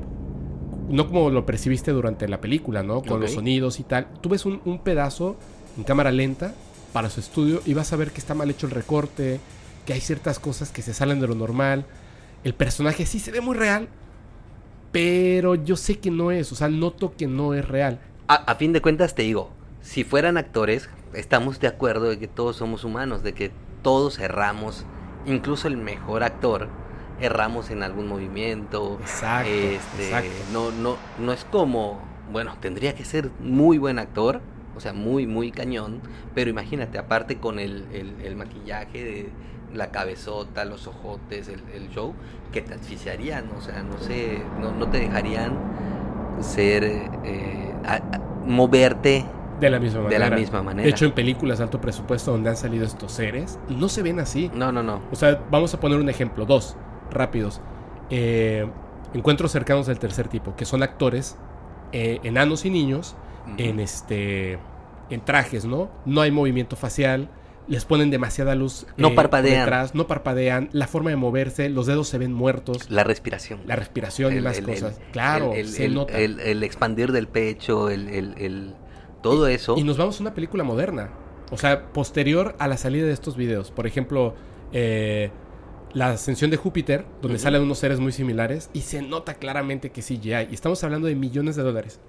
no 0.90 1.06
como 1.06 1.30
lo 1.30 1.46
percibiste 1.46 1.92
durante 1.92 2.28
la 2.28 2.42
película, 2.42 2.82
¿no? 2.82 3.00
Con 3.00 3.20
los 3.20 3.32
sonidos 3.32 3.80
y 3.80 3.84
tal, 3.84 4.08
tú 4.20 4.28
ves 4.28 4.44
un, 4.44 4.60
un 4.66 4.80
pedazo 4.80 5.36
en 5.78 5.84
cámara 5.84 6.12
lenta 6.12 6.52
para 6.92 7.08
su 7.08 7.20
estudio 7.20 7.62
y 7.64 7.72
vas 7.72 7.94
a 7.94 7.96
ver 7.96 8.10
que 8.10 8.18
está 8.20 8.34
mal 8.34 8.50
hecho 8.50 8.66
el 8.66 8.72
recorte, 8.72 9.40
que 9.86 9.94
hay 9.94 10.00
ciertas 10.02 10.38
cosas 10.38 10.70
que 10.70 10.82
se 10.82 10.92
salen 10.92 11.20
de 11.20 11.28
lo 11.28 11.34
normal. 11.34 11.86
El 12.44 12.54
personaje 12.54 13.06
sí 13.06 13.18
se 13.18 13.30
ve 13.30 13.40
muy 13.40 13.56
real, 13.56 13.88
pero 14.92 15.54
yo 15.54 15.76
sé 15.76 15.98
que 15.98 16.10
no 16.10 16.30
es, 16.30 16.50
o 16.52 16.54
sea, 16.54 16.68
noto 16.68 17.14
que 17.16 17.26
no 17.26 17.54
es 17.54 17.66
real. 17.66 18.00
A, 18.28 18.34
a 18.34 18.54
fin 18.56 18.72
de 18.72 18.80
cuentas 18.80 19.14
te 19.14 19.22
digo, 19.22 19.50
si 19.82 20.04
fueran 20.04 20.36
actores, 20.36 20.88
estamos 21.14 21.60
de 21.60 21.68
acuerdo 21.68 22.08
de 22.08 22.18
que 22.18 22.28
todos 22.28 22.56
somos 22.56 22.84
humanos, 22.84 23.22
de 23.22 23.34
que 23.34 23.50
todos 23.82 24.18
erramos, 24.18 24.84
incluso 25.26 25.68
el 25.68 25.76
mejor 25.76 26.22
actor 26.22 26.68
erramos 27.20 27.70
en 27.70 27.82
algún 27.82 28.08
movimiento. 28.08 28.98
Exacto, 29.00 29.50
este, 29.50 30.04
exacto. 30.04 30.30
No, 30.52 30.70
no, 30.70 30.96
no 31.18 31.32
es 31.32 31.44
como, 31.44 32.00
bueno, 32.32 32.56
tendría 32.60 32.94
que 32.94 33.04
ser 33.04 33.30
muy 33.40 33.78
buen 33.78 33.98
actor, 33.98 34.40
o 34.76 34.80
sea, 34.80 34.92
muy, 34.94 35.26
muy 35.26 35.50
cañón, 35.52 36.00
pero 36.34 36.48
imagínate, 36.50 36.96
aparte 36.98 37.36
con 37.36 37.58
el, 37.58 37.86
el- 37.92 38.14
el 38.24 38.36
maquillaje 38.36 39.04
de 39.04 39.28
la 39.74 39.90
cabezota, 39.90 40.64
los 40.64 40.86
ojotes, 40.86 41.48
el, 41.48 41.60
el 41.74 41.90
show, 41.90 42.14
que 42.52 42.60
te 42.62 42.74
asfixiarían, 42.74 43.44
o 43.56 43.60
sea, 43.60 43.82
no 43.82 43.98
sé, 43.98 44.42
no, 44.60 44.72
no 44.72 44.88
te 44.88 44.98
dejarían 44.98 45.52
ser, 46.40 46.84
eh, 46.84 47.74
a- 47.84 47.96
a- 47.96 48.20
moverte 48.46 49.24
De 49.60 49.68
la 49.70 49.78
misma 49.78 49.98
de 50.00 50.04
manera. 50.04 50.30
la 50.30 50.36
misma 50.36 50.62
manera. 50.62 50.84
De 50.84 50.90
hecho, 50.90 51.04
en 51.04 51.12
películas 51.12 51.58
de 51.58 51.64
alto 51.64 51.80
presupuesto 51.80 52.32
donde 52.32 52.50
han 52.50 52.56
salido 52.56 52.84
estos 52.86 53.12
seres, 53.12 53.58
no 53.68 53.88
se 53.88 54.02
ven 54.02 54.18
así. 54.20 54.50
no, 54.54 54.72
no, 54.72 54.82
no. 54.82 55.00
O 55.12 55.16
sea, 55.16 55.40
vamos 55.50 55.74
a 55.74 55.80
poner 55.80 55.98
un 56.00 56.08
ejemplo, 56.08 56.46
dos, 56.46 56.76
rápidos. 57.10 57.60
Eh, 58.08 58.66
encuentros 59.14 59.52
cercanos 59.52 59.86
del 59.86 59.98
tercer 59.98 60.28
tipo, 60.28 60.56
que 60.56 60.64
son 60.64 60.82
actores, 60.82 61.36
eh, 61.92 62.20
enanos 62.22 62.64
y 62.64 62.70
niños, 62.70 63.16
en 63.56 63.80
este 63.80 64.58
en 65.10 65.20
trajes, 65.24 65.64
¿no? 65.64 65.90
No 66.06 66.20
hay 66.20 66.30
movimiento 66.30 66.76
facial, 66.76 67.28
les 67.68 67.84
ponen 67.84 68.10
demasiada 68.10 68.54
luz. 68.54 68.86
No 68.96 69.14
parpadean. 69.14 69.60
detrás, 69.60 69.94
no 69.94 70.06
parpadean, 70.06 70.68
la 70.72 70.86
forma 70.88 71.10
de 71.10 71.16
moverse, 71.16 71.68
los 71.68 71.86
dedos 71.86 72.08
se 72.08 72.18
ven 72.18 72.32
muertos, 72.32 72.90
La 72.90 73.04
respiración. 73.04 73.60
la 73.66 73.76
respiración 73.76 74.36
y 74.36 74.40
más 74.40 74.58
el- 74.58 74.64
cosas. 74.64 74.98
el- 74.98 75.12
claro, 75.12 75.52
el, 75.54 75.68
se 75.68 75.88
nota. 75.88 76.18
el- 76.18 76.62
expandir 76.62 77.12
del 77.12 77.28
pecho, 77.28 77.88
el, 77.90 78.74
todo 79.22 79.46
eso. 79.46 79.74
Y 79.76 79.84
nos 79.84 79.96
vamos 79.98 80.18
a 80.18 80.22
una 80.22 80.34
película 80.34 80.64
moderna. 80.64 81.10
O 81.52 81.58
sea, 81.58 81.92
posterior 81.92 82.54
a 82.58 82.68
la 82.68 82.76
salida 82.76 83.06
de 83.06 83.12
estos 83.12 83.36
videos. 83.36 83.70
Por 83.70 83.86
ejemplo, 83.86 84.34
eh, 84.72 85.30
la 85.92 86.10
ascensión 86.10 86.50
de 86.50 86.56
Júpiter, 86.56 87.04
donde 87.20 87.38
salen 87.38 87.62
unos 87.62 87.78
seres 87.78 87.98
muy 88.00 88.12
similares, 88.12 88.70
y 88.72 88.82
se 88.82 89.02
nota 89.02 89.34
claramente 89.34 89.90
que 89.90 90.02
sí 90.02 90.18
ya 90.20 90.38
hay. 90.38 90.48
Y 90.50 90.54
estamos 90.54 90.82
hablando 90.84 91.08
de 91.08 91.16
millones 91.16 91.56
de 91.56 91.62
dólares. 91.64 92.00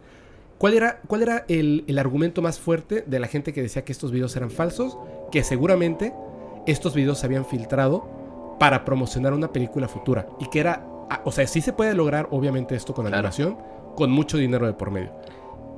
¿Cuál 0.62 0.76
era, 0.76 1.00
cuál 1.08 1.24
era 1.24 1.43
el, 1.47 1.84
el 1.88 1.97
argumento 1.97 2.43
más 2.43 2.60
fuerte 2.60 3.04
de 3.08 3.19
la 3.19 3.26
gente 3.28 3.52
que 3.52 3.63
decía 3.63 3.84
que 3.84 3.91
estos 3.91 4.12
videos 4.12 4.36
eran 4.36 4.52
falsos? 4.52 4.95
Que 5.32 5.43
seguramente 5.43 6.13
estos 6.67 6.93
videos 6.93 7.17
se 7.17 7.26
habían 7.26 7.45
filtrado 7.45 8.56
para 8.60 8.86
promocionar 8.86 9.34
una 9.34 9.52
película 9.52 9.88
futura. 9.88 10.28
Y 10.39 10.45
que 10.52 10.60
era. 10.60 10.86
ah, 11.10 11.21
O 11.26 11.32
sea, 11.32 11.47
sí 11.47 11.62
se 11.62 11.74
puede 11.74 11.95
lograr, 11.95 12.28
obviamente, 12.30 12.76
esto 12.76 12.93
con 12.93 13.06
Claro. 13.06 13.17
animación, 13.17 13.58
con 13.95 14.12
mucho 14.12 14.38
dinero 14.38 14.67
de 14.67 14.74
por 14.74 14.91
medio. 14.91 15.12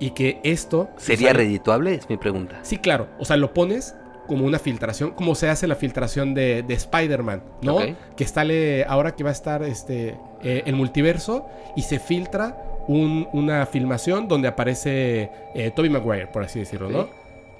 Y 0.02 0.10
que 0.12 0.42
esto. 0.44 0.90
¿Sería 0.98 1.30
sale- 1.30 1.40
redituable? 1.46 1.94
Es 1.96 2.10
mi 2.10 2.18
pregunta. 2.18 2.60
Sí, 2.64 2.78
claro. 2.78 3.08
O 3.20 3.24
sea, 3.26 3.38
lo 3.38 3.54
pones 3.54 3.96
como 4.28 4.46
una 4.46 4.60
filtración, 4.60 5.12
como 5.12 5.34
se 5.36 5.48
hace 5.50 5.66
la 5.66 5.76
filtración 5.76 6.34
de, 6.34 6.62
de 6.64 6.74
Spider-Man, 6.74 7.42
¿no? 7.62 7.76
Ok. 7.78 7.84
Que 8.18 8.24
está 8.26 8.44
le- 8.44 8.84
ahora 8.84 9.16
que 9.16 9.24
va 9.24 9.30
a 9.30 9.34
estar 9.34 9.64
este 9.64 10.18
eh, 10.42 10.64
el 10.66 10.76
multiverso 10.76 11.46
y 11.78 11.84
se 11.84 12.00
filtra 12.00 12.58
un- 12.88 13.28
una 13.34 13.66
filmación 13.66 14.28
donde 14.28 14.48
aparece 14.48 15.30
eh, 15.56 15.72
Tobey 15.76 15.90
Maguire, 15.90 16.28
por 16.28 16.44
así 16.44 16.60
decirlo. 16.60 16.90
¿no? 16.90 17.08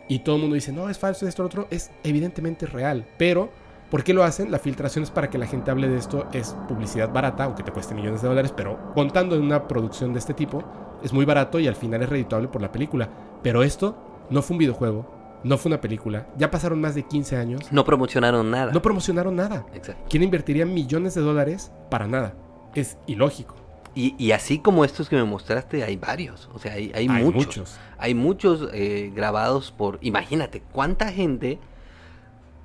Y 0.08 0.20
todo 0.20 0.36
el 0.36 0.42
mundo 0.42 0.56
dice, 0.56 0.72
no, 0.74 0.90
es 0.90 0.98
falso, 1.00 1.28
esto, 1.28 1.44
lo 1.44 1.48
otro. 1.48 1.68
Es 1.72 1.92
evidentemente 2.04 2.66
real. 2.66 3.06
Pero, 3.18 3.50
¿por 3.90 4.04
qué 4.04 4.14
lo 4.14 4.24
hacen? 4.24 4.52
La 4.52 4.60
filtración 4.60 5.04
es 5.04 5.12
para 5.12 5.30
que 5.30 5.38
la 5.38 5.48
gente 5.48 5.72
hable 5.72 5.88
de 5.88 5.98
esto. 5.98 6.28
Es 6.34 6.56
publicidad 6.68 7.12
barata, 7.14 7.46
aunque 7.46 7.64
te 7.64 7.72
cueste 7.72 7.96
millones 7.96 8.22
de 8.22 8.28
dólares. 8.28 8.54
Pero 8.56 8.92
contando 8.94 9.36
en 9.36 9.42
una 9.44 9.68
producción 9.68 10.12
de 10.14 10.20
este 10.20 10.34
tipo, 10.34 10.64
es 11.04 11.14
muy 11.14 11.24
barato 11.26 11.60
y 11.60 11.68
al 11.68 11.76
final 11.76 12.04
es 12.04 12.10
redituable 12.10 12.50
por 12.50 12.62
la 12.62 12.72
película. 12.72 13.10
Pero 13.42 13.64
esto 13.64 14.26
no 14.30 14.42
fue 14.42 14.56
un 14.56 14.60
videojuego, 14.60 15.40
no 15.46 15.58
fue 15.58 15.70
una 15.70 15.80
película. 15.82 16.28
Ya 16.38 16.52
pasaron 16.52 16.82
más 16.82 16.96
de 16.96 17.04
15 17.04 17.38
años. 17.38 17.72
No 17.72 17.86
promocionaron 17.86 18.52
nada. 18.52 18.72
No 18.74 18.82
promocionaron 18.82 19.36
nada. 19.38 19.66
Exacto. 19.74 20.04
¿Quién 20.10 20.24
invertiría 20.24 20.66
millones 20.66 21.16
de 21.16 21.22
dólares 21.22 21.72
para 21.90 22.08
nada? 22.08 22.34
Es 22.76 22.98
ilógico. 23.08 23.56
Y, 23.96 24.16
y 24.18 24.32
así 24.32 24.60
como 24.60 24.86
estos 24.86 25.08
que 25.10 25.16
me 25.16 25.24
mostraste, 25.24 25.84
hay 25.84 25.98
varios. 25.98 26.50
O 26.54 26.60
sea, 26.60 26.74
hay, 26.74 26.92
hay 26.96 27.08
Hay 27.08 27.24
muchos. 27.24 27.46
muchos. 27.46 27.80
Hay 27.98 28.16
muchos 28.16 28.70
eh, 28.74 29.12
grabados 29.16 29.72
por. 29.72 30.00
Imagínate 30.02 30.62
cuánta 30.72 31.12
gente 31.12 31.60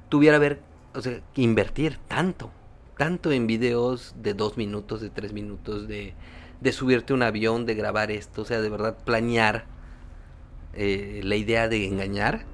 tuviera 0.09 0.39
ver, 0.39 0.63
o 0.95 1.03
sea, 1.03 1.21
que 1.35 1.43
invertir 1.43 1.99
tanto, 2.09 2.51
tanto 2.97 3.31
en 3.31 3.47
videos 3.47 4.15
de 4.23 4.33
dos 4.35 4.57
minutos, 4.57 5.01
de 5.03 5.11
tres 5.11 5.33
minutos, 5.35 5.87
de, 5.87 6.15
de 6.61 6.73
subirte 6.73 7.13
un 7.13 7.23
avión, 7.23 7.67
de 7.67 7.75
grabar 7.75 8.11
esto, 8.11 8.43
o 8.43 8.45
sea, 8.47 8.61
de 8.63 8.71
verdad 8.71 8.97
planear 9.05 9.67
eh, 10.75 11.21
la 11.25 11.37
idea 11.37 11.69
de 11.69 11.87
engañar. 11.87 12.47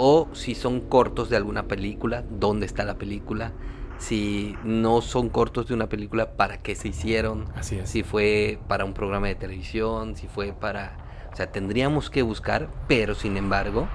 O 0.00 0.28
si 0.32 0.54
son 0.54 0.80
cortos 0.80 1.28
de 1.28 1.36
alguna 1.36 1.64
película, 1.66 2.22
¿dónde 2.30 2.66
está 2.66 2.84
la 2.84 2.98
película? 2.98 3.52
Si 3.98 4.56
no 4.64 5.00
son 5.00 5.28
cortos 5.28 5.66
de 5.68 5.74
una 5.74 5.88
película, 5.88 6.32
¿para 6.32 6.58
qué 6.58 6.74
se 6.74 6.88
hicieron? 6.88 7.46
Así 7.56 7.78
es. 7.78 7.90
si 7.90 8.02
fue 8.02 8.58
para 8.68 8.84
un 8.84 8.94
programa 8.94 9.26
de 9.26 9.34
televisión, 9.34 10.16
si 10.16 10.28
fue 10.28 10.52
para... 10.52 10.96
O 11.32 11.36
sea, 11.36 11.50
tendríamos 11.50 12.10
que 12.10 12.22
buscar, 12.22 12.68
pero 12.86 13.14
sin 13.14 13.36
embargo, 13.36 13.88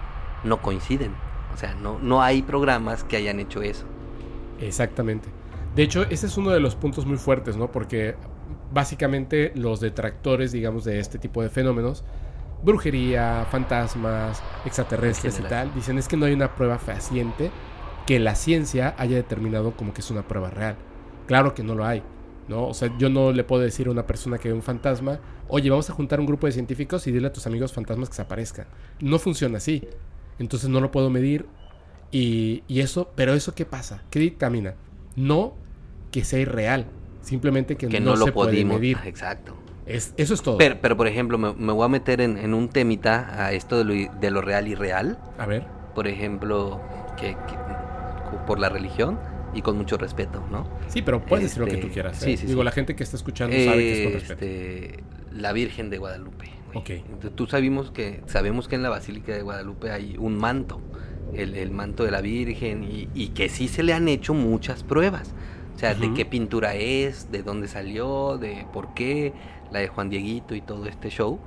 no 0.44 0.62
coinciden. 0.62 1.14
O 1.54 1.58
sea, 1.58 1.74
no, 1.76 2.00
no 2.00 2.22
hay 2.22 2.42
programas 2.42 3.04
que 3.04 3.18
hayan 3.18 3.40
hecho 3.40 3.62
eso. 3.62 3.86
Exactamente. 4.60 5.30
De 5.76 5.84
hecho, 5.84 6.04
ese 6.04 6.28
es 6.28 6.38
uno 6.38 6.52
de 6.52 6.60
los 6.60 6.76
puntos 6.76 7.06
muy 7.06 7.18
fuertes, 7.18 7.58
¿no? 7.58 7.72
Porque 7.72 8.16
básicamente 8.72 9.52
los 9.56 9.80
detractores, 9.80 10.52
digamos, 10.52 10.84
de 10.84 11.00
este 11.00 11.18
tipo 11.18 11.42
de 11.42 11.50
fenómenos 11.50 12.04
brujería, 12.64 13.46
fantasmas, 13.52 14.42
extraterrestres 14.66 15.40
y 15.40 15.44
tal, 15.44 15.74
dicen 15.74 15.98
es 15.98 16.08
que 16.08 16.18
no 16.18 16.26
hay 16.26 16.34
una 16.34 16.56
prueba 16.56 16.80
fehaciente 16.80 17.52
que 18.06 18.20
la 18.20 18.36
ciencia 18.36 18.96
haya 18.98 19.16
determinado 19.16 19.72
como 19.72 19.94
que 19.94 20.02
es 20.02 20.12
una 20.12 20.24
prueba 20.28 20.50
real. 20.50 20.76
Claro 21.28 21.54
que 21.54 21.64
no 21.64 21.74
lo 21.76 21.86
hay, 21.86 22.04
¿no? 22.48 22.68
O 22.68 22.74
sea, 22.74 22.92
yo 22.98 23.10
no 23.10 23.32
le 23.32 23.44
puedo 23.44 23.62
decir 23.62 23.88
a 23.88 23.92
una 23.92 24.06
persona 24.06 24.38
que 24.38 24.50
ve 24.50 24.54
un 24.54 24.62
fantasma, 24.64 25.20
oye, 25.48 25.70
vamos 25.70 25.90
a 25.90 25.94
juntar 25.94 26.20
un 26.20 26.26
grupo 26.26 26.46
de 26.48 26.52
científicos 26.54 27.08
y 27.08 27.12
dile 27.12 27.28
a 27.28 27.34
tus 27.34 27.48
amigos 27.48 27.72
fantasmas 27.74 28.10
que 28.10 28.16
se 28.16 28.22
aparezcan. 28.22 28.66
No 29.00 29.20
funciona 29.20 29.58
así. 29.58 29.88
Entonces 30.40 30.70
no 30.70 30.82
lo 30.82 30.92
puedo 30.92 31.10
medir. 31.10 31.46
Y, 32.12 32.64
y 32.68 32.82
eso, 32.82 33.12
pero 33.16 33.34
eso 33.34 33.56
qué 33.56 33.66
pasa? 33.66 34.04
¿Qué 34.10 34.20
dictamina? 34.20 34.76
No 35.16 35.54
que 36.12 36.24
sea 36.24 36.40
irreal, 36.40 36.86
simplemente 37.22 37.76
que, 37.76 37.88
Que 37.88 38.00
no, 38.00 38.12
no, 38.12 38.16
lo 38.18 38.26
se 38.26 38.32
puede 38.32 38.52
pudimos. 38.52 38.76
medir. 38.76 38.98
Exacto. 39.06 39.56
Es, 39.86 40.14
eso 40.18 40.34
es 40.34 40.42
todo. 40.42 40.58
Pero, 40.58 40.78
pero, 40.82 40.96
por 40.96 41.08
ejemplo, 41.08 41.38
me, 41.38 41.54
me 41.54 41.74
voy 41.74 41.86
a 41.86 41.88
meter 41.90 42.22
en, 42.22 42.38
en 42.38 42.54
un 42.54 42.70
temita 42.70 43.44
a 43.46 43.52
esto 43.54 43.78
de 43.78 43.84
lo, 43.84 44.14
de 44.20 44.32
lo 44.32 44.42
real 44.42 44.68
y 44.68 44.76
real. 44.76 45.18
a 45.38 45.46
ver, 45.46 45.66
Por 45.96 46.08
ejemplo, 46.08 46.80
que, 47.18 47.32
que- 47.32 47.93
por 48.46 48.60
la 48.60 48.70
religión 48.70 49.20
y 49.54 49.62
con 49.62 49.78
mucho 49.78 49.98
respeto, 49.98 50.44
¿no? 50.52 50.68
sí, 50.88 51.02
pero 51.04 51.24
puedes 51.24 51.44
decir 51.46 51.60
lo 51.60 51.66
que 51.68 51.76
Este, 51.76 51.88
tú 51.88 51.94
quieras. 51.94 52.18
sí, 52.18 52.34
¿eh? 52.34 52.38
sí, 52.38 52.48
Digo, 52.48 52.62
sí. 52.62 52.66
la 52.66 52.72
gente 52.72 52.96
que 52.96 53.04
está 53.04 53.18
escuchando 53.18 53.56
sabe 53.56 53.78
que 53.78 53.94
es 53.94 54.04
con 54.04 54.14
respeto. 54.14 54.46
Este, 54.46 55.04
la 55.32 55.54
Virgen 55.54 55.90
de 55.90 55.98
Guadalupe. 56.00 56.50
güey. 56.68 56.78
Ok. 56.78 56.90
Entonces, 57.08 57.36
tú 57.36 57.46
sabemos 57.48 57.92
que, 57.92 58.22
sabemos 58.26 58.68
que 58.68 58.76
en 58.76 58.84
la 58.84 58.90
Basílica 58.90 59.32
de 59.34 59.42
Guadalupe 59.44 59.92
hay 59.92 60.16
un 60.18 60.36
manto, 60.38 60.82
el, 61.34 61.56
el 61.56 61.70
manto 61.72 62.04
de 62.04 62.12
la 62.12 62.22
Virgen, 62.22 62.84
y, 62.84 63.10
y 63.14 63.30
que 63.30 63.48
sí 63.50 63.68
se 63.68 63.84
le 63.84 63.94
han 63.94 64.08
hecho 64.08 64.34
muchas 64.34 64.84
pruebas. 64.84 65.32
O 65.76 65.80
sea, 65.80 65.96
de 65.96 66.14
qué 66.14 66.26
pintura 66.26 66.76
es, 66.76 67.32
de 67.32 67.42
dónde 67.44 67.68
salió, 67.68 68.38
de 68.38 68.66
por 68.72 68.94
qué, 68.94 69.34
la 69.72 69.80
de 69.80 69.88
Juan 69.88 70.10
Dieguito 70.10 70.56
y 70.56 70.62
todo 70.62 70.86
este 70.88 71.10
show. 71.10 71.40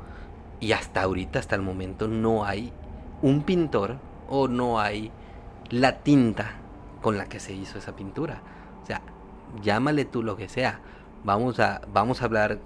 Y 0.60 0.72
hasta 0.72 1.02
ahorita, 1.02 1.38
hasta 1.38 1.54
el 1.54 1.62
momento, 1.62 2.06
no 2.08 2.44
hay 2.44 2.72
un 3.22 3.42
pintor 3.42 3.96
o 4.28 4.48
no 4.48 4.80
hay 4.80 5.10
la 5.70 5.98
tinta 6.00 6.56
con 7.02 7.18
la 7.18 7.26
que 7.26 7.40
se 7.40 7.52
hizo 7.54 7.78
esa 7.78 7.96
pintura. 7.96 8.42
O 8.82 8.86
sea, 8.86 9.02
llámale 9.62 10.04
tú 10.04 10.22
lo 10.22 10.36
que 10.36 10.48
sea. 10.48 10.80
Vamos 11.24 11.60
a, 11.60 11.82
vamos 11.92 12.22
a 12.22 12.26
hablar 12.26 12.58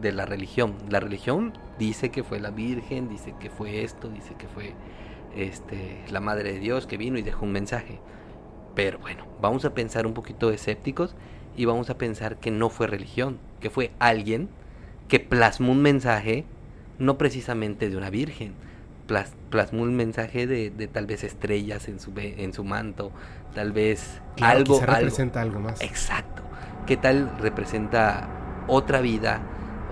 de 0.00 0.12
la 0.12 0.26
religión. 0.26 0.74
La 0.88 1.00
religión 1.00 1.52
dice 1.78 2.10
que 2.10 2.22
fue 2.22 2.40
la 2.40 2.50
Virgen, 2.50 3.08
dice 3.08 3.34
que 3.38 3.50
fue 3.50 3.84
esto, 3.84 4.08
dice 4.08 4.34
que 4.34 4.48
fue 4.48 4.74
este, 5.36 6.02
la 6.10 6.20
Madre 6.20 6.52
de 6.52 6.58
Dios 6.58 6.86
que 6.86 6.96
vino 6.96 7.18
y 7.18 7.22
dejó 7.22 7.44
un 7.44 7.52
mensaje. 7.52 8.00
Pero 8.74 8.98
bueno, 8.98 9.26
vamos 9.40 9.64
a 9.64 9.74
pensar 9.74 10.06
un 10.06 10.14
poquito 10.14 10.50
escépticos 10.50 11.14
y 11.56 11.66
vamos 11.66 11.90
a 11.90 11.98
pensar 11.98 12.38
que 12.38 12.50
no 12.50 12.70
fue 12.70 12.86
religión, 12.86 13.38
que 13.60 13.68
fue 13.70 13.90
alguien 13.98 14.48
que 15.08 15.20
plasmó 15.20 15.72
un 15.72 15.82
mensaje, 15.82 16.46
no 16.98 17.18
precisamente 17.18 17.90
de 17.90 17.96
una 17.98 18.08
virgen, 18.08 18.54
plas- 19.06 19.34
plasmó 19.50 19.82
un 19.82 19.94
mensaje 19.94 20.46
de, 20.46 20.70
de 20.70 20.88
tal 20.88 21.04
vez 21.06 21.22
estrellas 21.22 21.88
en 21.88 22.00
su, 22.00 22.12
en 22.16 22.54
su 22.54 22.64
manto, 22.64 23.12
tal 23.54 23.72
vez 23.72 24.20
Claro, 24.36 24.58
algo, 24.58 24.80
algo. 24.80 24.94
representa 24.94 25.40
algo 25.40 25.60
más. 25.60 25.80
Exacto. 25.80 26.42
¿Qué 26.86 26.96
tal 26.96 27.30
representa 27.40 28.28
otra 28.66 29.00
vida? 29.00 29.40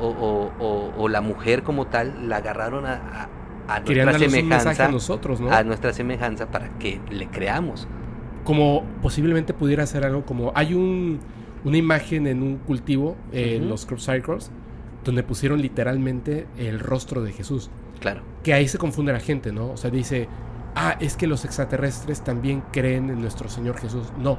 O, 0.00 0.06
o- 0.08 0.52
o- 0.58 0.92
o 0.96 1.08
la 1.08 1.20
mujer 1.20 1.62
como 1.62 1.86
tal 1.86 2.28
la 2.28 2.36
agarraron 2.38 2.86
a, 2.86 3.28
a, 3.68 3.80
nuestra 3.80 4.18
semejanza. 4.18 4.84
a 4.86 4.88
nosotros, 4.88 5.40
¿no? 5.40 5.52
a 5.52 5.62
nuestra 5.62 5.92
semejanza 5.92 6.46
para 6.50 6.70
que 6.78 7.00
le 7.10 7.26
creamos. 7.28 7.86
Como 8.44 8.82
posiblemente 9.02 9.52
pudiera 9.52 9.84
ser 9.86 10.06
algo 10.06 10.24
como... 10.24 10.52
Hay 10.54 10.72
un, 10.74 11.20
una 11.64 11.76
imagen 11.76 12.26
en 12.26 12.42
un 12.42 12.56
cultivo, 12.56 13.16
eh, 13.32 13.56
en 13.56 13.68
los 13.68 13.84
crop 13.84 13.98
circles, 14.00 14.50
donde 15.04 15.22
pusieron 15.22 15.60
literalmente 15.60 16.46
el 16.56 16.80
rostro 16.80 17.20
de 17.22 17.32
Jesús. 17.32 17.70
Claro. 18.00 18.22
Que 18.42 18.54
ahí 18.54 18.66
se 18.66 18.78
confunde 18.78 19.12
la 19.12 19.20
gente, 19.20 19.52
¿no? 19.52 19.70
O 19.72 19.76
sea, 19.76 19.90
dice, 19.90 20.26
ah, 20.74 20.96
es 21.00 21.16
que 21.16 21.26
los 21.26 21.44
extraterrestres 21.44 22.22
también 22.22 22.62
creen 22.72 23.10
en 23.10 23.20
nuestro 23.20 23.48
Señor 23.48 23.76
Jesús. 23.78 24.12
No. 24.18 24.38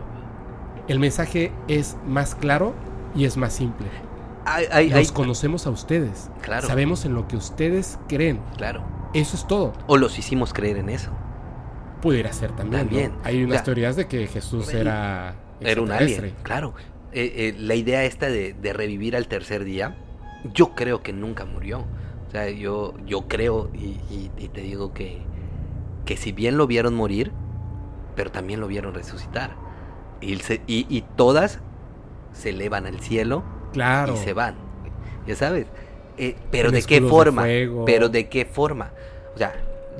El 0.88 1.00
mensaje 1.00 1.52
es 1.68 1.98
más 2.06 2.36
claro 2.36 2.74
y 3.16 3.26
es 3.26 3.38
más 3.38 3.54
simple. 3.54 3.88
Los 4.92 5.12
conocemos 5.12 5.68
a 5.68 5.70
ustedes. 5.70 6.30
Claro. 6.42 6.68
Sabemos 6.68 7.06
en 7.06 7.14
lo 7.14 7.28
que 7.28 7.38
ustedes 7.38 8.00
creen. 8.08 8.40
Claro. 8.58 8.84
Eso 9.14 9.36
es 9.36 9.46
todo. 9.48 9.74
O 9.88 9.98
los 9.98 10.18
hicimos 10.18 10.54
creer 10.54 10.78
en 10.78 10.90
eso. 10.90 11.12
Pudiera 12.02 12.34
ser 12.34 12.52
también. 12.54 12.82
¿no? 12.84 12.88
También. 12.90 13.12
Hay 13.24 13.44
unas 13.44 13.60
Ya. 13.60 13.64
teorías 13.64 13.96
de 13.96 14.08
que 14.08 14.26
Jesús 14.28 14.74
era. 14.74 15.36
Era 15.60 15.82
un 15.82 15.92
alien. 15.92 16.34
Claro. 16.42 16.74
Eh, 17.14 17.34
eh, 17.36 17.56
la 17.60 17.76
idea 17.76 18.04
esta 18.04 18.28
de, 18.28 18.54
de 18.54 18.74
revivir 18.74 19.16
al 19.16 19.28
tercer 19.28 19.64
día, 19.64 19.96
yo 20.54 20.74
creo 20.74 21.04
que 21.04 21.14
nunca 21.14 21.46
murió. 21.46 21.86
O 22.28 22.32
sea, 22.32 22.50
yo, 22.50 22.94
yo 23.06 23.28
creo 23.28 23.70
y, 23.74 24.00
y- 24.10 24.32
y 24.38 24.48
te 24.48 24.62
digo 24.62 24.94
que, 24.94 25.22
que 26.06 26.18
si 26.18 26.32
bien 26.32 26.58
lo 26.58 26.68
vieron 26.68 26.96
morir, 26.96 27.32
pero 28.16 28.32
también 28.32 28.60
lo 28.60 28.68
vieron 28.68 28.94
resucitar. 28.94 29.56
Y, 30.20 30.36
se- 30.38 30.62
y- 30.68 30.86
y 30.90 31.02
todas 31.16 31.60
se 32.34 32.50
elevan 32.50 32.86
al 32.86 33.00
cielo 33.00 33.44
Claro. 33.74 34.14
y 34.14 34.18
se 34.18 34.34
van. 34.34 34.56
Ya 35.28 35.36
sabes. 35.36 35.68
Eh, 36.18 36.36
pero 36.52 36.68
Con 36.70 36.76
de 36.76 36.84
qué 36.84 37.02
de 37.02 37.08
forma. 37.10 37.44
pero 37.86 38.10
de 38.10 38.30
qué 38.30 38.46
forma. 38.46 38.92
O 39.34 39.38
sea, 39.38 39.54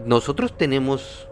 nosotros 0.06 0.58
tenemos 0.58 1.28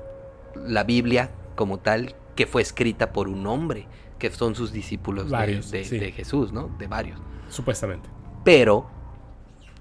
la 0.56 0.84
Biblia 0.84 1.32
como 1.56 1.80
tal 1.80 2.16
que 2.36 2.48
fue 2.48 2.62
escrita 2.62 3.12
por 3.12 3.28
un 3.28 3.46
hombre, 3.48 3.88
que 4.18 4.30
son 4.32 4.56
sus 4.56 4.72
discípulos 4.72 5.26
de- 5.26 5.32
Varios, 5.32 5.72
de, 5.72 5.84
sí. 5.84 6.00
de 6.00 6.12
Jesús, 6.12 6.52
¿no? 6.54 6.70
De 6.80 6.88
varios. 6.88 7.20
Supuestamente. 7.50 8.10
Pero 8.44 8.88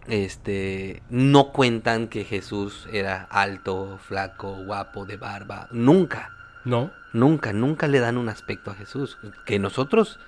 este 0.08 1.02
no 1.10 1.52
cuentan 1.52 2.08
que 2.08 2.24
Jesús 2.24 2.88
era 2.92 3.26
alto, 3.30 3.98
flaco, 4.02 4.52
guapo, 4.64 5.06
de 5.06 5.16
barba. 5.16 5.68
Nunca. 5.70 6.32
No. 6.64 6.90
Nunca, 7.12 7.52
nunca 7.52 7.88
le 7.88 8.00
dan 8.00 8.18
un 8.18 8.28
aspecto 8.28 8.70
a 8.70 8.74
Jesús. 8.74 9.18
Que 9.44 9.58
nosotros 9.58 10.18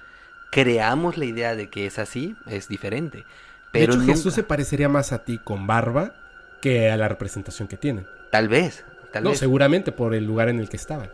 creamos 0.50 1.16
la 1.18 1.24
idea 1.24 1.54
de 1.54 1.68
que 1.68 1.86
es 1.86 1.98
así, 1.98 2.36
es 2.46 2.68
diferente. 2.68 3.24
Pero 3.72 3.92
de 3.92 3.92
hecho, 3.92 3.98
nunca. 4.00 4.12
Jesús 4.14 4.34
se 4.34 4.42
parecería 4.42 4.88
más 4.88 5.12
a 5.12 5.24
ti 5.24 5.38
con 5.38 5.66
barba 5.66 6.14
que 6.60 6.90
a 6.90 6.96
la 6.96 7.08
representación 7.08 7.68
que 7.68 7.76
tiene. 7.76 8.04
Tal 8.30 8.48
vez, 8.48 8.84
tal 9.12 9.24
no, 9.24 9.30
vez. 9.30 9.38
seguramente 9.38 9.92
por 9.92 10.14
el 10.14 10.24
lugar 10.24 10.48
en 10.48 10.60
el 10.60 10.68
que 10.68 10.76
estaban. 10.76 11.10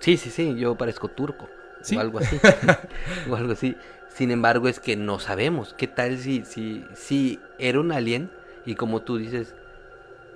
Sí, 0.00 0.16
sí, 0.16 0.30
sí, 0.30 0.56
yo 0.56 0.76
parezco 0.76 1.08
turco. 1.08 1.48
Sí. 1.82 1.96
O 1.96 2.00
algo 2.00 2.18
así. 2.18 2.38
o 3.30 3.36
algo 3.36 3.52
así. 3.52 3.76
Sin 4.16 4.30
embargo, 4.30 4.66
es 4.66 4.80
que 4.80 4.96
no 4.96 5.18
sabemos. 5.18 5.74
¿Qué 5.76 5.86
tal 5.86 6.16
si, 6.16 6.42
si, 6.46 6.86
si 6.94 7.38
era 7.58 7.78
un 7.80 7.92
alien 7.92 8.30
y 8.64 8.74
como 8.74 9.02
tú 9.02 9.18
dices, 9.18 9.54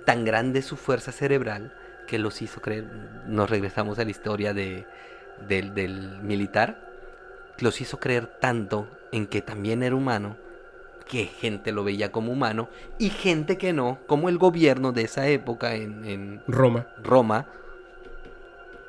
tan 0.05 0.23
grande 0.23 0.59
es 0.59 0.65
su 0.65 0.77
fuerza 0.77 1.11
cerebral 1.11 1.73
que 2.05 2.19
los 2.19 2.43
hizo 2.43 2.61
creer? 2.61 2.85
Nos 3.25 3.49
regresamos 3.49 3.97
a 3.97 4.03
la 4.03 4.11
historia 4.11 4.53
de, 4.53 4.85
del, 5.47 5.73
del 5.73 6.19
militar. 6.21 6.79
Los 7.57 7.81
hizo 7.81 7.99
creer 7.99 8.27
tanto 8.27 8.87
en 9.11 9.25
que 9.25 9.41
también 9.41 9.81
era 9.81 9.95
humano 9.95 10.37
que 11.07 11.25
gente 11.25 11.71
lo 11.71 11.83
veía 11.83 12.11
como 12.11 12.31
humano 12.31 12.69
y 12.99 13.09
gente 13.09 13.57
que 13.57 13.73
no, 13.73 13.97
como 14.05 14.29
el 14.29 14.37
gobierno 14.37 14.91
de 14.91 15.01
esa 15.01 15.27
época 15.27 15.73
en, 15.73 16.05
en 16.05 16.41
Roma. 16.47 16.85
Roma, 17.03 17.47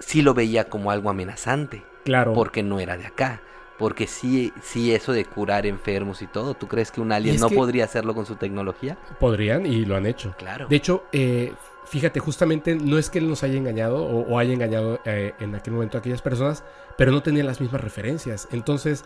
sí 0.01 0.21
lo 0.21 0.35
veía 0.35 0.65
como 0.69 0.91
algo 0.91 1.09
amenazante 1.09 1.83
Claro. 2.05 2.35
porque 2.35 2.63
no 2.63 2.79
era 2.79 2.97
de 2.99 3.07
acá. 3.07 3.41
Porque 3.83 4.07
sí, 4.07 4.53
sí 4.63 4.95
eso 4.95 5.13
de 5.13 5.25
curar 5.25 5.67
enfermos 5.67 6.23
y 6.23 6.29
todo, 6.29 6.55
¿tú 6.55 6.69
crees 6.69 6.93
que 6.93 7.01
un 7.01 7.11
alien 7.11 7.41
no 7.41 7.49
que- 7.49 7.57
podría 7.57 7.85
hacerlo 7.85 8.15
con 8.15 8.27
su 8.27 8.37
tecnología? 8.37 8.97
Podrían 9.19 9.67
y 9.67 9.85
lo 9.85 9.97
han 9.97 10.07
hecho. 10.07 10.35
Claro. 10.39 10.69
De 10.69 10.77
hecho, 10.77 11.03
eh, 11.11 11.53
fíjate, 11.87 12.21
justamente 12.21 12.77
no 12.77 12.97
es 12.97 13.11
que 13.11 13.19
él 13.19 13.29
nos 13.29 13.43
haya 13.43 13.57
engañado 13.57 13.97
o, 14.05 14.21
o 14.21 14.39
haya 14.39 14.53
engañado 14.53 15.01
eh, 15.05 15.33
en 15.41 15.57
aquel 15.57 15.73
momento 15.75 15.99
a 15.99 16.01
aquellas 16.01 16.23
personas, 16.23 16.63
pero 16.97 17.11
no 17.11 17.25
tenían 17.25 17.45
las 17.47 17.61
mismas 17.61 17.81
referencias. 17.81 18.47
Entonces, 18.53 19.05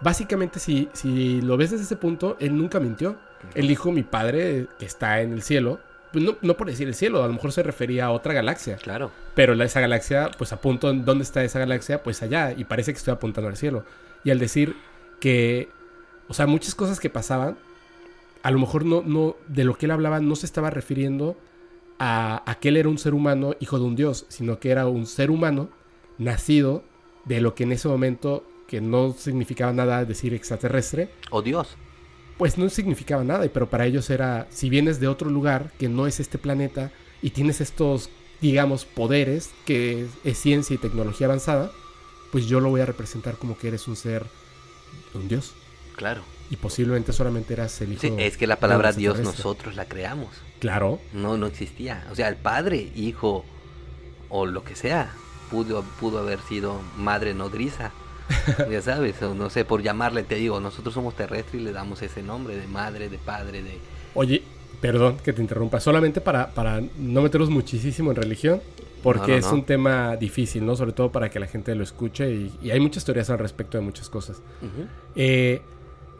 básicamente, 0.00 0.58
si, 0.58 0.88
si 0.92 1.40
lo 1.40 1.56
ves 1.56 1.70
desde 1.70 1.84
ese 1.84 1.96
punto, 1.96 2.36
él 2.40 2.56
nunca 2.56 2.80
mintió. 2.80 3.16
Él 3.54 3.68
dijo, 3.68 3.92
mi 3.92 4.02
padre 4.02 4.66
que 4.78 4.86
está 4.86 5.20
en 5.20 5.32
el 5.32 5.42
cielo, 5.42 5.78
no, 6.12 6.36
no 6.42 6.56
por 6.56 6.66
decir 6.66 6.88
el 6.88 6.94
cielo, 6.94 7.22
a 7.22 7.26
lo 7.26 7.32
mejor 7.32 7.52
se 7.52 7.62
refería 7.62 8.06
a 8.06 8.10
otra 8.10 8.34
galaxia. 8.34 8.76
Claro. 8.76 9.10
Pero 9.34 9.60
esa 9.62 9.80
galaxia, 9.80 10.30
pues 10.36 10.52
apunto 10.52 10.90
en 10.90 11.04
dónde 11.04 11.24
está 11.24 11.44
esa 11.44 11.58
galaxia, 11.58 12.02
pues 12.02 12.22
allá, 12.22 12.52
y 12.52 12.64
parece 12.64 12.92
que 12.92 12.98
estoy 12.98 13.12
apuntando 13.12 13.48
al 13.48 13.56
cielo. 13.56 13.84
Y 14.24 14.30
al 14.30 14.38
decir 14.38 14.76
que, 15.20 15.68
o 16.28 16.34
sea, 16.34 16.46
muchas 16.46 16.74
cosas 16.74 17.00
que 17.00 17.10
pasaban, 17.10 17.58
a 18.42 18.50
lo 18.50 18.58
mejor 18.58 18.84
no, 18.84 19.02
no, 19.02 19.36
de 19.48 19.64
lo 19.64 19.76
que 19.76 19.86
él 19.86 19.92
hablaba 19.92 20.20
no 20.20 20.34
se 20.36 20.46
estaba 20.46 20.70
refiriendo 20.70 21.36
a, 21.98 22.42
a 22.50 22.54
que 22.56 22.68
él 22.68 22.76
era 22.76 22.88
un 22.88 22.98
ser 22.98 23.14
humano 23.14 23.54
hijo 23.60 23.78
de 23.78 23.84
un 23.84 23.96
dios, 23.96 24.26
sino 24.28 24.58
que 24.58 24.70
era 24.70 24.86
un 24.86 25.06
ser 25.06 25.30
humano 25.30 25.68
nacido 26.18 26.82
de 27.24 27.40
lo 27.40 27.54
que 27.54 27.64
en 27.64 27.72
ese 27.72 27.88
momento, 27.88 28.44
que 28.66 28.80
no 28.80 29.12
significaba 29.12 29.72
nada 29.72 30.04
decir 30.04 30.34
extraterrestre, 30.34 31.10
O 31.30 31.42
Dios. 31.42 31.76
Pues 32.40 32.56
no 32.56 32.70
significaba 32.70 33.22
nada, 33.22 33.46
pero 33.52 33.68
para 33.68 33.84
ellos 33.84 34.08
era, 34.08 34.46
si 34.48 34.70
vienes 34.70 34.98
de 34.98 35.08
otro 35.08 35.28
lugar 35.28 35.72
que 35.78 35.90
no 35.90 36.06
es 36.06 36.20
este 36.20 36.38
planeta 36.38 36.90
y 37.20 37.32
tienes 37.32 37.60
estos, 37.60 38.08
digamos, 38.40 38.86
poderes, 38.86 39.50
que 39.66 40.04
es, 40.04 40.08
es 40.24 40.38
ciencia 40.38 40.72
y 40.72 40.78
tecnología 40.78 41.26
avanzada, 41.26 41.70
pues 42.32 42.46
yo 42.46 42.60
lo 42.60 42.70
voy 42.70 42.80
a 42.80 42.86
representar 42.86 43.34
como 43.34 43.58
que 43.58 43.68
eres 43.68 43.86
un 43.88 43.94
ser, 43.94 44.24
un 45.12 45.28
dios. 45.28 45.52
Claro. 45.96 46.22
Y 46.48 46.56
posiblemente 46.56 47.12
solamente 47.12 47.52
eras 47.52 47.78
el 47.82 47.92
hijo. 47.92 48.00
Sí, 48.00 48.14
es 48.16 48.38
que 48.38 48.46
la 48.46 48.58
palabra 48.58 48.92
Dios 48.92 49.20
nosotros 49.20 49.76
la 49.76 49.84
creamos. 49.84 50.30
Claro. 50.60 50.98
No, 51.12 51.36
no 51.36 51.46
existía. 51.46 52.06
O 52.10 52.14
sea, 52.14 52.28
el 52.28 52.36
padre, 52.36 52.90
hijo 52.96 53.44
o 54.30 54.46
lo 54.46 54.64
que 54.64 54.76
sea, 54.76 55.12
pudo, 55.50 55.82
pudo 56.00 56.20
haber 56.20 56.40
sido 56.48 56.80
madre 56.96 57.34
nodriza. 57.34 57.92
ya 58.70 58.82
sabes, 58.82 59.20
o 59.22 59.34
no 59.34 59.50
sé, 59.50 59.64
por 59.64 59.82
llamarle, 59.82 60.22
te 60.22 60.36
digo, 60.36 60.60
nosotros 60.60 60.94
somos 60.94 61.14
terrestres 61.14 61.60
y 61.60 61.64
le 61.64 61.72
damos 61.72 62.02
ese 62.02 62.22
nombre 62.22 62.56
de 62.56 62.66
madre, 62.66 63.08
de 63.08 63.18
padre, 63.18 63.62
de... 63.62 63.78
Oye, 64.14 64.42
perdón 64.80 65.18
que 65.22 65.32
te 65.32 65.42
interrumpa. 65.42 65.80
Solamente 65.80 66.20
para, 66.20 66.50
para 66.50 66.80
no 66.98 67.22
meternos 67.22 67.50
muchísimo 67.50 68.10
en 68.10 68.16
religión. 68.16 68.60
Porque 69.02 69.32
No, 69.32 69.40
no, 69.40 69.46
es 69.46 69.46
un 69.46 69.64
tema 69.64 70.16
difícil, 70.16 70.66
¿no? 70.66 70.76
Sobre 70.76 70.92
todo 70.92 71.10
para 71.10 71.30
que 71.30 71.40
la 71.40 71.46
gente 71.46 71.74
lo 71.74 71.82
escuche. 71.82 72.30
Y, 72.30 72.52
y 72.62 72.70
hay 72.70 72.80
muchas 72.80 73.04
teorías 73.04 73.30
al 73.30 73.38
respecto 73.38 73.78
de 73.78 73.84
muchas 73.84 74.10
cosas. 74.10 74.42
Eh, 75.16 75.62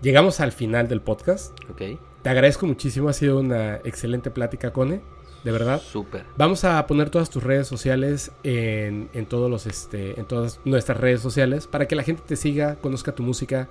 llegamos 0.00 0.40
al 0.40 0.52
final 0.52 0.88
del 0.88 1.02
podcast. 1.02 1.52
Ok, 1.70 1.98
Te 2.22 2.28
agradezco 2.30 2.66
muchísimo. 2.66 3.11
Ha 3.11 3.12
sido 3.12 3.38
una 3.38 3.76
excelente 3.84 4.30
plática, 4.30 4.72
Cone. 4.72 5.02
De 5.45 5.53
verdad. 5.53 5.80
súper. 5.80 6.24
Vamos 6.36 6.64
a 6.64 6.86
poner 6.86 7.09
todas 7.11 7.30
tus 7.30 7.43
redes 7.43 7.66
sociales 7.66 8.32
en, 8.43 9.09
en 9.14 9.26
todos 9.26 9.51
los 9.51 9.66
este, 9.66 10.18
en 10.20 10.26
todas 10.26 10.61
nuestras 10.64 10.99
redes 10.99 11.20
sociales 11.20 11.66
para 11.66 11.86
que 11.88 11.95
la 11.97 12.03
gente 12.03 12.22
te 12.26 12.36
siga, 12.36 12.76
conozca 12.76 13.12
tu 13.14 13.22
música. 13.22 13.68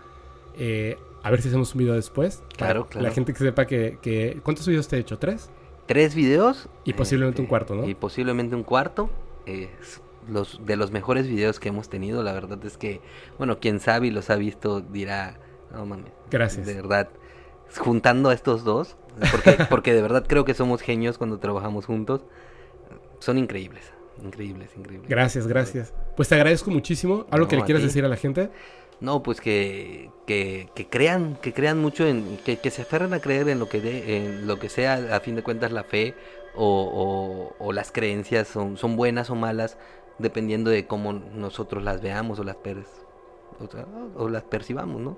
eh, 0.58 0.98
a 1.22 1.32
ver 1.32 1.42
si 1.42 1.50
hacemos 1.50 1.74
un 1.76 1.80
video 1.80 1.94
después. 1.96 2.42
Claro, 2.56 2.88
claro. 2.88 3.06
La 3.08 3.14
gente 3.14 3.34
que 3.34 3.40
sepa 3.40 3.68
que, 3.68 3.98
que- 4.02 4.40
¿Cuántos 4.44 4.66
videos 4.68 4.88
te 4.88 4.96
he 4.96 5.00
hecho? 5.00 5.20
¿Tres? 5.20 5.50
Tres 5.86 6.16
videos. 6.16 6.70
Y 6.86 6.94
posiblemente 6.94 7.42
un 7.42 7.48
cuarto, 7.48 7.76
¿no? 7.76 7.88
Y 7.88 7.94
posiblemente 7.94 8.56
un 8.56 8.64
cuarto. 8.64 9.10
Es 9.46 10.02
los, 10.30 10.62
de 10.66 10.76
los 10.78 10.92
mejores 10.92 11.28
videos 11.28 11.60
que 11.60 11.70
hemos 11.70 11.90
tenido, 11.90 12.24
la 12.24 12.32
verdad 12.34 12.64
es 12.64 12.78
que, 12.78 13.02
bueno, 13.38 13.60
quien 13.60 13.80
sabe 13.80 14.08
y 14.08 14.12
los 14.12 14.30
ha 14.30 14.36
visto 14.36 14.80
dirá, 14.82 15.40
no 15.74 15.86
mames. 15.86 16.12
Gracias. 16.32 16.66
De 16.68 16.74
verdad, 16.76 17.10
juntando 17.78 18.30
a 18.30 18.34
estos 18.34 18.64
dos, 18.64 18.96
porque, 19.32 19.52
porque 19.70 19.94
de 19.94 20.02
verdad 20.02 20.26
creo 20.28 20.46
que 20.46 20.54
somos 20.54 20.82
genios 20.82 21.18
cuando 21.18 21.40
trabajamos 21.40 21.86
juntos, 21.86 22.22
son 23.20 23.38
increíbles, 23.38 23.92
increíbles, 24.24 24.70
increíbles. 24.78 25.10
Gracias, 25.10 25.48
gracias. 25.48 25.94
Pues 26.16 26.28
te 26.30 26.36
agradezco 26.36 26.72
muchísimo. 26.72 27.26
¿Algo 27.32 27.48
que 27.48 27.56
le 27.58 27.64
quieras 27.64 27.84
decir 27.84 28.06
a 28.06 28.08
la 28.08 28.16
gente? 28.18 28.50
No, 29.02 29.24
pues 29.24 29.40
que, 29.40 30.10
que, 30.28 30.70
que 30.76 30.88
crean, 30.88 31.38
que 31.42 31.54
crean 31.54 31.80
mucho 31.80 32.06
en, 32.06 32.38
que, 32.44 32.58
que 32.58 32.70
se 32.70 32.82
aferren 32.82 33.14
a 33.14 33.20
creer 33.20 33.48
en 33.48 33.58
lo 33.60 33.70
que 33.70 33.80
de, 33.80 34.18
en 34.18 34.46
lo 34.48 34.60
que 34.60 34.68
sea, 34.68 35.16
a 35.16 35.20
fin 35.22 35.36
de 35.38 35.44
cuentas 35.44 35.72
la 35.72 35.84
fe 35.86 36.16
o, 36.54 37.54
o- 37.60 37.66
o 37.66 37.72
las 37.72 37.92
creencias 37.94 38.50
son, 38.50 38.76
son 38.76 38.98
buenas 38.98 39.30
o 39.30 39.36
malas, 39.36 39.78
dependiendo 40.18 40.70
de 40.70 40.86
cómo 40.86 41.14
nosotros 41.14 41.82
las 41.82 42.02
veamos 42.02 42.40
o 42.40 42.44
las 42.44 42.58
per- 42.58 42.84
o, 43.62 43.72
sea, 43.72 43.86
o 44.18 44.28
las 44.28 44.44
percibamos, 44.44 45.00
¿no? 45.00 45.18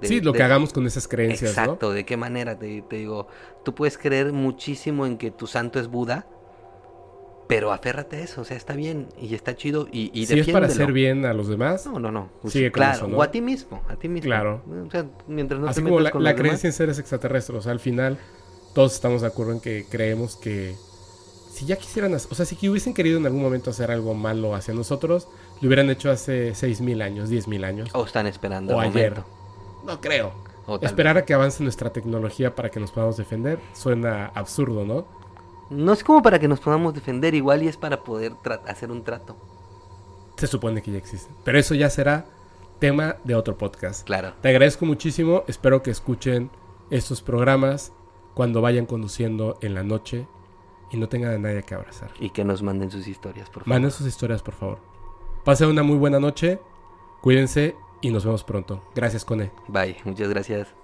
De- 0.00 0.08
sí, 0.08 0.20
lo 0.20 0.32
de- 0.32 0.38
que 0.38 0.42
hagamos 0.42 0.72
con 0.72 0.86
esas 0.86 1.06
creencias, 1.08 1.56
¿no? 1.56 1.62
Exacto, 1.62 1.92
de 1.92 2.04
qué 2.04 2.16
manera 2.16 2.58
te, 2.58 2.82
te 2.82 2.96
digo, 2.96 3.26
tú 3.64 3.74
puedes 3.74 3.98
creer 3.98 4.32
muchísimo 4.32 5.06
en 5.06 5.18
que 5.18 5.30
tu 5.30 5.46
santo 5.46 5.78
es 5.80 5.88
Buda, 5.88 6.26
pero 7.48 7.72
aférrate 7.72 8.16
a 8.16 8.20
eso, 8.20 8.42
o 8.42 8.44
sea, 8.44 8.56
está 8.56 8.74
bien 8.74 9.08
y 9.20 9.34
está 9.34 9.56
chido 9.56 9.88
y, 9.90 10.10
y 10.14 10.26
si 10.26 10.38
es 10.38 10.48
para 10.50 10.66
hacer 10.68 10.92
bien 10.92 11.26
a 11.26 11.32
los 11.34 11.48
demás, 11.48 11.84
No, 11.86 11.98
no, 11.98 12.12
no. 12.12 12.28
Pues, 12.40 12.52
Sigue 12.52 12.70
con 12.70 12.78
claro, 12.80 12.96
eso, 12.98 13.08
¿no? 13.08 13.16
o 13.18 13.22
a 13.22 13.30
ti 13.32 13.40
mismo, 13.40 13.82
a 13.88 13.96
ti 13.96 14.08
mismo. 14.08 14.26
Claro. 14.28 14.62
O 14.86 14.90
sea, 14.90 15.04
mientras 15.26 15.60
no 15.60 15.66
así 15.68 15.80
te 15.80 15.84
como 15.88 15.98
la, 16.00 16.12
con 16.12 16.22
la 16.22 16.30
demás. 16.30 16.40
creencia 16.42 16.68
en 16.68 16.72
seres 16.72 16.98
extraterrestres, 17.00 17.58
o 17.58 17.62
sea, 17.62 17.72
al 17.72 17.80
final 17.80 18.18
todos 18.72 18.94
estamos 18.94 19.22
de 19.22 19.26
acuerdo 19.26 19.52
en 19.52 19.60
que 19.60 19.84
creemos 19.90 20.36
que 20.36 20.76
si 21.50 21.66
ya 21.66 21.74
quisieran, 21.74 22.14
o 22.14 22.18
sea, 22.20 22.46
si 22.46 22.68
hubiesen 22.68 22.94
querido 22.94 23.18
en 23.18 23.26
algún 23.26 23.42
momento 23.42 23.70
hacer 23.70 23.90
algo 23.90 24.14
malo 24.14 24.54
hacia 24.54 24.72
nosotros, 24.72 25.26
lo 25.60 25.66
hubieran 25.66 25.90
hecho 25.90 26.08
hace 26.12 26.52
6.000 26.54 27.02
años, 27.02 27.28
10.000 27.28 27.64
años. 27.64 27.90
O 27.94 28.04
están 28.04 28.28
esperando 28.28 28.76
O 28.76 28.80
el 28.80 28.90
ayer. 28.90 29.10
momento. 29.10 29.39
No 29.84 30.00
creo. 30.00 30.32
O 30.66 30.78
Esperar 30.82 31.18
a 31.18 31.24
que 31.24 31.34
avance 31.34 31.62
nuestra 31.62 31.92
tecnología 31.92 32.54
para 32.54 32.70
que 32.70 32.80
nos 32.80 32.92
podamos 32.92 33.16
defender 33.16 33.58
suena 33.72 34.26
absurdo, 34.34 34.84
¿no? 34.84 35.06
No 35.70 35.92
es 35.92 36.04
como 36.04 36.22
para 36.22 36.38
que 36.38 36.48
nos 36.48 36.60
podamos 36.60 36.94
defender, 36.94 37.34
igual 37.34 37.62
y 37.62 37.68
es 37.68 37.76
para 37.76 38.02
poder 38.02 38.32
hacer 38.66 38.90
un 38.90 39.04
trato. 39.04 39.36
Se 40.36 40.46
supone 40.46 40.82
que 40.82 40.90
ya 40.90 40.98
existen. 40.98 41.34
Pero 41.44 41.58
eso 41.58 41.74
ya 41.74 41.90
será 41.90 42.26
tema 42.80 43.16
de 43.24 43.34
otro 43.34 43.56
podcast. 43.56 44.04
Claro. 44.04 44.32
Te 44.40 44.48
agradezco 44.48 44.86
muchísimo. 44.86 45.44
Espero 45.46 45.82
que 45.82 45.90
escuchen 45.90 46.50
estos 46.90 47.22
programas 47.22 47.92
cuando 48.34 48.60
vayan 48.60 48.86
conduciendo 48.86 49.58
en 49.60 49.74
la 49.74 49.84
noche 49.84 50.26
y 50.90 50.96
no 50.96 51.08
tengan 51.08 51.34
a 51.34 51.38
nadie 51.38 51.62
que 51.62 51.74
abrazar. 51.74 52.10
Y 52.18 52.30
que 52.30 52.44
nos 52.44 52.62
manden 52.62 52.90
sus 52.90 53.06
historias, 53.06 53.48
por 53.48 53.62
favor. 53.62 53.68
Manden 53.68 53.90
sus 53.90 54.06
historias, 54.06 54.42
por 54.42 54.54
favor. 54.54 54.78
Pasen 55.44 55.68
una 55.68 55.82
muy 55.82 55.96
buena 55.98 56.18
noche. 56.18 56.58
Cuídense 57.20 57.76
y 58.00 58.10
nos 58.10 58.24
vemos 58.24 58.44
pronto. 58.44 58.82
Gracias, 58.94 59.24
Cone. 59.24 59.50
Bye, 59.68 59.96
muchas 60.04 60.28
gracias. 60.28 60.79